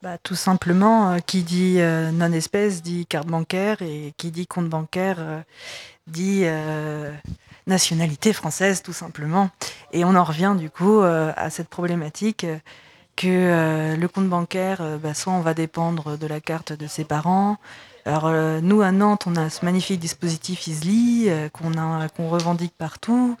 Bah, 0.00 0.16
tout 0.22 0.36
simplement, 0.36 1.10
euh, 1.10 1.18
qui 1.18 1.42
dit 1.42 1.80
euh, 1.80 2.12
non-espèce 2.12 2.82
dit 2.82 3.04
carte 3.06 3.26
bancaire 3.26 3.82
et 3.82 4.14
qui 4.16 4.30
dit 4.30 4.46
compte 4.46 4.68
bancaire 4.68 5.16
euh, 5.18 5.40
dit 6.06 6.44
nationalité 7.66 8.32
française, 8.32 8.82
tout 8.82 8.92
simplement. 8.92 9.50
Et 9.92 10.04
on 10.04 10.14
en 10.14 10.24
revient 10.24 10.54
du 10.58 10.70
coup 10.70 11.00
à 11.02 11.50
cette 11.50 11.68
problématique 11.68 12.46
que 13.18 13.96
le 13.96 14.08
compte 14.08 14.28
bancaire, 14.28 14.80
bah, 15.02 15.12
soit 15.12 15.32
on 15.32 15.40
va 15.40 15.52
dépendre 15.52 16.16
de 16.16 16.26
la 16.26 16.40
carte 16.40 16.72
de 16.72 16.86
ses 16.86 17.04
parents. 17.04 17.58
Alors 18.06 18.30
nous 18.62 18.80
à 18.80 18.92
Nantes, 18.92 19.26
on 19.26 19.36
a 19.36 19.50
ce 19.50 19.64
magnifique 19.64 20.00
dispositif 20.00 20.66
Isly 20.66 21.28
qu'on 21.52 22.28
revendique 22.28 22.72
partout. 22.78 23.36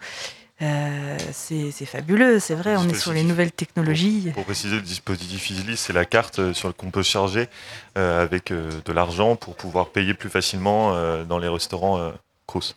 Euh, 0.60 1.16
c'est 1.30 1.70
fabuleux, 1.86 2.40
c'est 2.40 2.56
vrai, 2.56 2.76
on 2.76 2.88
est 2.88 2.94
sur 2.94 3.12
les 3.12 3.22
nouvelles 3.22 3.52
technologies. 3.52 4.32
Pour, 4.34 4.44
préciser, 4.44 4.74
le 4.74 4.82
dispositif 4.82 5.50
Easily, 5.50 5.76
c'est 5.76 5.92
la 5.92 6.04
carte 6.04 6.40
euh, 6.40 6.52
sur 6.52 6.74
qu'on 6.74 6.90
peut 6.90 7.04
charger 7.04 7.48
euh, 7.96 8.24
avec 8.24 8.50
euh, 8.50 8.68
de 8.84 8.92
l'argent 8.92 9.36
pour 9.36 9.54
pouvoir 9.54 9.90
payer 9.90 10.14
plus 10.14 10.28
facilement 10.28 10.94
euh, 10.94 11.22
dans 11.24 11.38
les 11.38 11.46
restaurants 11.46 11.98
euh, 11.98 12.10
Crous. 12.48 12.74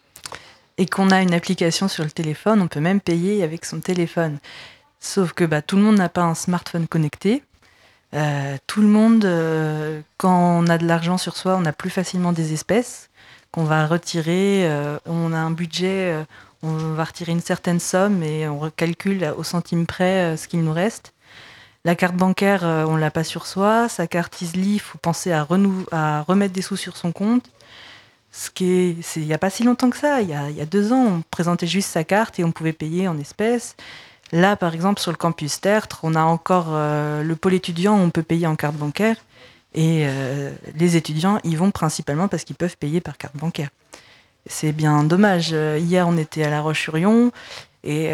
Et 0.77 0.85
qu'on 0.85 1.09
a 1.09 1.21
une 1.23 1.33
application 1.33 1.87
sur 1.87 2.03
le 2.03 2.11
téléphone, 2.11 2.61
on 2.61 2.67
peut 2.67 2.79
même 2.79 3.01
payer 3.01 3.43
avec 3.43 3.65
son 3.65 3.79
téléphone. 3.79 4.37
Sauf 5.01 5.33
que 5.33 5.43
bah, 5.43 5.61
tout 5.61 5.75
le 5.75 5.81
monde 5.81 5.97
n'a 5.97 6.07
pas 6.07 6.21
un 6.21 6.35
smartphone 6.35 6.87
connecté. 6.87 7.43
tout 8.67 8.81
le 8.81 8.87
monde, 8.87 9.27
quand 10.17 10.59
on 10.59 10.67
a 10.67 10.77
de 10.77 10.85
l'argent 10.85 11.17
sur 11.17 11.35
soi, 11.35 11.57
on 11.59 11.65
a 11.65 11.73
plus 11.73 11.89
facilement 11.89 12.31
des 12.31 12.53
espèces 12.53 13.09
qu'on 13.51 13.65
va 13.65 13.85
retirer. 13.87 14.69
on 15.05 15.33
a 15.33 15.37
un 15.37 15.51
budget 15.51 16.23
on 16.63 16.93
va 16.93 17.03
retirer 17.05 17.31
une 17.31 17.41
certaine 17.41 17.79
somme 17.79 18.23
et 18.23 18.47
on 18.47 18.59
recalcule 18.59 19.33
au 19.37 19.43
centime 19.43 19.85
près 19.85 20.33
euh, 20.33 20.37
ce 20.37 20.47
qu'il 20.47 20.63
nous 20.63 20.73
reste. 20.73 21.13
La 21.83 21.95
carte 21.95 22.15
bancaire, 22.15 22.63
euh, 22.63 22.85
on 22.85 22.95
l'a 22.95 23.09
pas 23.09 23.23
sur 23.23 23.47
soi. 23.47 23.89
Sa 23.89 24.05
carte 24.05 24.41
Isly, 24.41 24.75
il 24.75 24.79
faut 24.79 24.99
penser 24.99 25.31
à, 25.31 25.47
à, 25.91 26.21
remettre 26.21 26.53
des 26.53 26.61
sous 26.61 26.77
sur 26.77 26.97
son 26.97 27.11
compte. 27.11 27.49
Ce 28.31 28.49
qui 28.49 28.71
est, 28.71 29.15
il 29.15 29.25
n'y 29.25 29.33
a 29.33 29.39
pas 29.39 29.49
si 29.49 29.63
longtemps 29.63 29.89
que 29.89 29.97
ça. 29.97 30.21
Il 30.21 30.29
y, 30.29 30.33
il 30.33 30.55
y, 30.55 30.61
a, 30.61 30.65
deux 30.65 30.93
ans, 30.93 31.05
on 31.05 31.23
présentait 31.31 31.67
juste 31.67 31.89
sa 31.89 32.03
carte 32.03 32.39
et 32.39 32.43
on 32.43 32.51
pouvait 32.51 32.73
payer 32.73 33.07
en 33.07 33.17
espèces. 33.17 33.75
Là, 34.31 34.55
par 34.55 34.73
exemple, 34.73 35.01
sur 35.01 35.11
le 35.11 35.17
campus 35.17 35.59
Tertre, 35.59 35.99
on 36.03 36.15
a 36.15 36.23
encore 36.23 36.67
euh, 36.69 37.23
le 37.23 37.35
pôle 37.35 37.53
étudiant, 37.53 37.97
on 37.97 38.09
peut 38.09 38.23
payer 38.23 38.47
en 38.47 38.55
carte 38.55 38.75
bancaire. 38.75 39.17
Et 39.73 40.03
euh, 40.05 40.51
les 40.75 40.97
étudiants 40.97 41.39
y 41.43 41.55
vont 41.55 41.71
principalement 41.71 42.27
parce 42.27 42.43
qu'ils 42.43 42.55
peuvent 42.55 42.77
payer 42.77 43.01
par 43.01 43.17
carte 43.17 43.35
bancaire 43.37 43.69
c'est 44.47 44.71
bien 44.71 45.03
dommage. 45.03 45.51
Euh, 45.53 45.77
hier, 45.79 46.07
on 46.07 46.17
était 46.17 46.43
à 46.43 46.49
La 46.49 46.61
Roche-sur-Yon 46.61 47.31
et 47.83 48.13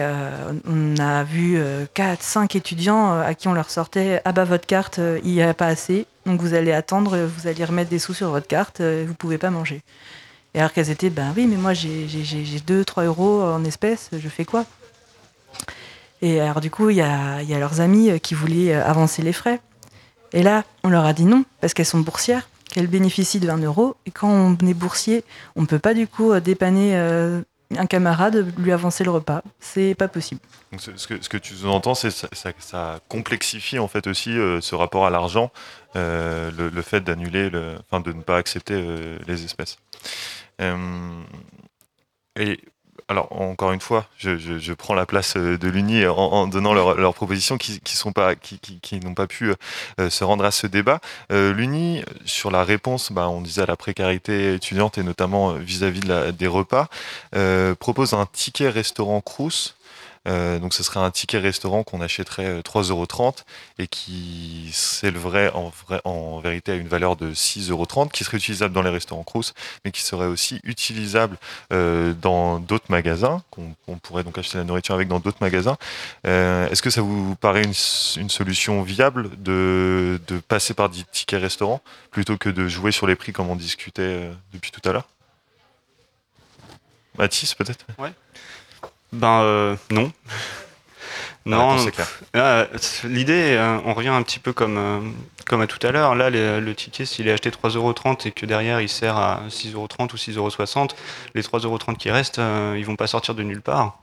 on 0.65 0.97
a 0.97 1.24
vu 1.24 1.57
euh, 1.57 1.86
4, 1.93 2.22
5 2.22 2.55
étudiants 2.55 3.20
à 3.20 3.34
qui 3.34 3.47
on 3.47 3.53
leur 3.53 3.70
sortait 3.70 4.22
Ah 4.24 4.32
bah 4.32 4.45
votre 4.45 4.65
carte, 4.65 4.99
il 5.24 5.32
n'y 5.32 5.41
a 5.41 5.53
pas 5.53 5.68
assez, 5.68 6.05
donc 6.26 6.39
vous 6.41 6.53
allez 6.53 6.72
attendre, 6.72 7.18
vous 7.18 7.47
allez 7.47 7.65
remettre 7.65 7.89
des 7.89 7.99
sous 7.99 8.13
sur 8.13 8.30
votre 8.30 8.47
carte, 8.47 8.80
vous 8.80 9.09
ne 9.09 9.13
pouvez 9.13 9.38
pas 9.38 9.49
manger. 9.49 9.82
Et 10.53 10.59
alors 10.59 10.72
qu'elles 10.72 10.89
étaient 10.89 11.09
Ben 11.09 11.34
oui, 11.36 11.47
mais 11.47 11.57
moi 11.57 11.74
j'ai 11.74 12.07
2, 12.65 12.86
3 12.86 13.03
euros 13.03 13.41
en 13.43 13.63
espèces, 13.65 14.09
je 14.13 14.30
fais 14.30 14.45
quoi? 14.45 14.65
Et 16.22 16.41
alors 16.41 16.61
du 16.61 16.72
coup, 16.72 16.89
il 16.89 16.97
y 16.97 17.01
a, 17.01 17.43
leurs 17.43 17.82
amis 17.82 18.20
qui 18.20 18.34
voulaient 18.34 18.74
avancer 18.74 19.22
les 19.22 19.34
frais. 19.34 19.59
Et 20.34 20.43
là, 20.43 20.63
on 20.84 20.89
leur 20.89 21.05
a 21.05 21.13
dit 21.13 21.26
non, 21.26 21.45
parce 21.61 21.74
qu'elles 21.74 21.86
sont 21.86 21.99
boursières 21.99 22.49
qu'elle 22.70 22.88
bénéficie 22.88 23.39
de 23.39 23.47
20 23.47 23.63
euros. 23.63 23.95
Et 24.05 24.11
quand 24.11 24.30
on 24.30 24.68
est 24.68 24.74
boursier, 24.74 25.24
on 25.55 25.61
ne 25.61 25.68
peut 25.68 25.80
pas 25.80 25.93
du 25.93 26.05
coup 26.05 26.34
euh, 26.34 26.41
dépanner 26.41 26.97
euh, 26.97 27.41
un 27.76 27.86
camarade, 27.86 28.53
lui 28.57 28.72
avancer 28.72 29.03
le 29.03 29.11
repas. 29.11 29.41
C'est 29.59 29.95
pas 29.95 30.07
possible. 30.07 30.41
Donc 30.72 30.82
ce, 30.82 31.07
que, 31.07 31.38
tu 31.38 31.53
entends, 31.65 31.95
c'est 31.95 32.11
ça, 32.11 32.28
ça, 32.59 32.99
complexifie 33.09 33.80
en 33.80 33.88
fait 33.88 34.07
aussi 34.07 34.32
euh, 34.32 34.61
ce 34.61 34.76
rapport 34.76 35.05
à 35.05 35.09
l'argent, 35.09 35.51
euh, 35.95 36.51
le, 36.51 36.82
fait 36.82 37.01
d'annuler, 37.01 37.49
enfin 37.89 37.99
de 37.99 38.13
ne 38.13 38.22
pas 38.22 38.38
accepter 38.38 38.76
euh, 38.76 39.18
les 39.28 39.43
espèces. 39.43 39.78
et 40.59 42.59
alors 43.10 43.32
encore 43.32 43.72
une 43.72 43.80
fois, 43.80 44.05
je, 44.18 44.74
prends 44.74 44.93
la 44.93 45.05
place 45.05 45.38
euh, 45.38 45.58
de 45.58 45.70
l'Uni 45.70 46.05
en, 46.05 46.47
donnant 46.47 46.74
leurs 46.74 46.95
leur 46.95 47.14
propositions 47.14 47.58
qui, 47.58 47.80
n'ont 48.05 49.14
pas 49.14 49.28
pu 49.28 49.53
euh, 49.99 50.10
se 50.10 50.24
rendre 50.26 50.43
à 50.43 50.51
ce 50.51 50.68
débat. 50.68 50.99
Euh, 51.32 51.53
L'Uni 51.53 52.03
sur 52.26 52.51
la 52.51 52.66
réponse, 52.66 53.14
bah, 53.14 53.30
on 53.30 53.39
disait 53.39 53.62
à 53.62 53.66
la 53.66 53.78
précarité 53.78 54.55
étudiante 54.55 54.97
et 54.97 55.03
notamment 55.03 55.53
vis-à-vis 55.53 56.01
des 56.38 56.47
repas, 56.47 56.89
propose 57.80 58.14
un 58.14 58.26
ticket 58.26 58.70
restaurant 58.70 59.22
Crous 59.22 59.76
donc 60.28 60.73
ce 60.73 60.84
serait 60.84 60.99
un 60.99 61.11
ticket 61.11 61.39
restaurant 61.39 61.84
qu'on 61.84 62.01
achèterait 62.01 62.59
3,30 62.59 62.91
euros 62.91 63.07
et 63.80 63.88
qui 63.88 64.69
s'élèverait 64.73 65.51
en, 66.03 66.39
vérité 66.39 66.73
à 66.73 66.75
une 66.75 66.88
valeur 66.88 67.15
de 67.15 67.34
6,30 67.34 67.71
euros, 67.71 68.09
qui 68.11 68.23
serait 68.23 68.38
utilisable 68.38 68.73
dans 68.73 68.82
les 68.82 68.89
restaurants 68.89 69.23
Crous, 69.23 69.53
mais 69.86 69.91
qui 69.91 70.01
serait 70.01 70.25
aussi 70.25 70.59
utilisable 70.63 71.38
dans 71.69 72.59
d'autres 72.59 72.89
magasins, 72.89 73.41
qu'on 73.51 73.97
pourrait 73.97 74.23
donc 74.23 74.38
acheter 74.38 74.57
la 74.57 74.63
nourriture 74.63 74.95
avec 74.95 75.07
dans 75.07 75.19
d'autres 75.19 75.41
magasins. 75.41 75.78
Est-ce 76.23 76.82
que 76.82 76.89
ça 76.89 77.01
vous 77.01 77.36
paraît 77.36 77.63
une, 77.63 78.30
solution 78.30 78.82
viable 78.84 79.30
de, 79.38 80.19
de 80.28 80.39
passer 80.39 80.73
par 80.73 80.89
des 80.89 81.03
tickets 81.11 81.41
restaurants 81.41 81.82
plutôt 82.11 82.38
que 82.38 82.49
de 82.49 82.67
jouer 82.67 82.91
sur 82.91 83.07
les 83.07 83.15
prix 83.15 83.32
comme 83.32 83.49
on 83.49 83.55
discutait 83.55 84.30
depuis 84.53 84.71
tout 84.71 84.82
à 84.88 84.91
l'heure? 84.91 85.07
Mathis, 87.17 87.55
peut-être? 87.55 87.86
Ouais. 87.97 88.13
Ben 89.14 89.41
euh, 89.41 89.76
non. 89.91 90.12
non. 91.45 91.78
Ah, 92.34 92.68
l'idée, 93.05 93.55
euh, 93.55 93.80
on 93.86 93.93
revient 93.93 94.10
un 94.10 94.22
petit 94.24 94.39
peu 94.39 94.53
comme, 94.53 94.78
euh, 94.78 94.99
comme 95.45 95.62
à 95.62 95.68
tout 95.68 95.86
à 95.86 95.91
l'heure. 95.91 96.16
Là, 96.16 96.30
le 96.30 96.76
ticket, 96.76 97.05
s'il 97.05 97.28
est 97.28 97.32
acheté 97.32 97.49
3,30€ 97.49 98.28
et 98.28 98.32
que 98.32 98.45
derrière 98.45 98.82
il 98.82 98.89
sert 98.89 99.18
à 99.18 99.41
6,30€ 99.49 100.14
ou 100.14 100.18
6,60€, 100.18 100.91
les 101.36 101.41
3,30€ 101.41 101.95
qui 101.95 102.12
restent, 102.12 102.41
ils 102.76 102.86
vont 102.86 102.95
pas 102.95 103.08
sortir 103.08 103.36
de 103.36 103.43
nulle 103.43 103.62
part. 103.62 103.99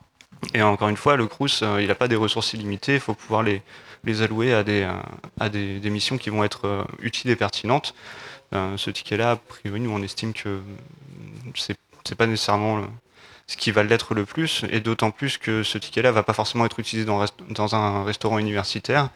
Et 0.53 0.61
encore 0.61 0.89
une 0.89 0.97
fois, 0.97 1.15
le 1.15 1.27
Crous, 1.27 1.63
il 1.79 1.87
n'a 1.87 1.95
pas 1.95 2.07
des 2.07 2.15
ressources 2.15 2.53
illimitées, 2.53 2.95
il 2.95 2.99
faut 2.99 3.13
pouvoir 3.13 3.41
les, 3.41 3.61
les 4.03 4.21
allouer 4.21 4.53
à, 4.53 4.63
des, 4.63 4.87
à 5.39 5.49
des, 5.49 5.79
des 5.79 5.89
missions 5.89 6.17
qui 6.17 6.29
vont 6.29 6.43
être 6.43 6.85
utiles 6.99 7.31
et 7.31 7.35
pertinentes. 7.35 7.93
ce 8.51 8.89
ticket-là, 8.89 9.31
a 9.31 9.35
priori, 9.37 9.79
nous 9.79 9.91
on 9.91 10.01
estime 10.01 10.33
que 10.33 10.61
c'est 11.55 11.77
c'est 12.07 12.15
pas 12.15 12.27
nécessairement 12.27 12.85
ce 13.47 13.57
qui 13.57 13.71
va 13.71 13.83
l'être 13.83 14.13
le 14.15 14.25
plus, 14.25 14.63
et 14.71 14.79
d'autant 14.79 15.11
plus 15.11 15.37
que 15.37 15.63
ce 15.63 15.77
ticket-là 15.77 16.11
va 16.11 16.23
pas 16.23 16.33
forcément 16.33 16.65
être 16.65 16.79
utilisé 16.79 17.05
dans, 17.05 17.75
un 17.75 18.03
restaurant 18.03 18.39
universitaire, 18.39 19.09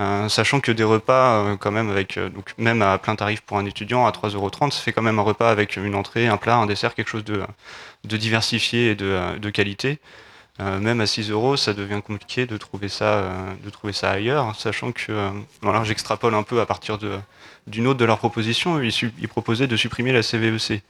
euh, 0.00 0.28
sachant 0.28 0.60
que 0.60 0.72
des 0.72 0.84
repas, 0.84 1.44
euh, 1.44 1.56
quand 1.56 1.70
même, 1.70 1.90
avec 1.90 2.16
euh, 2.16 2.28
donc 2.28 2.54
même 2.58 2.82
à 2.82 2.98
plein 2.98 3.14
tarif 3.14 3.42
pour 3.42 3.58
un 3.58 3.66
étudiant, 3.66 4.06
à 4.06 4.10
3,30€, 4.10 4.72
ça 4.72 4.80
fait 4.80 4.92
quand 4.92 5.02
même 5.02 5.18
un 5.18 5.22
repas 5.22 5.50
avec 5.50 5.76
une 5.76 5.94
entrée, 5.94 6.26
un 6.26 6.38
plat, 6.38 6.56
un 6.56 6.66
dessert, 6.66 6.94
quelque 6.94 7.08
chose 7.08 7.24
de, 7.24 7.44
diversifié 8.04 8.90
et 8.90 8.94
de, 8.96 9.50
qualité. 9.50 10.00
même 10.58 11.00
à 11.00 11.06
6 11.06 11.30
euros, 11.30 11.56
ça 11.56 11.74
devient 11.74 12.00
compliqué 12.04 12.46
de 12.46 12.56
trouver 12.56 12.88
ça, 12.88 13.32
de 13.64 13.70
trouver 13.70 13.92
ça 13.92 14.10
ailleurs, 14.10 14.56
sachant 14.56 14.92
que, 14.92 15.30
voilà, 15.62 15.84
j'extrapole 15.84 16.34
un 16.34 16.42
peu 16.42 16.60
à 16.60 16.66
partir 16.66 16.98
d'une 17.66 17.86
autre 17.86 17.98
de 17.98 18.04
leurs 18.04 18.18
propositions, 18.18 18.80
ils 18.82 19.28
proposaient 19.28 19.68
de 19.68 19.76
supprimer 19.76 20.12
la 20.12 20.22
CVEC. 20.22 20.82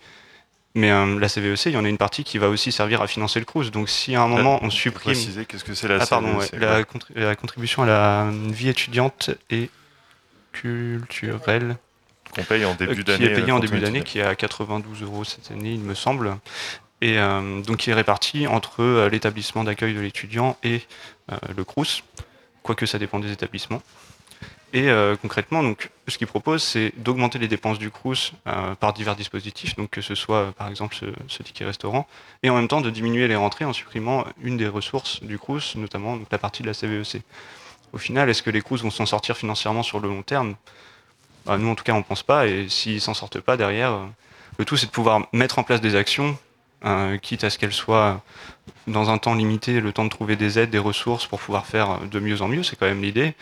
Mais 0.74 0.90
euh, 0.90 1.18
la 1.18 1.28
CVEC, 1.28 1.66
il 1.66 1.72
y 1.72 1.76
en 1.76 1.84
a 1.84 1.88
une 1.88 1.98
partie 1.98 2.24
qui 2.24 2.38
va 2.38 2.48
aussi 2.48 2.72
servir 2.72 3.02
à 3.02 3.06
financer 3.06 3.38
le 3.38 3.44
CRUS. 3.44 3.70
Donc 3.70 3.88
si 3.88 4.14
à 4.14 4.22
un 4.22 4.28
moment 4.28 4.58
on 4.62 4.70
supprime... 4.70 5.14
qu'est-ce 5.46 5.64
que 5.64 5.74
c'est 5.74 5.88
la 5.88 5.98
ah, 6.00 6.06
pardon, 6.06 6.38
e 6.40 6.84
la, 7.14 7.36
contribution 7.36 7.82
à 7.82 7.86
la 7.86 8.30
vie 8.48 8.68
étudiante 8.68 9.30
et 9.50 9.68
culturelle. 10.52 11.76
Qu'on 12.34 12.44
paye 12.44 12.64
en 12.64 12.74
début 12.74 13.04
d'année. 13.04 13.26
Qui 13.26 13.30
est 13.30 13.34
payée 13.34 13.52
en 13.52 13.58
début 13.58 13.80
d'année, 13.80 14.02
qui 14.02 14.20
est 14.20 14.22
à 14.22 14.34
92 14.34 15.02
euros 15.02 15.24
cette 15.24 15.50
année, 15.50 15.74
il 15.74 15.80
me 15.80 15.94
semble. 15.94 16.38
Et 17.02 17.18
euh, 17.18 17.60
donc 17.60 17.78
qui 17.78 17.90
est 17.90 17.94
réparti 17.94 18.46
entre 18.46 18.82
euh, 18.82 19.10
l'établissement 19.10 19.64
d'accueil 19.64 19.92
de 19.92 20.00
l'étudiant 20.00 20.56
et 20.62 20.82
le 21.54 21.64
CRUS, 21.64 22.04
quoique 22.62 22.86
ça 22.86 22.98
dépend 22.98 23.18
des 23.18 23.32
établissements. 23.32 23.82
Et 24.72 24.88
euh, 24.88 25.16
concrètement, 25.16 25.62
ce 26.08 26.16
qu'ils 26.16 26.26
proposent, 26.26 26.62
c'est 26.62 26.92
d'augmenter 26.96 27.38
les 27.38 27.48
dépenses 27.48 27.78
du 27.78 27.90
CRUS 27.90 28.32
euh, 28.46 28.74
par 28.74 28.94
divers 28.94 29.16
dispositifs, 29.16 29.76
donc 29.76 29.90
que 29.90 30.00
ce 30.00 30.14
soit 30.14 30.52
par 30.52 30.68
exemple 30.68 30.96
ce, 31.28 31.42
ticket 31.42 31.66
restaurant, 31.66 32.08
et 32.42 32.48
en 32.48 32.56
même 32.56 32.68
temps 32.68 32.80
de 32.80 32.88
diminuer 32.88 33.28
les 33.28 33.36
rentrées 33.36 33.66
en 33.66 33.74
supprimant 33.74 34.24
une 34.42 34.56
des 34.56 34.68
ressources 34.68 35.22
du 35.22 35.38
CRUS, 35.38 35.76
notamment 35.76 36.18
la 36.30 36.38
partie 36.38 36.62
de 36.62 36.68
la 36.68 36.74
CVEC. 36.74 37.16
E 37.16 37.20
Au 37.92 37.98
final, 37.98 38.30
est-ce 38.30 38.42
que 38.42 38.50
les 38.50 38.62
CRUS 38.62 38.82
vont 38.82 38.90
s'en 38.90 39.04
sortir 39.04 39.36
financièrement 39.36 39.82
sur 39.82 40.00
le 40.00 40.08
long 40.08 40.22
terme? 40.22 40.54
Bah, 41.44 41.58
Nous, 41.58 41.68
en 41.68 41.74
tout 41.74 41.84
cas, 41.84 41.92
on 41.92 41.98
ne 41.98 42.02
pense 42.02 42.22
pas, 42.22 42.46
et 42.46 42.70
s'ils 42.70 43.02
s'en 43.02 43.12
sortent 43.12 43.40
pas 43.40 43.58
derrière, 43.58 43.92
euh, 43.92 44.06
le 44.58 44.64
tout, 44.64 44.78
c'est 44.78 44.86
de 44.86 44.90
pouvoir 44.90 45.28
mettre 45.34 45.58
en 45.58 45.64
place 45.64 45.80
des 45.80 45.96
actions, 45.96 46.36
quitte 47.22 47.44
à 47.44 47.50
ce 47.50 47.58
qu'elles 47.58 47.72
soient 47.72 48.22
dans 48.88 49.08
un 49.08 49.16
temps 49.16 49.34
limité, 49.34 49.80
le 49.80 49.92
temps 49.92 50.04
de 50.04 50.10
trouver 50.10 50.34
des 50.34 50.58
aides, 50.58 50.70
des 50.70 50.80
ressources 50.80 51.26
pour 51.26 51.38
pouvoir 51.38 51.64
faire 51.64 52.00
de 52.00 52.18
mieux 52.18 52.42
en 52.42 52.48
mieux, 52.48 52.64
c'est 52.64 52.76
quand 52.76 52.86
même 52.86 53.02
l'idée 53.02 53.34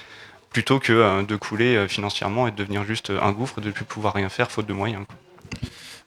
plutôt 0.50 0.78
que 0.78 0.92
euh, 0.92 1.22
de 1.22 1.36
couler 1.36 1.76
euh, 1.76 1.88
financièrement 1.88 2.46
et 2.46 2.50
de 2.50 2.56
devenir 2.56 2.84
juste 2.84 3.10
un 3.10 3.32
gouffre, 3.32 3.60
de 3.60 3.68
ne 3.68 3.72
plus 3.72 3.84
pouvoir 3.84 4.14
rien 4.14 4.28
faire 4.28 4.50
faute 4.50 4.66
de 4.66 4.72
moyens. 4.72 5.04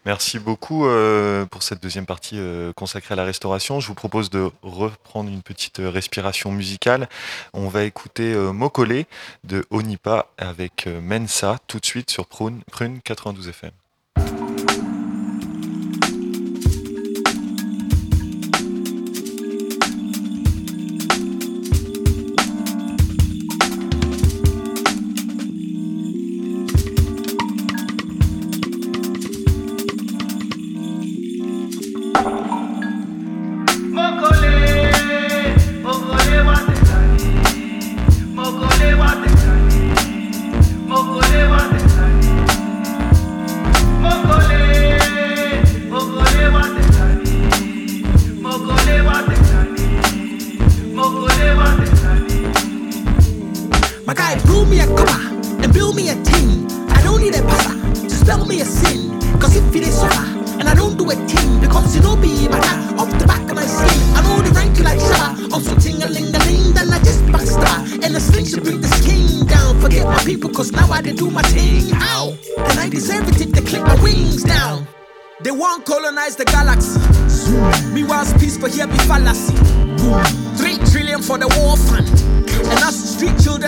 Merci 0.05 0.37
beaucoup 0.37 0.85
euh, 0.85 1.45
pour 1.45 1.63
cette 1.63 1.81
deuxième 1.81 2.05
partie 2.05 2.37
consacrée 2.75 3.13
à 3.13 3.15
la 3.15 3.23
restauration. 3.23 3.79
Je 3.79 3.87
vous 3.87 3.93
propose 3.93 4.29
de 4.29 4.51
reprendre 4.61 5.29
une 5.29 5.41
petite 5.41 5.77
respiration 5.81 6.51
musicale. 6.51 7.07
On 7.53 7.69
va 7.69 7.85
écouter 7.85 8.35
Mokole 8.35 9.05
de 9.45 9.63
Onipa 9.71 10.27
avec 10.37 10.87
Mensa 10.87 11.57
tout 11.67 11.79
de 11.79 11.85
suite 11.85 12.11
sur 12.11 12.27
Prune, 12.27 12.63
Prune 12.69 12.99
92 13.01 13.47
FM. 13.47 13.71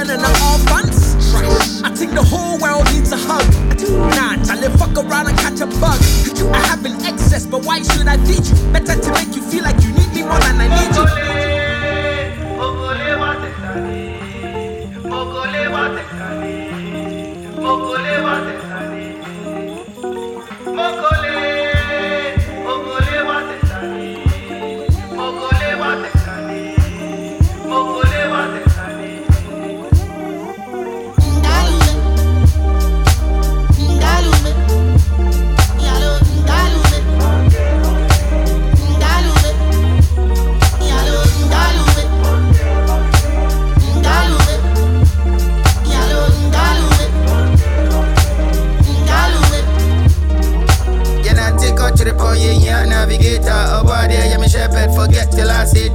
and 0.10 0.22
I'm 0.22 0.44
all. 0.44 0.56
I 1.84 1.90
think 1.94 2.14
the 2.14 2.24
whole 2.24 2.58
world 2.60 2.86
needs 2.94 3.12
a 3.12 3.18
hug. 3.18 3.46
Nah, 4.16 4.44
tell 4.44 4.64
it 4.64 4.72
fuck 4.78 4.98
around 4.98 5.28
and 5.28 5.38
catch 5.38 5.60
a 5.62 5.68
bug. 5.80 6.00
I 6.54 6.60
have 6.68 6.84
an 6.86 7.04
excess, 7.06 7.46
but 7.46 7.66
why 7.66 7.82
should 7.82 8.08
I 8.08 8.18
teach 8.26 8.50
you? 8.50 8.56
Better 8.72 9.00
to 9.00 9.12
make 9.12 9.36
you 9.36 9.42
feel 9.42 9.64
like 9.64 9.82
you 9.84 9.92
need 9.92 10.14
me 10.14 10.24
more 10.24 10.40
than 10.40 10.60
I 10.60 10.68
need 10.68 10.96
you. 10.96 11.25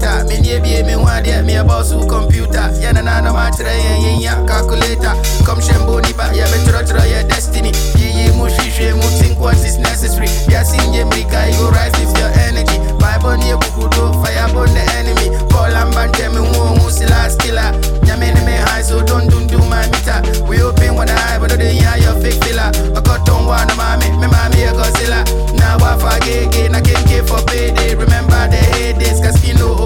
later. 0.01 0.25
Me 0.29 0.41
near 0.41 0.85
me 0.85 0.97
one 0.97 1.23
day, 1.23 1.43
me 1.43 1.55
a 1.57 1.65
boss 1.65 1.93
who 1.93 2.07
computer. 2.07 2.71
Yeah, 2.81 2.93
na 2.93 3.03
na 3.03 3.21
no 3.21 3.33
matter, 3.33 3.65
yeah, 3.65 3.99
yeah, 3.99 4.19
yeah, 4.19 4.47
calculator. 4.47 5.15
Come 5.45 5.61
shembo 5.61 6.01
ni 6.03 6.13
ba, 6.13 6.31
yeah, 6.35 6.49
better 6.51 6.85
try 6.87 7.07
your 7.07 7.25
destiny. 7.29 7.73
Yeah, 7.97 8.27
yeah, 8.27 8.37
mush, 8.37 8.57
yeah, 8.79 8.95
mu 8.95 9.03
think 9.21 9.39
what 9.39 9.57
is 9.57 9.79
necessary. 9.79 10.29
Yeah, 10.49 10.63
sing, 10.63 10.93
yeah, 10.95 11.05
mrika, 11.05 11.53
you 11.53 11.69
rise 11.71 11.93
with 12.01 12.17
your 12.19 12.31
energy. 12.49 12.79
My 13.01 13.19
bone, 13.19 13.41
yeah, 13.43 13.59
kukudo, 13.59 14.13
fire 14.25 14.49
burn 14.53 14.73
the 14.73 14.85
enemy. 14.97 15.37
Call 15.51 15.65
and 15.71 15.93
ban, 15.95 16.13
tell 16.13 16.33
me, 16.33 16.39
who, 16.39 16.81
who, 16.81 16.91
sila, 16.91 17.29
skilla. 17.29 17.73
Yeah, 18.07 18.17
me, 18.17 18.33
me, 18.45 18.57
high, 18.57 18.83
so 18.83 19.05
don't, 19.05 19.29
don't 19.29 19.47
do 19.47 19.59
my 19.69 19.85
meter. 19.91 20.21
We 20.49 20.63
open 20.63 20.95
one 20.95 21.11
eye, 21.11 21.39
but 21.39 21.51
don't 21.51 21.61
yeah, 21.61 21.97
your 21.97 22.17
fake 22.21 22.43
filler. 22.45 22.71
I 22.97 23.01
got 23.01 23.29
on 23.29 23.47
one, 23.47 23.69
mommy, 23.77 24.11
me, 24.17 24.27
mommy, 24.27 24.65
a 24.65 24.73
Godzilla. 24.73 25.25
Now 25.59 25.77
I 25.81 25.97
forget, 25.99 26.47
again, 26.49 26.75
I 26.75 26.81
can't 26.81 27.07
get 27.07 27.29
for 27.29 27.43
payday. 27.45 27.95
Remember 27.95 28.49
the 28.49 28.57
headaches, 28.57 29.21
cause 29.21 29.41
you 29.47 29.55
know. 29.55 29.80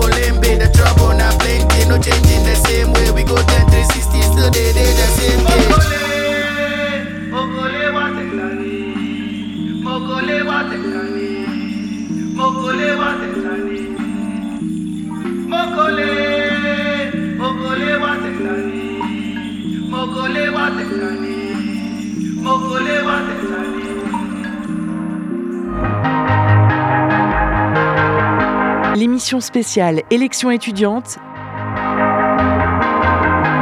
L'émission 28.94 29.40
spéciale 29.40 30.02
Élections 30.10 30.50
étudiantes 30.50 31.18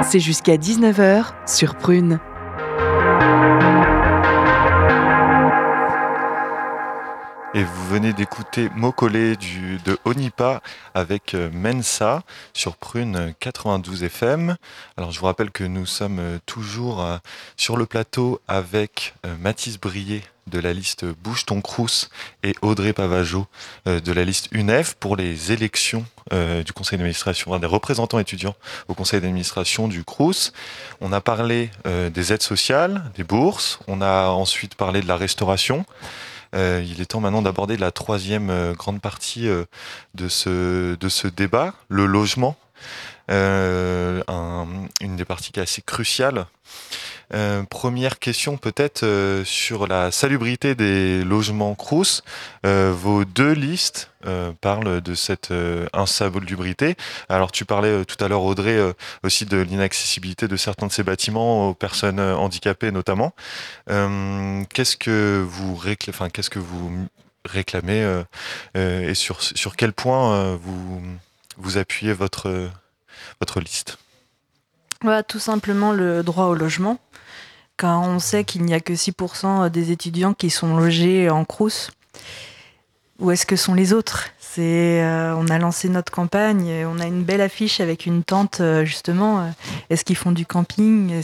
c'est 0.02 0.20
jusqu'à 0.20 0.56
19h 0.56 1.32
sur 1.46 1.76
Prune. 1.76 2.18
Et 7.54 7.64
vous 7.64 7.86
venez 7.86 8.14
d'écouter 8.14 8.70
Mokole 8.74 9.36
du, 9.36 9.78
de 9.84 9.98
Onipa 10.06 10.62
avec 10.94 11.34
euh, 11.34 11.50
Mensa 11.52 12.22
sur 12.54 12.76
Prune 12.76 13.34
92 13.40 14.04
FM. 14.04 14.56
Alors 14.96 15.10
je 15.10 15.20
vous 15.20 15.26
rappelle 15.26 15.50
que 15.50 15.64
nous 15.64 15.84
sommes 15.84 16.18
euh, 16.18 16.38
toujours 16.46 17.04
euh, 17.04 17.18
sur 17.58 17.76
le 17.76 17.84
plateau 17.84 18.40
avec 18.48 19.14
Mathis 19.38 19.78
Brier 19.78 20.22
de 20.46 20.58
la 20.58 20.72
liste 20.72 21.04
Bouge 21.04 21.46
ton 21.46 21.60
Crous 21.60 22.10
et 22.42 22.54
Audrey 22.62 22.92
Pavageau 22.92 23.46
de 23.86 24.12
la 24.12 24.24
liste 24.24 24.48
UNEF 24.52 24.94
pour 24.94 25.16
les 25.16 25.52
élections 25.52 26.04
du 26.30 26.72
conseil 26.72 26.98
d'administration, 26.98 27.58
des 27.58 27.66
représentants 27.66 28.18
étudiants 28.18 28.54
au 28.88 28.94
conseil 28.94 29.20
d'administration 29.20 29.88
du 29.88 30.04
Crous. 30.04 30.52
On 31.00 31.12
a 31.12 31.20
parlé 31.20 31.70
des 31.84 32.32
aides 32.32 32.42
sociales, 32.42 33.10
des 33.14 33.24
bourses, 33.24 33.78
on 33.86 34.00
a 34.00 34.28
ensuite 34.28 34.74
parlé 34.74 35.00
de 35.00 35.08
la 35.08 35.16
restauration. 35.16 35.86
Euh, 36.54 36.84
il 36.86 37.00
est 37.00 37.06
temps 37.06 37.20
maintenant 37.20 37.42
d'aborder 37.42 37.76
la 37.76 37.90
troisième 37.90 38.50
euh, 38.50 38.74
grande 38.74 39.00
partie 39.00 39.48
euh, 39.48 39.64
de, 40.14 40.28
ce, 40.28 40.94
de 40.96 41.08
ce 41.08 41.26
débat, 41.28 41.74
le 41.88 42.06
logement. 42.06 42.56
une 43.28 45.16
des 45.16 45.24
parties 45.24 45.52
qui 45.52 45.60
est 45.60 45.62
assez 45.62 45.82
cruciale 45.82 46.46
euh, 47.34 47.62
première 47.62 48.18
question 48.18 48.56
peut-être 48.56 49.04
euh, 49.04 49.44
sur 49.44 49.86
la 49.86 50.10
salubrité 50.10 50.74
des 50.74 51.24
logements 51.24 51.74
Crous. 51.74 52.22
Euh, 52.66 52.92
vos 52.94 53.24
deux 53.24 53.52
listes 53.52 54.10
parlent 54.60 55.00
de 55.00 55.14
cette 55.16 55.52
insalubrité. 55.92 56.94
Alors 57.28 57.50
tu 57.50 57.64
parlais 57.64 58.04
tout 58.04 58.24
à 58.24 58.28
l'heure 58.28 58.44
Audrey 58.44 58.78
aussi 59.24 59.46
de 59.46 59.56
l'inaccessibilité 59.56 60.46
de 60.46 60.56
certains 60.56 60.86
de 60.86 60.92
ces 60.92 61.02
bâtiments 61.02 61.70
aux 61.70 61.74
personnes 61.74 62.20
handicapées 62.20 62.92
notamment. 62.92 63.34
qu'est-ce 63.88 64.96
que 64.96 65.44
vous 65.44 65.74
réclamez, 65.74 66.30
qu'est-ce 66.30 66.50
que 66.50 66.60
vous 66.60 67.08
réclamez 67.44 68.22
et 68.76 69.14
sur, 69.14 69.42
sur 69.42 69.74
quel 69.74 69.92
point 69.92 70.54
vous, 70.54 71.02
vous 71.56 71.78
appuyez 71.78 72.12
votre, 72.12 72.70
votre 73.40 73.58
liste? 73.58 73.98
Tout 75.26 75.40
simplement 75.40 75.90
le 75.90 76.22
droit 76.22 76.44
au 76.44 76.54
logement 76.54 77.00
on 77.84 78.18
sait 78.18 78.44
qu'il 78.44 78.62
n'y 78.64 78.74
a 78.74 78.80
que 78.80 78.92
6% 78.92 79.70
des 79.70 79.90
étudiants 79.90 80.34
qui 80.34 80.50
sont 80.50 80.76
logés 80.76 81.30
en 81.30 81.44
crous. 81.44 81.90
Où 83.18 83.30
est-ce 83.30 83.46
que 83.46 83.56
sont 83.56 83.74
les 83.74 83.92
autres? 83.92 84.30
Euh, 84.58 85.34
On 85.36 85.46
a 85.48 85.58
lancé 85.58 85.88
notre 85.88 86.12
campagne, 86.12 86.84
on 86.86 86.98
a 86.98 87.06
une 87.06 87.22
belle 87.22 87.40
affiche 87.40 87.80
avec 87.80 88.06
une 88.06 88.22
tente, 88.22 88.60
euh, 88.60 88.84
justement. 88.84 89.40
Euh, 89.40 89.48
est-ce 89.90 90.04
qu'ils 90.04 90.16
font 90.16 90.32
du 90.32 90.46
camping? 90.46 91.22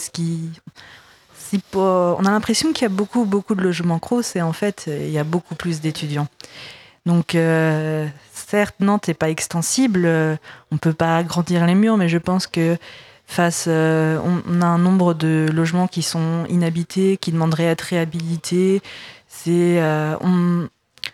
On 1.75 2.25
a 2.25 2.31
l'impression 2.31 2.73
qu'il 2.73 2.83
y 2.83 2.87
a 2.87 2.91
beaucoup, 2.91 3.25
beaucoup 3.25 3.55
de 3.55 3.63
logements 3.63 3.99
crous 3.99 4.37
et 4.37 4.43
en 4.43 4.53
fait, 4.53 4.85
il 4.87 5.11
y 5.11 5.19
a 5.19 5.25
beaucoup 5.25 5.55
plus 5.55 5.81
d'étudiants. 5.81 6.29
Donc, 7.07 7.37
certes, 8.35 8.77
Nantes 8.81 9.09
n'est 9.09 9.15
pas 9.15 9.31
extensible, 9.31 10.07
on 10.07 10.75
ne 10.75 10.79
peut 10.79 10.93
pas 10.93 11.17
agrandir 11.17 11.65
les 11.65 11.75
murs, 11.75 11.97
mais 11.97 12.11
je 12.11 12.19
pense 12.19 12.47
que 12.47 12.77
face, 13.29 13.66
euh, 13.68 14.18
on, 14.24 14.62
a 14.62 14.66
un 14.66 14.79
nombre 14.79 15.12
de 15.12 15.49
logements 15.53 15.87
qui 15.87 16.03
sont 16.03 16.47
inhabités, 16.49 17.18
qui 17.18 17.31
demanderaient 17.31 17.68
à 17.68 17.72
être 17.72 17.83
réhabilités. 17.83 18.81
C'est 19.29 19.81
euh, 19.81 20.16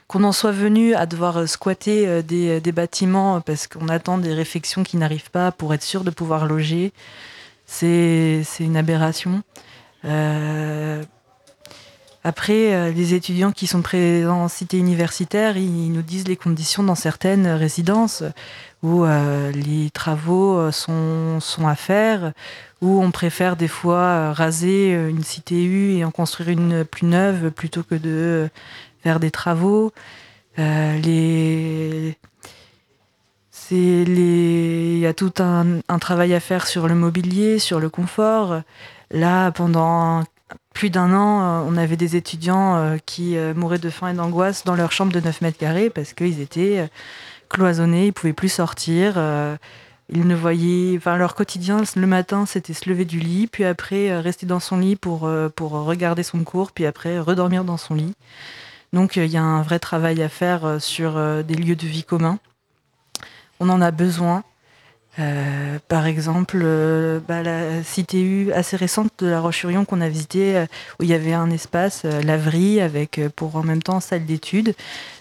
qu'on 0.06 0.22
en 0.22 0.30
soit 0.32 0.52
venu 0.52 0.94
à 0.94 1.06
devoir 1.06 1.48
squatter 1.48 2.06
euh, 2.06 2.22
des, 2.22 2.72
bâtiments 2.72 3.40
parce 3.40 3.66
qu'on 3.66 3.88
attend 3.88 4.18
des 4.18 4.32
réfections 4.32 4.84
qui 4.84 4.96
n'arrivent 4.96 5.32
pas 5.32 5.50
pour 5.50 5.74
être 5.74 5.82
sûr 5.82 6.04
de 6.04 6.10
pouvoir 6.10 6.46
loger. 6.46 6.92
C'est 7.66 8.44
une 8.60 8.76
aberration. 8.76 9.42
Après, 12.24 12.90
les 12.92 13.12
étudiants 13.12 13.52
qui 13.52 13.66
sont 13.66 13.82
présents 13.82 14.44
en 14.44 14.48
cité 14.48 14.78
universitaire, 14.78 15.58
ils 15.58 15.92
nous 15.92 16.00
disent 16.00 16.26
les 16.26 16.36
conditions 16.36 16.82
dans 16.82 16.94
certaines 16.94 17.46
résidences 17.46 18.24
où 18.84 19.04
euh, 19.04 19.50
les 19.50 19.88
travaux 19.90 20.58
euh, 20.58 20.70
sont, 20.70 21.40
à 21.66 21.74
faire, 21.74 22.32
où 22.82 23.02
on 23.02 23.10
préfère 23.10 23.56
des 23.56 23.66
fois 23.66 23.96
euh, 23.96 24.32
raser 24.32 24.92
une 24.92 25.24
cité 25.24 25.64
U 25.64 25.94
et 25.94 26.04
en 26.04 26.10
construire 26.10 26.50
une 26.50 26.84
plus 26.84 27.06
neuve 27.06 27.50
plutôt 27.50 27.82
que 27.82 27.94
de 27.94 28.50
faire 29.02 29.20
des 29.20 29.30
travaux. 29.30 29.92
Il 30.58 32.14
y 33.70 35.06
a 35.06 35.14
tout 35.14 35.32
un, 35.38 35.80
un, 35.88 35.98
travail 35.98 36.34
à 36.34 36.40
faire 36.40 36.66
sur 36.66 36.86
le 36.86 36.94
mobilier, 36.94 37.58
sur 37.58 37.80
le 37.80 37.88
confort. 37.88 38.60
Là, 39.10 39.50
pendant 39.50 40.24
plus 40.74 40.90
d'un 40.90 41.14
an, 41.14 41.64
on 41.66 41.76
avait 41.76 41.96
des 41.96 42.16
étudiants 42.16 42.98
qui 43.06 43.36
mouraient 43.54 43.78
de 43.78 43.90
faim 43.90 44.08
et 44.08 44.14
d'angoisse 44.14 44.64
dans 44.64 44.74
leur 44.74 44.92
chambre 44.92 45.12
de 45.12 45.20
9 45.20 45.40
mètres 45.40 45.58
carrés 45.58 45.88
parce 45.88 46.12
qu'ils 46.12 46.40
étaient 46.40 46.88
cloisonnés, 47.54 48.08
ils 48.08 48.12
pouvaient 48.12 48.32
plus 48.32 48.48
sortir. 48.48 49.14
Euh, 49.16 49.56
ils 50.10 50.26
ne 50.26 50.34
voyaient, 50.34 50.96
enfin 50.96 51.16
leur 51.16 51.34
quotidien 51.34 51.82
le 51.96 52.06
matin, 52.06 52.44
c'était 52.46 52.74
se 52.74 52.88
lever 52.90 53.04
du 53.04 53.18
lit, 53.18 53.46
puis 53.46 53.64
après 53.64 54.10
euh, 54.10 54.20
rester 54.20 54.44
dans 54.44 54.60
son 54.60 54.78
lit 54.78 54.96
pour 54.96 55.26
euh, 55.26 55.48
pour 55.48 55.72
regarder 55.72 56.22
son 56.22 56.44
cours, 56.44 56.72
puis 56.72 56.84
après 56.84 57.18
redormir 57.18 57.64
dans 57.64 57.78
son 57.78 57.94
lit. 57.94 58.14
Donc 58.92 59.16
il 59.16 59.26
y 59.26 59.36
a 59.36 59.42
un 59.42 59.62
vrai 59.62 59.78
travail 59.78 60.22
à 60.22 60.28
faire 60.28 60.76
sur 60.80 61.14
des 61.42 61.54
lieux 61.54 61.74
de 61.74 61.86
vie 61.86 62.04
communs. 62.04 62.38
On 63.58 63.68
en 63.68 63.80
a 63.80 63.90
besoin. 63.90 64.44
Par 65.88 66.06
exemple, 66.06 66.64
bah, 67.28 67.42
la 67.42 67.82
CTU 67.82 68.52
assez 68.52 68.76
récente 68.76 69.10
de 69.18 69.26
la 69.28 69.40
Roche-sur-Yon 69.40 69.84
qu'on 69.84 70.00
a 70.00 70.08
visité, 70.08 70.64
où 70.98 71.04
il 71.04 71.08
y 71.08 71.14
avait 71.14 71.34
un 71.34 71.50
espace, 71.50 72.04
laverie, 72.04 72.80
avec 72.80 73.20
pour 73.36 73.56
en 73.56 73.62
même 73.62 73.82
temps 73.82 74.00
salle 74.00 74.24
d'études 74.24 74.74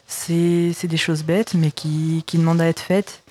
c'est 0.08 0.88
des 0.88 0.98
choses 0.98 1.24
bêtes, 1.24 1.54
mais 1.56 1.72
qui, 1.72 2.24
qui, 2.26 2.38
demandent 2.38 2.62
à 2.62 2.68
être 2.68 2.80
faites. 2.80 3.24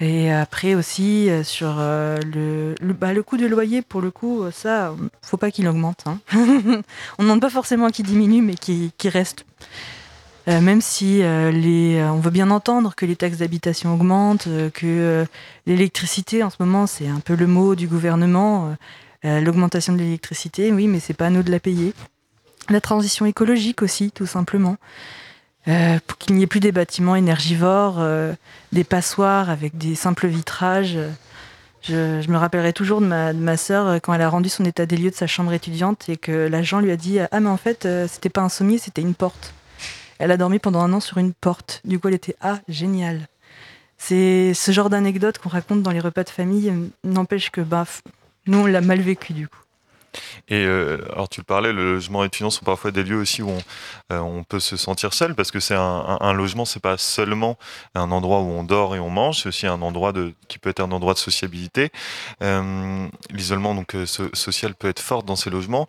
Et 0.00 0.32
après 0.32 0.74
aussi, 0.74 1.28
euh, 1.28 1.44
sur 1.44 1.76
euh, 1.78 2.18
le, 2.32 2.74
le, 2.80 2.94
bah, 2.94 3.12
le, 3.12 3.22
coût 3.22 3.36
de 3.36 3.46
loyer, 3.46 3.82
pour 3.82 4.00
le 4.00 4.10
coup, 4.10 4.44
ça, 4.50 4.94
faut 5.20 5.36
pas 5.36 5.50
qu'il 5.50 5.68
augmente. 5.68 6.04
Hein. 6.06 6.18
on 6.32 6.38
ne 6.38 6.82
demande 7.22 7.40
pas 7.40 7.50
forcément 7.50 7.90
qu'il 7.90 8.06
diminue, 8.06 8.40
mais 8.40 8.54
qu'il 8.54 9.10
reste. 9.10 9.44
Euh, 10.48 10.60
même 10.60 10.80
si 10.80 11.18
les, 11.18 12.02
on 12.02 12.18
veut 12.18 12.30
bien 12.30 12.50
entendre 12.50 12.94
que 12.94 13.06
les 13.06 13.16
taxes 13.16 13.38
d'habitation 13.38 13.94
augmentent, 13.94 14.48
que 14.74 15.26
l'électricité, 15.66 16.42
en 16.42 16.50
ce 16.50 16.56
moment, 16.60 16.86
c'est 16.86 17.08
un 17.08 17.20
peu 17.20 17.34
le 17.34 17.46
mot 17.46 17.74
du 17.74 17.86
gouvernement. 17.86 18.76
L'augmentation 19.22 19.92
de 19.92 19.98
l'électricité, 19.98 20.72
oui, 20.72 20.86
mais 20.86 20.98
c'est 20.98 21.14
pas 21.14 21.26
à 21.26 21.30
nous 21.30 21.42
de 21.42 21.50
la 21.50 21.60
payer. 21.60 21.92
La 22.70 22.80
transition 22.80 23.26
écologique 23.26 23.82
aussi, 23.82 24.10
tout 24.12 24.26
simplement. 24.26 24.76
Euh, 25.68 25.98
pour 26.06 26.16
qu'il 26.16 26.36
n'y 26.36 26.42
ait 26.42 26.46
plus 26.46 26.60
des 26.60 26.72
bâtiments 26.72 27.16
énergivores, 27.16 27.96
euh, 27.98 28.32
des 28.72 28.84
passoires 28.84 29.50
avec 29.50 29.76
des 29.76 29.94
simples 29.94 30.26
vitrages. 30.26 30.98
Je, 31.82 32.30
me 32.30 32.36
rappellerai 32.36 32.72
toujours 32.72 33.00
de 33.00 33.06
ma, 33.06 33.32
de 33.32 33.38
ma 33.38 33.56
sœur 33.56 33.86
euh, 33.86 33.98
quand 33.98 34.14
elle 34.14 34.22
a 34.22 34.28
rendu 34.28 34.48
son 34.48 34.64
état 34.64 34.86
des 34.86 34.96
lieux 34.96 35.10
de 35.10 35.14
sa 35.14 35.26
chambre 35.26 35.52
étudiante 35.52 36.08
et 36.08 36.16
que 36.16 36.48
l'agent 36.48 36.80
lui 36.80 36.90
a 36.90 36.96
dit 36.96 37.18
Ah, 37.30 37.40
mais 37.40 37.48
en 37.48 37.56
fait, 37.56 37.86
c'était 38.08 38.30
pas 38.30 38.40
un 38.40 38.48
sommier, 38.48 38.78
c'était 38.78 39.02
une 39.02 39.14
porte. 39.14 39.52
Elle 40.20 40.32
a 40.32 40.36
dormi 40.36 40.58
pendant 40.58 40.80
un 40.80 40.92
an 40.92 41.00
sur 41.00 41.16
une 41.16 41.32
porte. 41.32 41.80
Du 41.86 41.98
coup, 41.98 42.08
elle 42.08 42.14
était 42.14 42.36
Ah, 42.42 42.60
génial. 42.68 43.26
C'est 43.96 44.52
ce 44.52 44.70
genre 44.70 44.90
d'anecdote 44.90 45.38
qu'on 45.38 45.48
raconte 45.48 45.82
dans 45.82 45.92
les 45.92 46.00
repas 46.00 46.24
de 46.24 46.28
famille, 46.28 46.72
n'empêche 47.04 47.50
que 47.50 47.62
bah, 47.62 47.86
nous, 48.46 48.58
on 48.58 48.66
l'a 48.66 48.82
mal 48.82 49.00
vécu 49.00 49.32
du 49.32 49.48
coup. 49.48 49.56
Et 50.48 50.64
euh, 50.64 50.98
alors 51.12 51.28
tu 51.28 51.40
le 51.40 51.44
parlais, 51.44 51.72
le 51.72 51.94
logement 51.94 52.24
étudiant 52.24 52.50
sont 52.50 52.64
parfois 52.64 52.90
des 52.90 53.04
lieux 53.04 53.18
aussi 53.18 53.42
où 53.42 53.50
on, 53.50 53.58
euh, 54.12 54.18
on 54.18 54.42
peut 54.44 54.60
se 54.60 54.76
sentir 54.76 55.12
seul 55.12 55.34
parce 55.34 55.50
que 55.50 55.60
c'est 55.60 55.74
un, 55.74 55.80
un, 55.80 56.18
un, 56.20 56.32
logement, 56.32 56.64
c'est 56.64 56.80
pas 56.80 56.96
seulement 56.96 57.58
un 57.94 58.10
endroit 58.10 58.40
où 58.40 58.50
on 58.50 58.64
dort 58.64 58.96
et 58.96 59.00
on 59.00 59.10
mange, 59.10 59.42
c'est 59.42 59.48
aussi 59.48 59.66
un 59.66 59.82
endroit 59.82 60.12
qui 60.48 60.58
peut 60.58 60.70
être 60.70 60.80
un 60.80 60.90
endroit 60.92 61.14
de 61.14 61.18
sociabilité. 61.18 61.90
Euh, 62.42 63.06
L'isolement 63.30 63.74
donc 63.74 63.96
social 64.06 64.74
peut 64.74 64.88
être 64.88 65.00
fort 65.00 65.22
dans 65.22 65.36
ces 65.36 65.50
logements. 65.50 65.88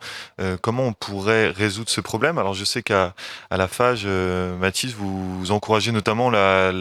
Comment 0.62 0.84
on 0.84 0.94
pourrait 0.94 1.50
résoudre 1.50 1.90
ce 1.90 2.02
problème? 2.02 2.38
Alors 2.38 2.54
je 2.54 2.64
sais 2.64 2.84
qu'à 2.84 3.14
la 3.50 3.68
FAGE, 3.68 4.06
Mathis, 4.06 4.94
vous, 4.94 5.52
encouragez 5.52 5.92
notamment 5.92 6.30
la, 6.30 6.72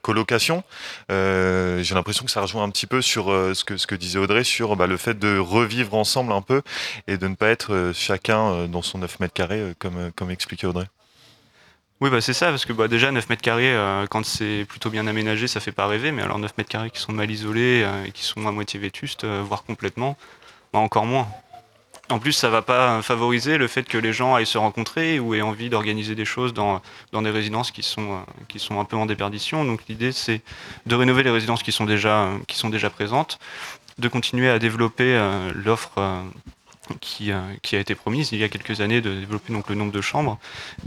colocation. 0.00 0.62
J'ai 1.08 1.94
l'impression 1.94 2.24
que 2.24 2.30
ça 2.30 2.40
rejoint 2.40 2.62
un 2.62 2.70
petit 2.70 2.86
peu 2.86 3.02
sur 3.02 3.26
ce 3.26 3.64
que, 3.64 3.76
ce 3.76 3.86
que 3.86 3.94
disait 3.94 4.18
Audrey 4.18 4.44
sur 4.44 4.76
bah, 4.76 4.86
le 4.86 4.96
fait 4.96 5.18
de 5.18 5.38
revivre 5.38 5.94
ensemble 5.94 6.32
un 6.32 6.42
peu 6.44 6.62
et 7.06 7.16
de 7.16 7.26
ne 7.28 7.34
pas 7.34 7.48
être 7.48 7.74
euh, 7.74 7.92
chacun 7.92 8.52
euh, 8.52 8.66
dans 8.66 8.82
son 8.82 8.98
9 8.98 9.20
mètres 9.20 9.34
carrés, 9.34 9.60
euh, 9.60 9.74
comme, 9.78 10.10
comme 10.12 10.30
expliquait 10.30 10.66
Audrey. 10.66 10.86
Oui, 12.00 12.10
bah 12.10 12.20
c'est 12.20 12.32
ça, 12.32 12.50
parce 12.50 12.64
que 12.64 12.72
bah, 12.72 12.88
déjà 12.88 13.10
9 13.10 13.28
mètres 13.28 13.42
carrés, 13.42 13.74
quand 14.10 14.26
c'est 14.26 14.66
plutôt 14.68 14.90
bien 14.90 15.06
aménagé, 15.06 15.46
ça 15.46 15.60
fait 15.60 15.72
pas 15.72 15.86
rêver, 15.86 16.12
mais 16.12 16.22
alors 16.22 16.38
9 16.38 16.58
mètres 16.58 16.68
carrés 16.68 16.90
qui 16.90 17.00
sont 17.00 17.12
mal 17.12 17.30
isolés 17.30 17.86
et 18.04 18.10
qui 18.10 18.24
sont 18.24 18.46
à 18.46 18.52
moitié 18.52 18.80
vétustes, 18.80 19.24
voire 19.24 19.62
complètement, 19.62 20.16
bah, 20.72 20.80
encore 20.80 21.06
moins. 21.06 21.28
En 22.10 22.18
plus, 22.18 22.32
ça 22.32 22.50
va 22.50 22.60
pas 22.60 23.00
favoriser 23.00 23.56
le 23.56 23.66
fait 23.66 23.84
que 23.84 23.96
les 23.96 24.12
gens 24.12 24.34
aillent 24.34 24.44
se 24.44 24.58
rencontrer 24.58 25.18
ou 25.18 25.34
aient 25.34 25.40
envie 25.40 25.70
d'organiser 25.70 26.14
des 26.14 26.26
choses 26.26 26.52
dans, 26.52 26.82
dans 27.12 27.22
des 27.22 27.30
résidences 27.30 27.70
qui 27.70 27.82
sont, 27.82 28.22
qui 28.48 28.58
sont 28.58 28.78
un 28.78 28.84
peu 28.84 28.96
en 28.96 29.06
déperdition. 29.06 29.64
Donc 29.64 29.80
l'idée, 29.88 30.12
c'est 30.12 30.42
de 30.84 30.94
rénover 30.94 31.22
les 31.22 31.30
résidences 31.30 31.62
qui 31.62 31.72
sont 31.72 31.86
déjà, 31.86 32.28
qui 32.46 32.58
sont 32.58 32.68
déjà 32.68 32.90
présentes, 32.90 33.38
de 33.98 34.08
continuer 34.08 34.48
à 34.48 34.58
développer 34.58 35.18
l'offre 35.54 36.24
qui, 37.00 37.30
qui, 37.62 37.76
a 37.76 37.78
été 37.80 37.94
promise 37.94 38.32
il 38.32 38.38
y 38.38 38.44
a 38.44 38.48
quelques 38.48 38.80
années 38.80 39.00
de 39.00 39.14
développer 39.14 39.52
donc 39.52 39.68
le 39.68 39.74
nombre 39.74 39.92
de 39.92 40.00
chambres. 40.00 40.38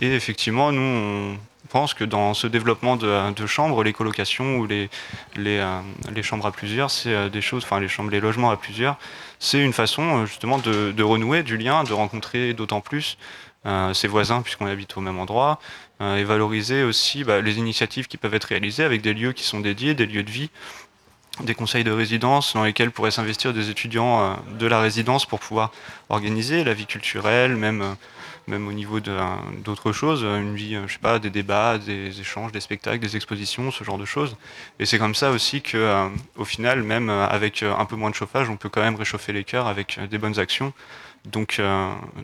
Et 0.02 0.14
effectivement, 0.14 0.72
nous, 0.72 1.38
on 1.68 1.70
pense 1.70 1.94
que 1.94 2.06
dans 2.06 2.34
ce 2.34 2.48
développement 2.48 2.96
de, 2.96 3.46
chambres, 3.46 3.84
les 3.84 3.92
colocations 3.92 4.58
ou 4.58 4.68
les, 4.68 4.90
euh, 5.38 5.82
chambres 6.22 6.46
à 6.46 6.52
plusieurs, 6.52 6.90
c'est 6.90 7.14
euh, 7.14 7.28
des 7.28 7.42
choses, 7.42 7.66
enfin 7.66 7.82
les 7.82 7.90
chambres, 7.90 8.10
les 8.10 8.22
logements 8.22 8.52
à 8.52 8.56
plusieurs, 8.56 8.98
c'est 9.40 9.60
une 9.60 9.74
façon 9.74 10.20
euh, 10.20 10.26
justement 10.26 10.60
de, 10.60 10.94
de, 10.94 11.04
renouer 11.04 11.44
du 11.44 11.58
lien, 11.58 11.84
de 11.84 11.92
rencontrer 11.92 12.54
d'autant 12.54 12.80
plus 12.80 13.18
ses 13.92 14.08
voisins 14.08 14.42
puisqu'on 14.42 14.66
habite 14.66 14.96
au 14.96 15.02
même 15.02 15.20
endroit, 15.20 15.60
et 16.00 16.24
valoriser 16.24 16.84
aussi 16.84 17.26
bah, 17.26 17.42
les 17.42 17.58
initiatives 17.58 18.08
qui 18.08 18.16
peuvent 18.16 18.34
être 18.34 18.46
réalisées 18.46 18.86
avec 18.86 19.02
des 19.02 19.14
lieux 19.14 19.34
qui 19.34 19.44
sont 19.44 19.60
dédiés, 19.60 19.94
des 19.94 20.06
lieux 20.06 20.24
de 20.24 20.32
vie 20.32 20.50
des 21.44 21.56
conseils 21.56 21.84
de 21.84 21.92
résidence 21.92 22.54
dans 22.54 22.64
lesquels 22.64 22.92
pourraient 22.92 23.12
s'investir 23.12 23.54
des 23.54 23.70
étudiants 23.70 24.22
euh, 24.22 24.34
de 24.58 24.66
la 24.66 24.80
résidence 24.80 25.26
pour 25.26 25.40
pouvoir 25.40 25.72
organiser 26.10 26.64
la 26.64 26.74
vie 26.74 26.86
culturelle, 26.86 27.56
même, 27.56 27.82
euh, 27.82 27.94
même 28.48 28.68
au 28.68 28.74
niveau 28.74 29.00
d'autres 29.00 29.92
choses, 29.92 30.24
une 30.24 30.56
vie, 30.56 30.76
euh, 30.76 30.88
je 30.88 30.94
sais 30.94 31.00
pas, 31.00 31.20
des 31.20 31.30
débats, 31.30 31.78
des 31.78 32.20
échanges, 32.20 32.52
des 32.52 32.60
spectacles, 32.60 33.00
des 33.00 33.16
expositions, 33.16 33.72
ce 33.72 33.84
genre 33.84 33.98
de 33.98 34.06
choses. 34.06 34.36
Et 34.80 34.86
c'est 34.86 34.98
comme 34.98 35.16
ça 35.16 35.32
aussi 35.32 35.62
que, 35.62 36.10
au 36.38 36.46
final, 36.46 36.84
même 36.84 37.10
avec 37.10 37.64
un 37.64 37.86
peu 37.86 37.96
moins 37.96 38.10
de 38.10 38.16
chauffage, 38.16 38.50
on 38.50 38.58
peut 38.58 38.70
quand 38.70 38.82
même 38.82 38.96
réchauffer 38.96 39.34
les 39.34 39.44
cœurs 39.44 39.68
avec 39.68 40.00
des 40.10 40.18
bonnes 40.18 40.40
actions. 40.40 40.74
Donc, 41.26 41.62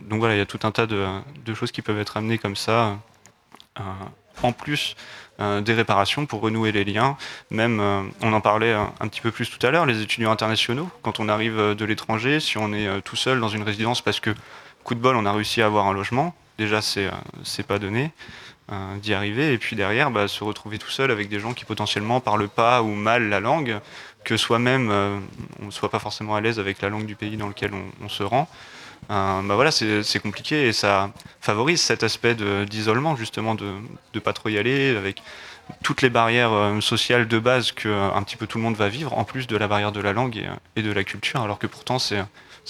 donc 0.08 0.18
voilà, 0.18 0.34
il 0.34 0.38
y 0.38 0.40
a 0.40 0.46
tout 0.46 0.60
un 0.62 0.70
tas 0.70 0.86
de, 0.86 1.54
choses 1.54 1.72
qui 1.72 1.82
peuvent 1.82 1.98
être 1.98 2.16
amenées 2.16 2.38
comme 2.38 2.56
ça, 2.56 2.98
en 4.42 4.52
plus 4.52 4.96
euh, 5.40 5.60
des 5.60 5.74
réparations 5.74 6.26
pour 6.26 6.42
renouer 6.42 6.70
les 6.70 6.84
liens. 6.84 7.16
Même, 7.50 7.80
euh, 7.80 8.02
on 8.22 8.32
en 8.32 8.40
parlait 8.40 8.72
un, 8.72 9.08
petit 9.08 9.20
peu 9.20 9.32
plus 9.32 9.50
tout 9.50 9.64
à 9.66 9.72
l'heure, 9.72 9.84
les 9.84 10.00
étudiants 10.00 10.30
internationaux, 10.30 10.88
quand 11.02 11.18
on 11.18 11.28
arrive 11.28 11.58
euh, 11.58 11.74
de 11.74 11.84
l'étranger, 11.84 12.38
si 12.38 12.56
on 12.56 12.72
est 12.72 13.02
tout 13.02 13.16
seul 13.16 13.40
dans 13.40 13.48
une 13.48 13.64
résidence 13.64 14.00
parce 14.00 14.20
que, 14.20 14.30
coup 14.84 14.94
de 14.94 15.00
bol, 15.00 15.16
on 15.16 15.26
a 15.26 15.32
réussi 15.32 15.60
à 15.60 15.66
avoir 15.66 15.88
un 15.88 15.92
logement, 15.92 16.36
déjà 16.56 16.80
c'est 16.80 17.10
c'est 17.42 17.66
pas 17.66 17.78
donné 17.80 18.12
d'y 19.02 19.12
arriver, 19.12 19.52
et 19.52 19.58
puis 19.58 19.76
derrière, 19.76 20.10
bah, 20.10 20.26
se 20.26 20.42
retrouver 20.42 20.78
tout 20.78 20.88
seul 20.88 21.10
avec 21.10 21.28
des 21.28 21.38
gens 21.38 21.52
qui 21.52 21.64
potentiellement 21.64 22.20
parlent 22.20 22.48
pas 22.48 22.82
ou 22.82 22.94
mal 22.94 23.28
la 23.28 23.40
langue, 23.40 23.78
que 24.24 24.36
soi-même 24.36 24.90
on 25.60 25.66
ne 25.66 25.70
soit 25.70 25.90
pas 25.90 25.98
forcément 25.98 26.34
à 26.34 26.40
l'aise 26.40 26.58
avec 26.58 26.80
la 26.80 26.88
langue 26.88 27.04
du 27.06 27.14
pays 27.14 27.36
dans 27.36 27.48
lequel 27.48 27.72
on 28.02 28.08
se 28.08 28.22
rend. 28.22 28.48
Euh, 29.10 29.42
bah 29.42 29.54
voilà, 29.54 29.70
c'est 29.70 30.20
compliqué 30.20 30.66
et 30.68 30.72
ça 30.72 31.10
favorise 31.40 31.80
cet 31.80 32.02
aspect 32.02 32.34
d'isolement, 32.66 33.16
justement, 33.16 33.54
de 33.54 33.72
ne 34.14 34.20
pas 34.20 34.32
trop 34.32 34.48
y 34.48 34.58
aller, 34.58 34.96
avec 34.96 35.22
toutes 35.82 36.02
les 36.02 36.10
barrières 36.10 36.52
euh, 36.52 36.80
sociales 36.80 37.28
de 37.28 37.38
base 37.38 37.72
que 37.72 37.88
euh, 37.88 38.12
un 38.12 38.22
petit 38.22 38.36
peu 38.36 38.46
tout 38.46 38.58
le 38.58 38.64
monde 38.64 38.76
va 38.76 38.88
vivre, 38.88 39.16
en 39.16 39.24
plus 39.24 39.46
de 39.46 39.56
la 39.56 39.68
barrière 39.68 39.92
de 39.92 40.00
la 40.00 40.12
langue 40.12 40.42
et, 40.76 40.82
de 40.82 40.92
la 40.92 41.04
culture, 41.04 41.40
alors 41.40 41.58
que 41.58 41.66
pourtant 41.66 41.98
c'est 41.98 42.18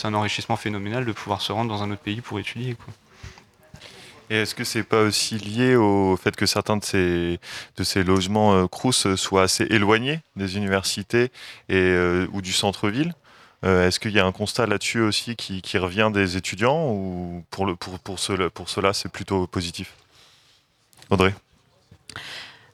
un 0.05 0.15
enrichissement 0.15 0.57
phénoménal 0.57 1.05
de 1.05 1.13
pouvoir 1.13 1.41
se 1.41 1.53
rendre 1.53 1.71
dans 1.71 1.83
un 1.83 1.91
autre 1.91 2.03
pays 2.03 2.21
pour 2.21 2.39
étudier. 2.39 2.77
Et 4.31 4.37
est-ce 4.37 4.55
que 4.55 4.65
c'est 4.65 4.85
pas 4.85 5.03
aussi 5.03 5.39
lié 5.39 5.77
au 5.77 6.17
fait 6.17 6.35
que 6.35 6.47
certains 6.47 6.79
de 6.79 6.85
ces, 6.85 8.05
logements 8.05 8.55
euh, 8.55 8.67
Crous 8.67 9.15
soient 9.17 9.43
assez 9.43 9.65
éloignés 9.65 10.21
des 10.37 10.57
universités 10.57 11.31
et, 11.69 11.95
ou 12.33 12.41
du 12.41 12.53
centre-ville? 12.53 13.13
Euh, 13.65 13.89
est-ce 13.89 13.99
qu'il 13.99 14.13
y 14.13 14.21
a 14.21 14.27
un 14.27 14.33
constat 14.33 14.67
là-dessus 14.67 15.01
aussi 15.01 15.37
qui, 15.37 15.79
revient 15.79 16.11
des 16.13 16.37
étudiants 16.37 16.91
ou 16.91 17.45
pour, 17.51 17.77
pour, 17.77 17.99
pour, 17.99 18.19
pour 18.53 18.69
cela 18.69 18.93
c'est 18.93 19.09
plutôt 19.09 19.47
positif? 19.47 19.95
Audrey? 21.11 21.35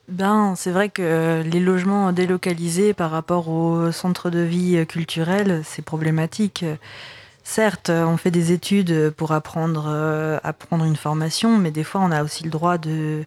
Ben, 0.08 0.54
c'est 0.56 0.72
vrai 0.72 0.88
que 0.88 1.42
les 1.44 1.60
logements 1.60 2.12
délocalisés 2.12 2.94
par 2.94 3.12
rapport 3.12 3.48
aux 3.48 3.92
centres 3.92 4.28
de 4.28 4.40
vie 4.40 4.84
culturels, 4.86 5.62
c'est 5.64 5.82
problématique. 5.82 6.64
Certes, 7.44 7.90
on 7.90 8.16
fait 8.16 8.30
des 8.30 8.52
études 8.52 9.10
pour 9.10 9.32
apprendre, 9.32 9.86
euh, 9.88 10.38
apprendre 10.42 10.84
une 10.84 10.96
formation, 10.96 11.58
mais 11.58 11.70
des 11.70 11.84
fois, 11.84 12.00
on 12.00 12.10
a 12.10 12.22
aussi 12.22 12.44
le 12.44 12.50
droit 12.50 12.76
de, 12.76 13.24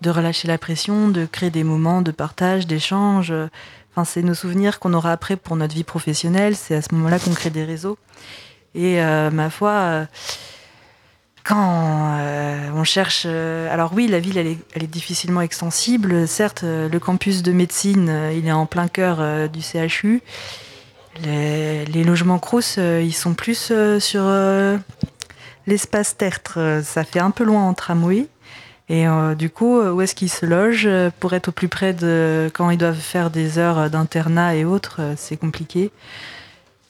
de 0.00 0.10
relâcher 0.10 0.48
la 0.48 0.58
pression, 0.58 1.08
de 1.08 1.26
créer 1.26 1.50
des 1.50 1.64
moments 1.64 2.02
de 2.02 2.10
partage, 2.10 2.66
d'échange 2.66 3.32
c'est 4.02 4.22
nos 4.22 4.34
souvenirs 4.34 4.80
qu'on 4.80 4.92
aura 4.94 5.12
après 5.12 5.36
pour 5.36 5.54
notre 5.54 5.74
vie 5.74 5.84
professionnelle. 5.84 6.56
C'est 6.56 6.74
à 6.74 6.82
ce 6.82 6.92
moment-là 6.94 7.20
qu'on 7.20 7.30
crée 7.30 7.50
des 7.50 7.64
réseaux. 7.64 7.96
Et 8.74 9.00
euh, 9.00 9.30
ma 9.30 9.50
foi, 9.50 9.70
euh, 9.70 10.04
quand 11.44 12.16
euh, 12.18 12.70
on 12.74 12.82
cherche... 12.82 13.24
alors 13.26 13.92
oui, 13.94 14.08
la 14.08 14.18
ville, 14.18 14.38
elle 14.38 14.82
est, 14.82 14.86
difficilement 14.86 15.42
extensible. 15.42 16.26
Certes, 16.26 16.64
le 16.64 16.98
campus 16.98 17.42
de 17.42 17.52
médecine, 17.52 18.30
il 18.34 18.46
est 18.48 18.52
en 18.52 18.66
plein 18.66 18.88
cœur 18.88 19.48
du 19.48 19.60
CHU. 19.60 20.22
Les, 21.22 22.04
logements 22.04 22.40
Crous, 22.40 22.78
ils 22.78 23.14
sont 23.14 23.34
plus 23.34 23.72
sur 24.00 24.22
l'espace 25.66 26.16
tertre. 26.16 26.80
Ça 26.82 27.04
fait 27.04 27.20
un 27.20 27.30
peu 27.30 27.44
loin 27.44 27.62
en 27.62 27.74
tramway. 27.74 28.26
Et 28.88 29.08
euh, 29.08 29.34
du 29.34 29.48
coup, 29.48 29.80
où 29.80 30.00
est-ce 30.02 30.14
qu'ils 30.14 30.30
se 30.30 30.44
logent 30.44 30.86
euh, 30.86 31.10
pour 31.18 31.32
être 31.32 31.48
au 31.48 31.52
plus 31.52 31.68
près 31.68 31.94
de 31.94 32.50
quand 32.52 32.68
ils 32.68 32.76
doivent 32.76 32.98
faire 32.98 33.30
des 33.30 33.58
heures 33.58 33.88
d'internat 33.88 34.56
et 34.56 34.64
autres, 34.64 34.96
euh, 35.00 35.14
c'est 35.16 35.38
compliqué. 35.38 35.90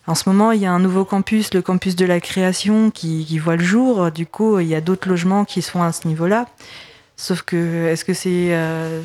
En 0.07 0.17
ce 0.17 0.29
moment, 0.29 0.51
il 0.51 0.61
y 0.61 0.67
a 0.67 0.73
un 0.73 0.81
nouveau 0.81 1.05
campus, 1.05 1.55
le 1.55 1.63
campus 1.63 1.95
de 1.95 2.05
la 2.05 2.21
création, 2.21 2.91
qui, 2.91 3.39
voit 3.39 3.57
le 3.57 3.65
jour. 3.65 4.11
Du 4.11 4.27
coup, 4.27 4.59
il 4.59 4.67
y 4.67 4.75
a 4.75 4.81
d'autres 4.81 5.09
logements 5.09 5.45
qui 5.45 5.63
sont 5.63 5.83
à 5.83 5.93
ce 5.93 6.07
niveau-là. 6.09 6.47
Sauf 7.17 7.43
que, 7.43 7.87
est-ce 7.87 8.05
que 8.05 8.13
c'est 8.13 8.55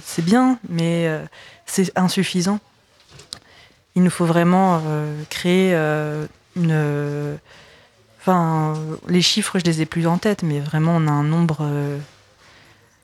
c'est 0.04 0.26
bien, 0.26 0.60
mais 0.68 1.10
c'est 1.66 1.98
insuffisant? 1.98 2.60
Il 3.96 4.04
nous 4.04 4.10
faut 4.10 4.26
vraiment 4.26 4.82
créer 5.30 5.74
une. 6.58 7.38
Enfin, 8.20 8.74
les 9.08 9.22
chiffres, 9.22 9.58
je 9.58 9.64
les 9.64 9.82
ai 9.82 9.86
plus 9.86 10.06
en 10.06 10.18
tête, 10.18 10.44
mais 10.44 10.60
vraiment, 10.60 10.98
on 10.98 11.08
a 11.08 11.12
un 11.12 11.24
nombre 11.24 11.66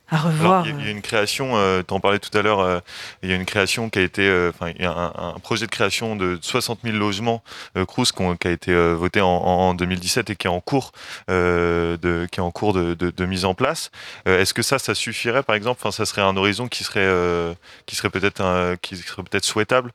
à 0.09 0.17
revoir. 0.17 0.67
il, 0.67 0.85
y 0.85 0.87
a, 0.87 0.91
une 0.91 1.01
création, 1.01 1.57
euh, 1.57 1.81
tu 1.87 1.93
en 1.93 1.99
parlais 1.99 2.19
tout 2.19 2.35
à 2.37 2.41
l'heure, 2.41 2.59
euh, 2.59 2.79
il 3.23 3.29
y 3.29 3.33
a 3.33 3.35
une 3.35 3.45
création 3.45 3.89
qui 3.89 3.99
a 3.99 4.01
été, 4.03 4.27
euh, 4.27 4.51
enfin, 4.53 4.71
il 4.75 4.81
y 4.81 4.85
a 4.85 4.91
un, 4.91 5.39
projet 5.39 5.65
de 5.65 5.71
création 5.71 6.15
de 6.15 6.37
60 6.41 6.79
000 6.83 6.97
logements 6.97 7.43
Crous 7.87 8.11
qui 8.11 8.47
a 8.47 8.51
été 8.51 8.73
voté 8.93 9.21
en, 9.21 9.73
2017 9.73 10.29
et 10.29 10.35
qui 10.35 10.47
est 10.47 10.49
en 10.49 10.61
cours 10.61 10.91
de, 11.27 12.27
qui 12.31 12.39
est 12.39 12.43
en 12.43 12.51
cours 12.51 12.73
de, 12.73 12.93
de, 12.93 13.25
mise 13.25 13.45
en 13.45 13.53
place. 13.53 13.91
Est-ce 14.25 14.53
que 14.53 14.61
ça, 14.61 14.79
ça 14.79 14.95
suffirait, 14.95 15.43
par 15.43 15.55
exemple, 15.55 15.79
enfin, 15.81 15.91
ça 15.91 16.05
serait 16.05 16.21
un 16.21 16.35
horizon 16.37 16.67
qui 16.67 16.83
serait, 16.83 17.55
qui 17.85 17.95
serait 17.95 18.09
peut-être, 18.09 18.75
qui 18.81 18.95
serait 18.95 19.23
peut-être 19.23 19.45
souhaitable 19.45 19.91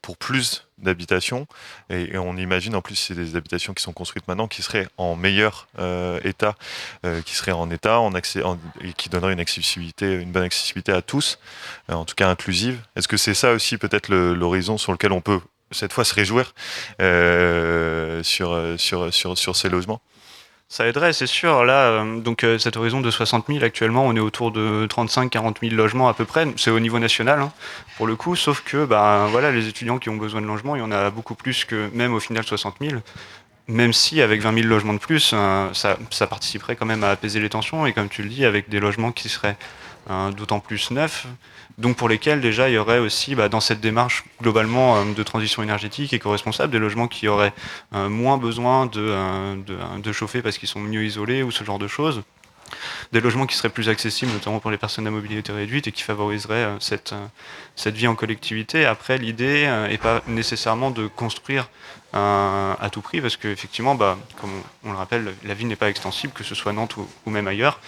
pour 0.00 0.16
plus 0.16 0.67
d'habitations. 0.78 1.46
Et, 1.90 2.16
on 2.18 2.36
imagine 2.36 2.74
en 2.74 2.82
plus 2.82 2.96
c'est 2.96 3.14
des 3.14 3.36
habitations 3.36 3.74
qui 3.74 3.82
sont 3.82 3.92
construites 3.92 4.26
maintenant 4.28 4.48
qui 4.48 4.62
seraient 4.62 4.88
en 4.96 5.16
meilleur 5.16 5.68
euh, 5.78 6.20
état, 6.24 6.54
euh, 7.04 7.22
qui 7.22 7.34
seraient 7.34 7.52
en 7.52 7.70
état, 7.70 8.00
en 8.00 8.14
accès, 8.14 8.42
et 8.80 8.92
qui 8.92 9.08
donneraient 9.08 9.32
une 9.32 9.40
accessibilité, 9.40 10.14
une 10.14 10.32
bonne 10.32 10.44
accessibilité 10.44 10.92
à 10.92 11.02
tous, 11.02 11.38
euh, 11.90 11.94
en 11.94 12.04
tout 12.04 12.14
cas 12.14 12.28
inclusive. 12.28 12.80
Est-ce 12.96 13.08
que 13.08 13.16
c'est 13.16 13.34
ça 13.34 13.52
aussi 13.52 13.78
peut-être 13.78 14.08
l'horizon 14.08 14.78
sur 14.78 14.92
lequel 14.92 15.12
on 15.12 15.20
peut 15.20 15.40
cette 15.70 15.92
fois 15.92 16.04
se 16.04 16.14
réjouir 16.14 16.54
sur, 18.24 18.74
sur, 18.78 19.14
sur, 19.14 19.38
sur 19.38 19.56
ces 19.56 19.68
logements? 19.68 20.00
Ça 20.70 20.86
aiderait, 20.86 21.14
c'est 21.14 21.26
sûr. 21.26 21.64
Là, 21.64 21.86
euh, 21.86 22.20
donc 22.20 22.44
euh, 22.44 22.58
cet 22.58 22.76
horizon 22.76 23.00
de 23.00 23.10
60 23.10 23.46
000, 23.48 23.64
actuellement, 23.64 24.04
on 24.04 24.14
est 24.14 24.20
autour 24.20 24.50
de 24.50 24.86
35-40 24.86 25.56
000 25.62 25.74
logements 25.74 26.08
à 26.08 26.14
peu 26.14 26.26
près. 26.26 26.46
C'est 26.56 26.70
au 26.70 26.78
niveau 26.78 26.98
national, 26.98 27.40
hein, 27.40 27.52
pour 27.96 28.06
le 28.06 28.16
coup. 28.16 28.36
Sauf 28.36 28.62
que, 28.62 28.84
bah, 28.84 29.28
voilà, 29.30 29.50
les 29.50 29.68
étudiants 29.68 29.98
qui 29.98 30.10
ont 30.10 30.16
besoin 30.16 30.42
de 30.42 30.46
logement, 30.46 30.76
il 30.76 30.80
y 30.80 30.82
en 30.82 30.92
a 30.92 31.10
beaucoup 31.10 31.34
plus 31.34 31.64
que 31.64 31.88
même 31.94 32.12
au 32.12 32.20
final 32.20 32.44
60 32.44 32.76
000. 32.80 33.00
Même 33.68 33.92
si 33.92 34.20
avec 34.22 34.40
20 34.40 34.54
000 34.54 34.66
logements 34.66 34.94
de 34.94 34.98
plus, 34.98 35.32
euh, 35.34 35.68
ça, 35.72 36.26
participerait 36.26 36.76
quand 36.76 36.86
même 36.86 37.04
à 37.04 37.10
apaiser 37.10 37.40
les 37.40 37.48
tensions. 37.48 37.86
Et 37.86 37.94
comme 37.94 38.08
tu 38.08 38.22
le 38.22 38.28
dis, 38.28 38.44
avec 38.44 38.68
des 38.68 38.80
logements 38.80 39.12
qui 39.12 39.28
seraient 39.30 39.56
d'autant 40.08 40.60
plus 40.60 40.90
neufs, 40.90 41.26
donc 41.78 41.96
pour 41.96 42.08
lesquels 42.08 42.40
déjà 42.40 42.68
il 42.68 42.74
y 42.74 42.78
aurait 42.78 42.98
aussi 42.98 43.36
bah, 43.36 43.48
dans 43.48 43.60
cette 43.60 43.80
démarche 43.80 44.24
globalement 44.42 44.96
euh, 44.96 45.14
de 45.14 45.22
transition 45.22 45.62
énergétique 45.62 46.12
éco-responsable 46.12 46.72
des 46.72 46.80
logements 46.80 47.06
qui 47.06 47.28
auraient 47.28 47.52
euh, 47.94 48.08
moins 48.08 48.36
besoin 48.36 48.90
euh, 48.96 49.54
de, 49.54 50.00
de, 50.00 50.12
chauffer 50.12 50.42
parce 50.42 50.58
qu'ils 50.58 50.68
sont 50.68 50.80
mieux 50.80 51.04
isolés 51.04 51.44
ou 51.44 51.52
ce 51.52 51.62
genre 51.62 51.78
de 51.78 51.86
choses 51.86 52.22
des 53.12 53.20
logements 53.20 53.46
qui 53.46 53.56
seraient 53.56 53.70
plus 53.70 53.88
accessibles, 53.88 54.30
notamment 54.30 54.58
pour 54.60 54.70
les 54.70 54.76
personnes 54.76 55.06
à 55.06 55.10
mobilité 55.10 55.52
réduite, 55.52 55.86
et 55.86 55.92
qui 55.92 56.02
favoriseraient 56.02 56.68
cette, 56.80 57.14
cette 57.76 57.94
vie 57.94 58.06
en 58.06 58.14
collectivité. 58.14 58.84
Après, 58.84 59.16
l'idée 59.16 59.66
n'est 59.88 59.96
pas 59.96 60.20
nécessairement 60.26 60.90
de 60.90 61.06
construire 61.06 61.70
à 62.12 62.88
tout 62.92 63.00
prix, 63.00 63.22
parce 63.22 63.38
qu'effectivement, 63.38 63.94
bah, 63.94 64.18
comme 64.38 64.50
on, 64.84 64.92
le 64.92 64.98
rappelle, 64.98 65.34
la 65.44 65.54
ville 65.54 65.66
n'est 65.66 65.76
pas 65.76 65.88
extensible, 65.88 66.34
que 66.34 66.44
ce 66.44 66.54
soit 66.54 66.74
Nantes 66.74 66.96
ou, 66.98 67.30
même 67.30 67.48
ailleurs. 67.48 67.80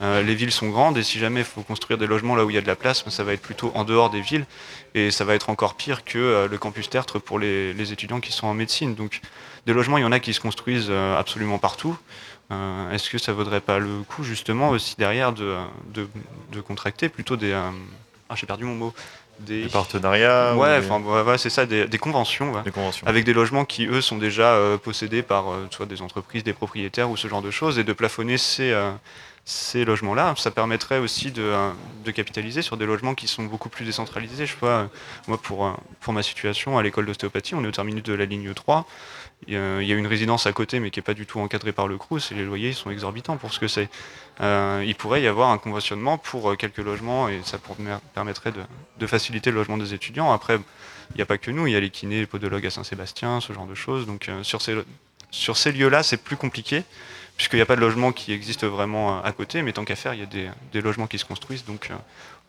Euh, 0.00 0.22
les 0.22 0.34
villes 0.34 0.52
sont 0.52 0.68
grandes 0.68 0.96
et 0.96 1.02
si 1.02 1.18
jamais 1.18 1.40
il 1.40 1.46
faut 1.46 1.62
construire 1.62 1.98
des 1.98 2.06
logements 2.06 2.36
là 2.36 2.44
où 2.44 2.50
il 2.50 2.54
y 2.54 2.58
a 2.58 2.60
de 2.60 2.66
la 2.66 2.76
place, 2.76 3.04
ça 3.08 3.24
va 3.24 3.32
être 3.32 3.42
plutôt 3.42 3.72
en 3.74 3.82
dehors 3.82 4.10
des 4.10 4.20
villes 4.20 4.46
et 4.94 5.10
ça 5.10 5.24
va 5.24 5.34
être 5.34 5.50
encore 5.50 5.74
pire 5.74 6.04
que 6.04 6.18
euh, 6.18 6.48
le 6.48 6.56
campus 6.56 6.88
tertre 6.88 7.18
pour 7.18 7.40
les, 7.40 7.92
étudiants 7.92 8.20
qui 8.20 8.30
sont 8.30 8.46
en 8.46 8.54
médecine. 8.54 8.94
Donc 8.94 9.20
des 9.66 9.72
logements, 9.72 9.98
il 9.98 10.02
y 10.02 10.04
en 10.04 10.12
a 10.12 10.20
qui 10.20 10.32
se 10.32 10.40
construisent 10.40 10.86
euh, 10.90 11.18
absolument 11.18 11.58
partout. 11.58 11.96
Est-ce 12.90 13.10
que 13.10 13.18
ça 13.18 13.34
vaudrait 13.34 13.60
pas 13.60 13.78
le 13.78 14.02
coup 14.08 14.24
justement 14.24 14.70
aussi 14.70 14.94
derrière 14.96 15.34
de, 15.34 15.58
de, 15.92 16.60
contracter 16.62 17.10
plutôt 17.10 17.36
des... 17.36 17.52
ah 17.52 18.34
j'ai 18.34 18.46
perdu 18.46 18.64
mon 18.64 18.74
mot 18.74 18.94
des, 19.40 19.66
partenariats 19.66 20.56
Ouais, 20.56 21.38
c'est 21.38 21.50
ça, 21.50 21.66
des, 21.66 21.86
conventions, 21.98 22.60
des, 22.62 22.70
conventions, 22.70 23.06
avec 23.06 23.24
des 23.24 23.32
logements 23.32 23.64
qui 23.64 23.86
eux 23.86 24.00
sont 24.00 24.18
déjà 24.18 24.54
euh, 24.54 24.76
possédés 24.78 25.22
par 25.22 25.50
euh, 25.50 25.66
soit 25.70 25.86
des 25.86 26.02
entreprises, 26.02 26.44
des 26.44 26.52
propriétaires 26.52 27.10
ou 27.10 27.16
ce 27.16 27.28
genre 27.28 27.42
de 27.42 27.50
choses, 27.50 27.78
et 27.78 27.84
de 27.84 27.92
plafonner 27.92 28.38
ces, 28.38 28.70
euh, 28.70 28.90
ces 29.48 29.86
logements-là, 29.86 30.34
ça 30.36 30.50
permettrait 30.50 30.98
aussi 30.98 31.32
de, 31.32 31.54
de, 32.04 32.10
capitaliser 32.10 32.60
sur 32.60 32.76
des 32.76 32.84
logements 32.84 33.14
qui 33.14 33.26
sont 33.26 33.44
beaucoup 33.44 33.70
plus 33.70 33.86
décentralisés. 33.86 34.44
Je 34.44 34.54
vois, 34.54 34.90
moi 35.26 35.38
pour, 35.40 35.74
pour 36.00 36.12
ma 36.12 36.22
situation 36.22 36.76
à 36.76 36.82
l'école 36.82 37.06
d'ostéopathie, 37.06 37.54
on 37.54 37.64
est 37.64 37.68
au 37.68 37.72
terminus 37.72 38.02
de 38.02 38.12
la 38.12 38.26
ligne 38.26 38.52
3. 38.52 38.86
Il 39.46 39.54
y 39.54 39.56
a 39.56 39.96
une 39.96 40.06
résidence 40.06 40.46
à 40.46 40.52
côté, 40.52 40.80
mais 40.80 40.90
qui 40.90 40.98
n'est 40.98 41.04
pas 41.04 41.14
du 41.14 41.24
tout 41.24 41.40
encadrée 41.40 41.72
par 41.72 41.88
le 41.88 41.96
CRUS, 41.96 42.30
et 42.30 42.34
les 42.34 42.44
loyers 42.44 42.74
sont 42.74 42.90
exorbitants 42.90 43.38
pour 43.38 43.54
ce 43.54 43.58
que 43.58 43.68
c'est. 43.68 43.88
Euh, 44.42 44.84
il 44.86 44.94
pourrait 44.94 45.22
y 45.22 45.26
avoir 45.26 45.48
un 45.50 45.58
conventionnement 45.58 46.18
pour 46.18 46.50
euh, 46.50 46.56
quelques 46.56 46.78
logements, 46.78 47.30
et 47.30 47.40
ça 47.44 47.58
permettrait 48.14 48.52
de, 48.52 49.06
faciliter 49.06 49.50
le 49.50 49.56
logement 49.56 49.78
des 49.78 49.94
étudiants. 49.94 50.30
Après, 50.30 50.56
il 51.10 51.16
n'y 51.16 51.22
a 51.22 51.26
pas 51.26 51.38
que 51.38 51.50
nous, 51.50 51.66
il 51.66 51.72
y 51.72 51.76
a 51.76 51.80
les 51.80 51.88
kinés, 51.88 52.20
les 52.20 52.26
podologues 52.26 52.66
à 52.66 52.70
Saint-Sébastien, 52.70 53.40
ce 53.40 53.54
genre 53.54 53.66
de 53.66 53.74
choses. 53.74 54.06
Donc 54.06 54.28
euh, 54.28 54.42
sur 54.42 54.60
ces, 54.60 54.76
sur 55.30 55.56
ces 55.56 55.72
lieux-là, 55.72 56.02
c'est 56.02 56.18
plus 56.18 56.36
compliqué, 56.36 56.82
puisqu'il 57.38 57.56
n'y 57.56 57.62
a 57.62 57.66
pas 57.66 57.76
de 57.76 57.80
logement 57.80 58.12
qui 58.12 58.32
existe 58.32 58.64
vraiment 58.64 59.22
à 59.22 59.32
côté, 59.32 59.62
mais 59.62 59.72
tant 59.72 59.86
qu'à 59.86 59.96
faire, 59.96 60.12
il 60.12 60.20
y 60.20 60.22
a 60.22 60.26
des, 60.26 60.50
des, 60.72 60.82
logements 60.82 61.06
qui 61.06 61.18
se 61.18 61.24
construisent. 61.24 61.64
Donc 61.64 61.90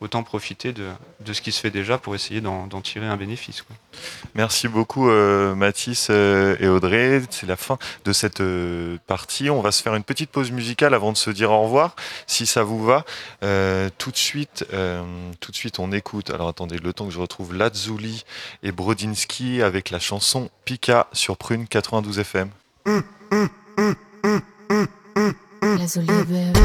autant 0.00 0.22
profiter 0.22 0.72
de, 0.72 1.32
ce 1.32 1.40
qui 1.40 1.52
se 1.52 1.60
fait 1.60 1.70
déjà 1.70 1.98
pour 1.98 2.14
essayer 2.14 2.40
d'en 2.40 2.80
tirer 2.80 3.06
un 3.06 3.16
bénéfice. 3.16 3.64
Merci 4.34 4.66
beaucoup 4.66 5.10
euh, 5.10 5.54
Mathis 5.54 6.08
euh, 6.10 6.56
et 6.58 6.68
Audrey. 6.68 7.22
C'est 7.30 7.46
la 7.46 7.56
fin 7.56 7.78
de 8.04 8.12
cette 8.12 8.40
euh, 8.40 8.96
partie. 9.06 9.50
On 9.50 9.60
va 9.60 9.72
se 9.72 9.82
faire 9.82 9.94
une 9.94 10.02
petite 10.02 10.30
pause 10.30 10.50
musicale 10.52 10.94
avant 10.94 11.12
de 11.12 11.18
se 11.18 11.30
dire 11.30 11.50
au 11.50 11.62
revoir, 11.62 11.96
si 12.26 12.46
ça 12.46 12.62
vous 12.62 12.82
va. 12.82 13.04
tout 13.98 14.10
de 14.10 14.16
suite, 14.16 14.64
tout 15.40 15.50
de 15.50 15.56
suite, 15.56 15.78
on 15.78 15.92
écoute. 15.92 16.30
Alors 16.30 16.48
attendez, 16.48 16.78
le 16.78 16.92
temps 16.92 17.06
que 17.06 17.12
je 17.12 17.20
retrouve 17.20 17.54
Lazuli 17.54 18.24
et 18.62 18.72
Brodinski 18.72 19.62
avec 19.62 19.90
la 19.90 19.98
chanson 19.98 20.50
Pika 20.64 21.08
sur 21.12 21.36
Prune 21.36 21.66
92 21.68 22.18
FM. 22.20 22.50
Que 25.80 26.60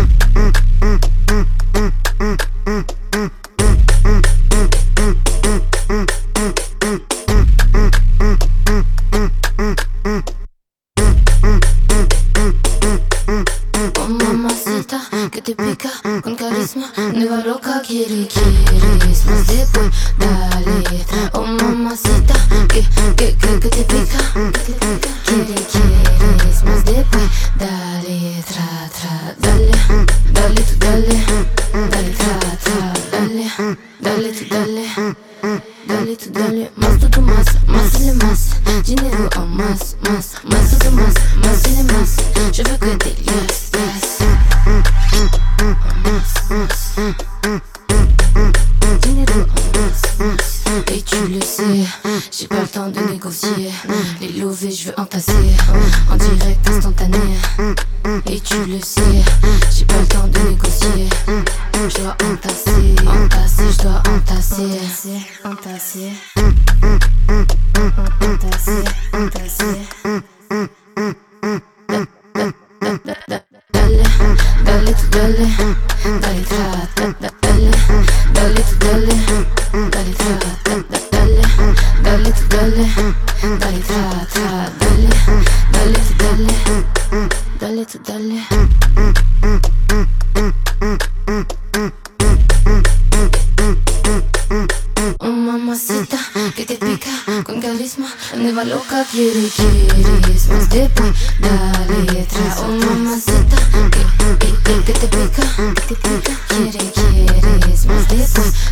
Querer, 106.66 106.92
querer, 106.94 107.30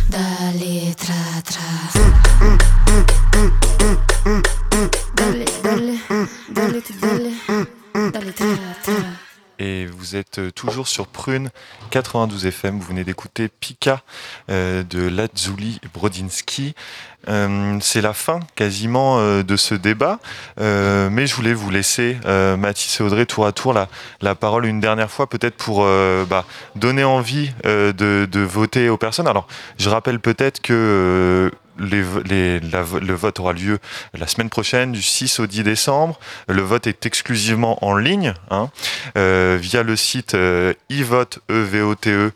da 0.08 0.50
letra 0.58 1.14
atrás. 1.38 1.94
Euh, 10.38 10.50
toujours 10.50 10.88
sur 10.88 11.06
Prune 11.06 11.50
92 11.90 12.46
FM. 12.46 12.78
Vous 12.78 12.86
venez 12.86 13.04
d'écouter 13.04 13.48
Pika 13.48 14.02
euh, 14.50 14.82
de 14.82 15.06
Lazuli 15.06 15.80
Brodinski. 15.92 16.74
Euh, 17.28 17.78
c'est 17.80 18.00
la 18.00 18.12
fin 18.12 18.40
quasiment 18.54 19.42
de 19.42 19.56
ce 19.56 19.74
débat, 19.74 20.18
mais 20.58 21.26
je 21.26 21.34
voulais 21.34 21.54
vous 21.54 21.70
laisser, 21.70 22.18
Mathis 22.58 23.00
et 23.00 23.02
Audrey, 23.02 23.24
tour 23.24 23.46
à 23.46 23.52
tour 23.52 23.72
la, 23.72 23.88
la 24.20 24.34
parole 24.34 24.66
une 24.66 24.80
dernière 24.80 25.10
fois, 25.10 25.26
peut-être 25.26 25.56
pour 25.56 25.86
bah, 26.28 26.44
donner 26.76 27.04
envie 27.04 27.50
de, 27.64 28.40
voter 28.44 28.90
aux 28.90 28.98
personnes. 28.98 29.26
Alors, 29.26 29.46
je 29.78 29.88
rappelle 29.88 30.20
peut-être 30.20 30.60
que 30.60 31.50
le 31.76 33.14
vote 33.14 33.40
aura 33.40 33.52
lieu 33.52 33.78
la 34.12 34.26
semaine 34.26 34.50
prochaine, 34.50 34.92
du 34.92 35.02
6 35.02 35.40
au 35.40 35.46
10 35.46 35.62
décembre. 35.62 36.18
Le 36.48 36.62
vote 36.62 36.86
est 36.86 37.06
exclusivement 37.06 37.84
en 37.84 37.96
ligne, 37.96 38.34
hein, 38.50 38.70
euh, 39.16 39.58
via 39.60 39.82
le 39.82 39.96
site 39.96 40.34
euh, 40.34 40.74
ivote, 40.88 41.38
e 41.50 42.32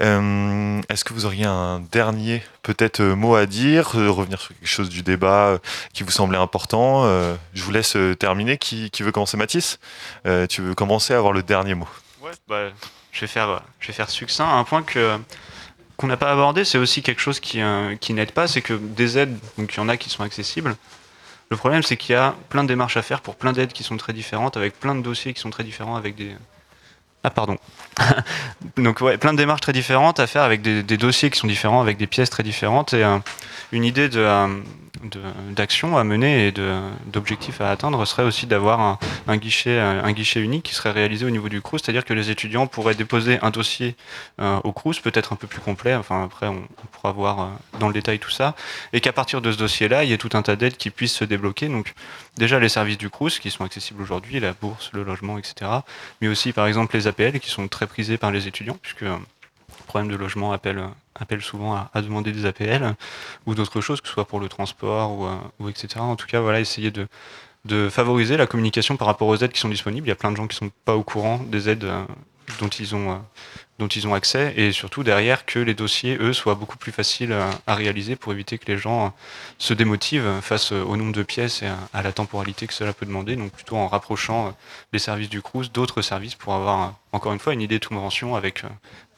euh, 0.00 0.80
Est-ce 0.88 1.04
que 1.04 1.12
vous 1.12 1.26
auriez 1.26 1.44
un 1.44 1.80
dernier 1.92 2.42
peut-être 2.62 3.02
mot 3.02 3.34
à 3.34 3.46
dire, 3.46 3.90
revenir 3.92 4.40
sur 4.40 4.48
quelque 4.56 4.66
chose 4.66 4.88
du 4.88 5.02
débat 5.02 5.58
qui 5.92 6.02
vous 6.02 6.10
semblait 6.10 6.38
important 6.38 7.04
Je 7.54 7.62
vous 7.62 7.72
laisse 7.72 7.96
terminer. 8.18 8.56
Qui, 8.58 8.90
veut 9.00 9.12
commencer, 9.12 9.36
Mathis? 9.36 9.78
Tu 10.48 10.62
veux 10.62 10.74
commencer 10.74 11.14
à 11.14 11.18
avoir 11.18 11.32
le 11.32 11.42
dernier 11.42 11.74
mot? 11.74 11.88
Bah, 12.48 12.70
je 13.12 13.20
vais 13.22 13.26
faire, 13.26 13.62
je 13.80 13.88
vais 13.88 13.92
faire 13.92 14.10
succinct. 14.10 14.58
Un 14.58 14.64
point 14.64 14.82
que 14.82 15.18
qu'on 16.00 16.06
n'a 16.06 16.16
pas 16.16 16.32
abordé, 16.32 16.64
c'est 16.64 16.78
aussi 16.78 17.02
quelque 17.02 17.20
chose 17.20 17.40
qui, 17.40 17.60
euh, 17.60 17.94
qui 17.94 18.14
n'aide 18.14 18.32
pas, 18.32 18.48
c'est 18.48 18.62
que 18.62 18.72
des 18.72 19.18
aides, 19.18 19.38
donc 19.58 19.74
il 19.74 19.76
y 19.76 19.80
en 19.80 19.88
a 19.90 19.98
qui 19.98 20.08
sont 20.08 20.22
accessibles. 20.22 20.74
Le 21.50 21.58
problème, 21.58 21.82
c'est 21.82 21.98
qu'il 21.98 22.14
y 22.14 22.16
a 22.16 22.34
plein 22.48 22.62
de 22.62 22.68
démarches 22.68 22.96
à 22.96 23.02
faire 23.02 23.20
pour 23.20 23.36
plein 23.36 23.52
d'aides 23.52 23.74
qui 23.74 23.82
sont 23.82 23.98
très 23.98 24.14
différentes, 24.14 24.56
avec 24.56 24.80
plein 24.80 24.94
de 24.94 25.02
dossiers 25.02 25.34
qui 25.34 25.40
sont 25.40 25.50
très 25.50 25.62
différents, 25.62 25.96
avec 25.96 26.14
des, 26.14 26.34
Ah 27.22 27.30
pardon. 27.30 27.58
Donc 28.76 29.00
ouais, 29.00 29.18
plein 29.18 29.32
de 29.32 29.38
démarches 29.38 29.60
très 29.60 29.72
différentes 29.72 30.20
à 30.20 30.26
faire 30.26 30.42
avec 30.42 30.62
des, 30.62 30.82
dossiers 30.96 31.30
qui 31.30 31.38
sont 31.38 31.46
différents, 31.46 31.80
avec 31.80 31.98
des 31.98 32.06
pièces 32.06 32.30
très 32.30 32.42
différentes 32.42 32.94
et 32.94 33.04
une 33.72 33.84
idée 33.84 34.08
de, 34.08 34.24
d'action 35.50 35.96
à 35.96 36.04
mener 36.04 36.48
et 36.48 36.52
d'objectifs 37.06 37.60
à 37.60 37.70
atteindre 37.70 38.04
serait 38.04 38.22
aussi 38.22 38.46
d'avoir 38.46 38.98
un, 39.26 39.36
guichet, 39.36 39.78
un 39.78 40.12
guichet 40.12 40.40
unique 40.40 40.64
qui 40.64 40.74
serait 40.74 40.90
réalisé 40.90 41.24
au 41.24 41.30
niveau 41.30 41.48
du 41.48 41.62
CRUS, 41.62 41.80
c'est-à-dire 41.82 42.04
que 42.04 42.12
les 42.12 42.30
étudiants 42.30 42.66
pourraient 42.66 42.94
déposer 42.94 43.38
un 43.42 43.50
dossier 43.50 43.96
euh, 44.40 44.58
au 44.64 44.72
CRUS, 44.72 45.00
peut-être 45.00 45.32
un 45.32 45.36
peu 45.36 45.46
plus 45.46 45.60
complet, 45.60 45.94
enfin 45.94 46.24
après 46.24 46.48
on, 46.48 46.62
pourra 46.92 47.12
voir 47.12 47.40
euh, 47.40 47.46
dans 47.78 47.88
le 47.88 47.94
détail 47.94 48.18
tout 48.18 48.30
ça, 48.30 48.54
et 48.92 49.00
qu'à 49.00 49.12
partir 49.12 49.40
de 49.40 49.52
ce 49.52 49.58
dossier-là, 49.58 50.04
il 50.04 50.10
y 50.10 50.12
ait 50.12 50.18
tout 50.18 50.30
un 50.34 50.42
tas 50.42 50.56
d'aides 50.56 50.76
qui 50.76 50.90
puissent 50.90 51.14
se 51.14 51.24
débloquer. 51.24 51.68
Donc 51.68 51.94
déjà 52.36 52.58
les 52.58 52.68
services 52.68 52.98
du 52.98 53.08
CRUS 53.08 53.38
qui 53.38 53.50
sont 53.50 53.64
accessibles 53.64 54.02
aujourd'hui, 54.02 54.38
la 54.40 54.52
bourse, 54.52 54.90
le 54.92 55.02
logement, 55.02 55.38
etc. 55.38 55.70
Mais 56.20 56.28
aussi 56.28 56.52
par 56.52 56.66
exemple 56.66 56.96
les 56.96 57.06
APL 57.10 57.38
qui 57.40 57.50
sont 57.50 57.68
très 57.68 57.86
prisés 57.86 58.16
par 58.16 58.30
les 58.30 58.48
étudiants, 58.48 58.78
puisque 58.80 59.04
problème 59.90 60.10
de 60.10 60.16
logement 60.16 60.52
appelle, 60.52 60.80
appelle 61.16 61.42
souvent 61.42 61.74
à, 61.74 62.02
demander 62.02 62.30
des 62.30 62.46
APL 62.46 62.94
ou 63.46 63.56
d'autres 63.56 63.80
choses, 63.80 64.00
que 64.00 64.06
ce 64.06 64.14
soit 64.14 64.24
pour 64.24 64.38
le 64.38 64.48
transport 64.48 65.10
ou, 65.58 65.68
etc. 65.68 65.98
En 65.98 66.14
tout 66.14 66.28
cas, 66.28 66.40
voilà, 66.40 66.60
essayer 66.60 66.92
de, 66.92 67.08
de 67.64 67.88
favoriser 67.88 68.36
la 68.36 68.46
communication 68.46 68.96
par 68.96 69.08
rapport 69.08 69.26
aux 69.26 69.36
aides 69.36 69.52
qui 69.52 69.58
sont 69.58 69.68
disponibles. 69.68 70.06
Il 70.06 70.10
y 70.10 70.12
a 70.12 70.16
plein 70.16 70.30
de 70.30 70.36
gens 70.36 70.46
qui 70.46 70.54
ne 70.62 70.68
sont 70.68 70.74
pas 70.84 70.94
au 70.94 71.02
courant 71.02 71.38
des 71.38 71.68
aides 71.68 71.84
euh, 71.84 72.04
dont 72.60 72.68
ils 72.68 72.94
ont, 72.94 73.10
euh, 73.10 73.16
dont 73.80 73.88
ils 73.88 74.06
ont 74.06 74.14
accès 74.14 74.54
et 74.56 74.70
surtout 74.70 75.02
derrière 75.02 75.44
que 75.44 75.58
les 75.58 75.74
dossiers, 75.74 76.16
eux, 76.20 76.32
soient 76.32 76.54
beaucoup 76.54 76.78
plus 76.78 76.92
faciles 76.92 77.34
à, 77.66 77.74
réaliser 77.74 78.14
pour 78.14 78.32
éviter 78.32 78.58
que 78.58 78.70
les 78.70 78.78
gens 78.78 79.06
euh, 79.06 79.08
se 79.58 79.74
démotivent 79.74 80.40
face 80.40 80.70
au 80.70 80.96
nombre 80.96 81.12
de 81.12 81.24
pièces 81.24 81.62
et 81.62 81.68
à, 81.92 82.02
la 82.02 82.12
temporalité 82.12 82.66
que 82.66 82.74
cela 82.74 82.92
peut 82.92 83.06
demander. 83.06 83.34
Donc 83.34 83.50
plutôt 83.50 83.76
en 83.76 83.88
rapprochant 83.88 84.54
les 84.92 84.98
services 84.98 85.28
du 85.28 85.42
CRUS 85.42 85.72
d'autres 85.72 86.02
services 86.02 86.36
pour 86.36 86.54
avoir, 86.54 86.94
encore 87.12 87.32
une 87.32 87.38
fois, 87.40 87.52
une 87.52 87.62
idée 87.62 87.78
de 87.78 87.86
convention 87.86 88.36
avec, 88.36 88.62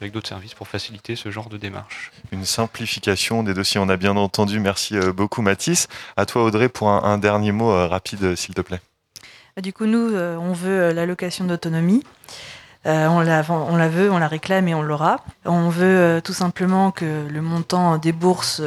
avec 0.03 0.13
d'autres 0.13 0.29
services 0.29 0.55
pour 0.55 0.67
faciliter 0.67 1.15
ce 1.15 1.31
genre 1.31 1.49
de 1.49 1.57
démarche. 1.57 2.11
Une 2.33 2.45
simplification 2.45 3.45
des 3.45 3.55
dossiers, 3.55 3.81
on 3.81 3.89
a 3.89 3.97
bien 3.97 4.17
entendu. 4.17 4.59
Merci 4.59 4.97
euh, 4.97 5.13
beaucoup 5.13 5.43
Mathis. 5.43 5.87
À 6.17 6.27
toi 6.27 6.43
Audrey 6.43 6.69
pour 6.69 6.89
un, 6.89 7.19
dernier 7.19 7.53
mot 7.53 7.71
euh, 7.71 7.87
rapide 7.87 8.25
euh, 8.25 8.37
s'il 8.37 8.55
te 8.55 8.61
plaît. 8.61 8.81
Bah, 9.55 9.63
du 9.63 9.73
coup, 9.73 9.87
nous, 9.87 10.17
on 10.17 10.53
veut 10.53 10.93
l'allocation 10.93 11.45
d'autonomie. 11.45 12.03
On, 12.85 13.21
la, 13.21 13.45
on 13.49 13.77
la 13.77 13.89
veut, 13.89 14.11
on 14.11 14.19
la 14.19 14.29
réclame 14.29 14.69
et 14.69 14.75
on 14.75 14.83
l'aura. 14.83 15.21
On 15.45 15.69
veut 15.69 16.21
tout 16.25 16.33
simplement 16.33 16.91
que 16.91 17.27
le 17.29 17.43
montant 17.43 17.99
des 17.99 18.13
bourses 18.13 18.61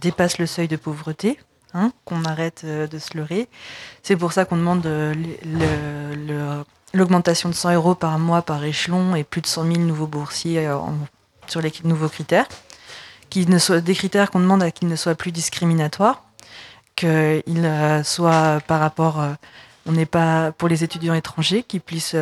dépasse 0.00 0.38
le 0.38 0.46
seuil 0.46 0.68
de 0.68 0.76
pauvreté, 0.76 1.38
hein, 1.74 1.92
qu'on 2.04 2.24
arrête 2.24 2.64
de 2.64 2.98
se 2.98 3.16
leurrer. 3.16 3.48
C'est 4.02 4.16
pour 4.16 4.32
ça 4.32 4.44
qu'on 4.44 4.56
demande 4.56 4.86
l'augmentation 6.92 7.48
de 7.48 7.54
100 7.54 7.74
euros 7.74 7.94
par 7.94 8.18
mois 8.18 8.42
par 8.42 8.64
échelon 8.64 9.14
et 9.14 9.24
plus 9.24 9.40
de 9.40 9.46
100 9.46 9.64
000 9.64 9.78
nouveaux 9.78 10.06
boursiers 10.06 10.66
euh, 10.66 10.78
sur 11.46 11.60
les 11.60 11.72
nouveaux 11.84 12.08
critères, 12.08 12.46
ne 13.36 13.58
soient, 13.58 13.80
des 13.80 13.94
critères 13.94 14.30
qu'on 14.30 14.40
demande 14.40 14.62
à 14.62 14.70
qu'ils 14.70 14.88
ne 14.88 14.96
soient 14.96 15.14
plus 15.14 15.32
discriminatoires, 15.32 16.24
qu'ils 16.96 17.42
euh, 17.48 18.02
soient 18.02 18.60
par 18.66 18.80
rapport, 18.80 19.20
euh, 19.20 19.32
on 19.86 19.92
n'est 19.92 20.06
pas 20.06 20.52
pour 20.52 20.68
les 20.68 20.84
étudiants 20.84 21.14
étrangers, 21.14 21.62
qui 21.62 21.80
puissent 21.80 22.16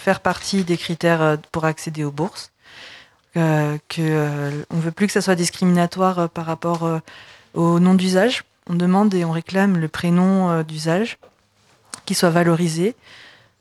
faire 0.00 0.20
partie 0.20 0.64
des 0.64 0.76
critères 0.76 1.38
pour 1.52 1.64
accéder 1.64 2.04
aux 2.04 2.10
bourses, 2.10 2.50
que 3.34 4.64
on 4.70 4.78
veut 4.78 4.90
plus 4.90 5.06
que 5.06 5.12
ça 5.12 5.20
soit 5.20 5.34
discriminatoire 5.36 6.28
par 6.28 6.46
rapport 6.46 7.00
au 7.54 7.78
nom 7.78 7.94
d'usage. 7.94 8.44
On 8.68 8.74
demande 8.74 9.14
et 9.14 9.24
on 9.24 9.30
réclame 9.30 9.78
le 9.78 9.88
prénom 9.88 10.62
d'usage 10.62 11.18
qui 12.06 12.14
soit 12.14 12.30
valorisé, 12.30 12.96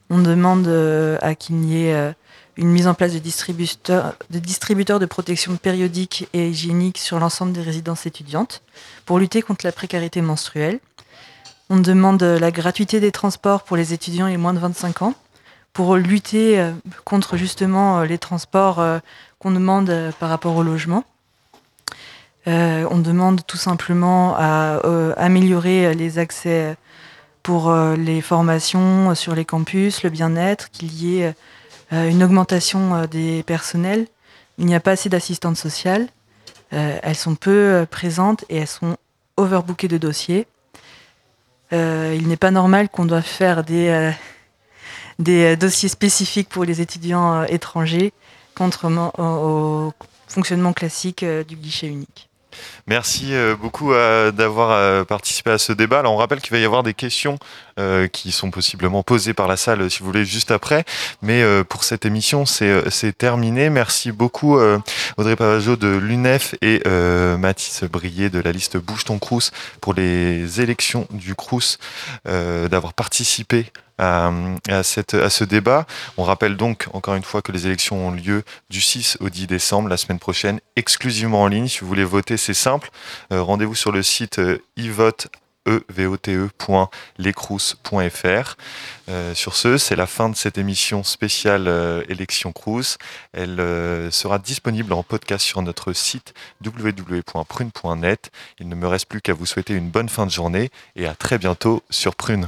on 0.10 0.20
demande 0.20 0.68
euh, 0.68 1.18
à 1.22 1.36
qu'il 1.36 1.64
y 1.66 1.86
ait 1.86 1.94
euh, 1.94 2.12
une 2.58 2.70
mise 2.70 2.88
en 2.88 2.94
place 2.94 3.14
de 3.14 3.20
distributeurs, 3.20 5.00
de 5.00 5.06
protection 5.06 5.56
périodique 5.56 6.28
et 6.34 6.50
hygiénique 6.50 6.98
sur 6.98 7.20
l'ensemble 7.20 7.54
des 7.54 7.62
résidences 7.62 8.06
étudiantes 8.06 8.62
pour 9.06 9.20
lutter 9.20 9.42
contre 9.42 9.66
la 9.66 9.72
précarité 9.72 10.22
menstruelle. 10.22 10.80
On 11.70 11.78
demande 11.78 12.24
euh, 12.24 12.40
la 12.40 12.52
gratuité 12.52 13.00
des 13.00 13.12
transports 13.12 13.64
pour 13.64 13.78
les 13.78 13.94
étudiants 13.94 14.28
et 14.28 14.38
moins 14.38 14.54
de 14.54 14.60
25 14.60 15.04
ans 15.04 15.14
pour 15.74 15.96
lutter 15.96 16.72
contre 17.06 17.38
justement 17.38 18.02
les 18.02 18.18
transports 18.18 18.84
qu'on 19.40 19.52
demande 19.52 20.12
par 20.20 20.30
rapport 20.30 20.56
au 20.56 20.64
logement. 20.64 21.04
on 22.46 22.98
demande 22.98 23.46
tout 23.46 23.58
simplement 23.58 24.36
à 24.38 24.82
améliorer 25.18 25.94
les 25.94 26.20
accès 26.20 26.76
pour 27.44 27.70
euh, 27.70 27.96
les 27.96 28.22
formations 28.22 29.16
sur 29.16 29.36
les 29.36 29.46
campus, 29.46 30.04
le 30.04 30.10
bien-être, 30.10 30.70
qu'il 30.72 30.94
y 30.94 31.20
ait 31.20 31.34
euh, 31.94 32.10
une 32.10 32.24
augmentation 32.24 32.96
euh, 32.96 33.08
des 33.08 33.44
personnels. 33.44 34.06
Il 34.58 34.66
n'y 34.66 34.76
a 34.76 34.80
pas 34.80 34.92
assez 34.92 35.10
d'assistantes 35.10 35.58
sociales. 35.58 36.08
elles 36.72 37.16
sont 37.16 37.34
peu 37.34 37.88
présentes 37.90 38.46
et 38.50 38.58
elles 38.58 38.68
sont 38.68 38.98
overbookées 39.38 39.88
de 39.88 39.98
dossiers. 39.98 40.46
il 41.72 42.28
n'est 42.28 42.38
pas 42.38 42.52
normal 42.52 42.90
qu'on 42.90 43.06
doive 43.06 43.24
faire 43.24 43.64
des, 43.64 44.14
des 45.20 45.56
dossiers 45.56 45.90
spécifiques 45.90 46.50
pour 46.50 46.66
les 46.66 46.82
étudiants 46.82 47.44
étrangers, 47.44 48.14
contrairement 48.56 49.12
au 49.18 49.94
fonctionnement 50.28 50.74
classique 50.74 51.24
du 51.48 51.56
guichet 51.56 51.88
unique. 51.88 52.30
Merci 52.88 53.34
euh, 53.34 53.56
beaucoup 53.56 53.94
euh, 53.94 54.32
d'avoir 54.32 54.72
euh, 54.72 55.04
participé 55.04 55.52
à 55.52 55.58
ce 55.58 55.74
débat. 55.74 56.00
Alors, 56.00 56.14
on 56.14 56.18
rappelle 56.18 56.42
qu'il 56.42 56.52
va 56.52 56.60
y 56.60 56.66
avoir 56.66 56.84
des 56.84 56.94
questions 56.94 57.38
qui 58.12 58.34
sont 58.34 58.52
possiblement 58.52 59.04
posées 59.04 59.34
par 59.34 59.48
la 59.48 59.56
salle, 59.56 59.90
si 59.90 60.00
vous 60.00 60.06
voulez, 60.08 60.26
juste 60.26 60.52
après. 60.52 60.84
Mais 61.22 61.42
pour 61.64 61.86
cette 61.86 62.06
émission, 62.06 62.46
c'est 62.46 63.18
terminé. 63.18 63.70
Merci 63.70 64.12
beaucoup 64.12 64.60
Audrey 65.16 65.38
Pavageau 65.38 65.78
de 65.78 65.88
l'UNEF 65.88 66.56
et 66.62 66.82
Mathis 67.38 67.86
Brier 67.86 68.30
de 68.30 68.42
la 68.42 68.52
liste 68.52 68.76
Bouge 68.76 69.06
ton 69.06 69.18
Crous 69.18 69.52
pour 69.80 69.94
les 69.94 70.60
élections 70.60 71.08
du 71.12 71.36
Crous, 71.36 71.78
d'avoir 72.26 72.94
participé 72.94 73.72
à, 74.00 74.32
à, 74.70 74.84
ce 74.84 75.44
débat. 75.44 75.86
On 76.18 76.24
rappelle 76.24 76.58
donc 76.58 76.88
encore 76.94 77.16
une 77.16 77.24
fois 77.24 77.42
que 77.42 77.52
les 77.52 77.68
élections 77.68 78.08
ont 78.08 78.12
lieu 78.12 78.44
du 78.70 78.82
6 78.82 79.18
au 79.20 79.30
10 79.30 79.48
décembre, 79.48 79.90
la 79.90 79.98
semaine 79.98 80.20
prochaine, 80.20 80.60
exclusivement 80.76 81.44
en 81.44 81.48
ligne. 81.48 81.68
Si 81.68 81.82
vous 81.82 81.88
voulez 81.88 82.06
voter, 82.06 82.38
c'est 82.38 82.54
simple. 82.54 82.90
Euh, 83.32 83.42
rendez-vous 83.42 83.76
sur 83.76 83.92
le 83.92 84.02
site 84.02 84.40
euh, 84.40 84.62
evote 84.78 85.28
evote.lecrous.fr. 85.98 88.56
Euh, 89.10 89.36
sur 89.36 89.56
ce, 89.56 89.78
c'est 89.78 89.96
la 89.96 90.08
fin 90.08 90.30
de 90.30 90.36
cette 90.36 90.58
émission 90.58 91.04
spéciale 91.04 91.68
euh, 91.68 92.02
élection 92.10 92.52
Crous. 92.52 92.98
Elle 93.34 93.62
sera 94.12 94.40
disponible 94.40 94.94
en 94.94 95.04
podcast 95.04 95.46
sur 95.46 95.62
notre 95.62 95.94
site 95.94 96.34
www.prune.net. 96.66 98.32
Il 98.60 98.68
ne 98.68 98.74
me 98.76 98.88
reste 98.88 99.06
plus 99.08 99.22
qu'à 99.22 99.34
vous 99.34 99.46
souhaiter 99.46 99.74
une 99.74 99.92
bonne 99.92 100.10
fin 100.10 100.26
de 100.26 100.32
journée 100.32 100.72
et 100.96 101.06
à 101.06 101.14
très 101.14 101.38
bientôt 101.38 101.84
sur 101.92 102.16
Prune. 102.16 102.48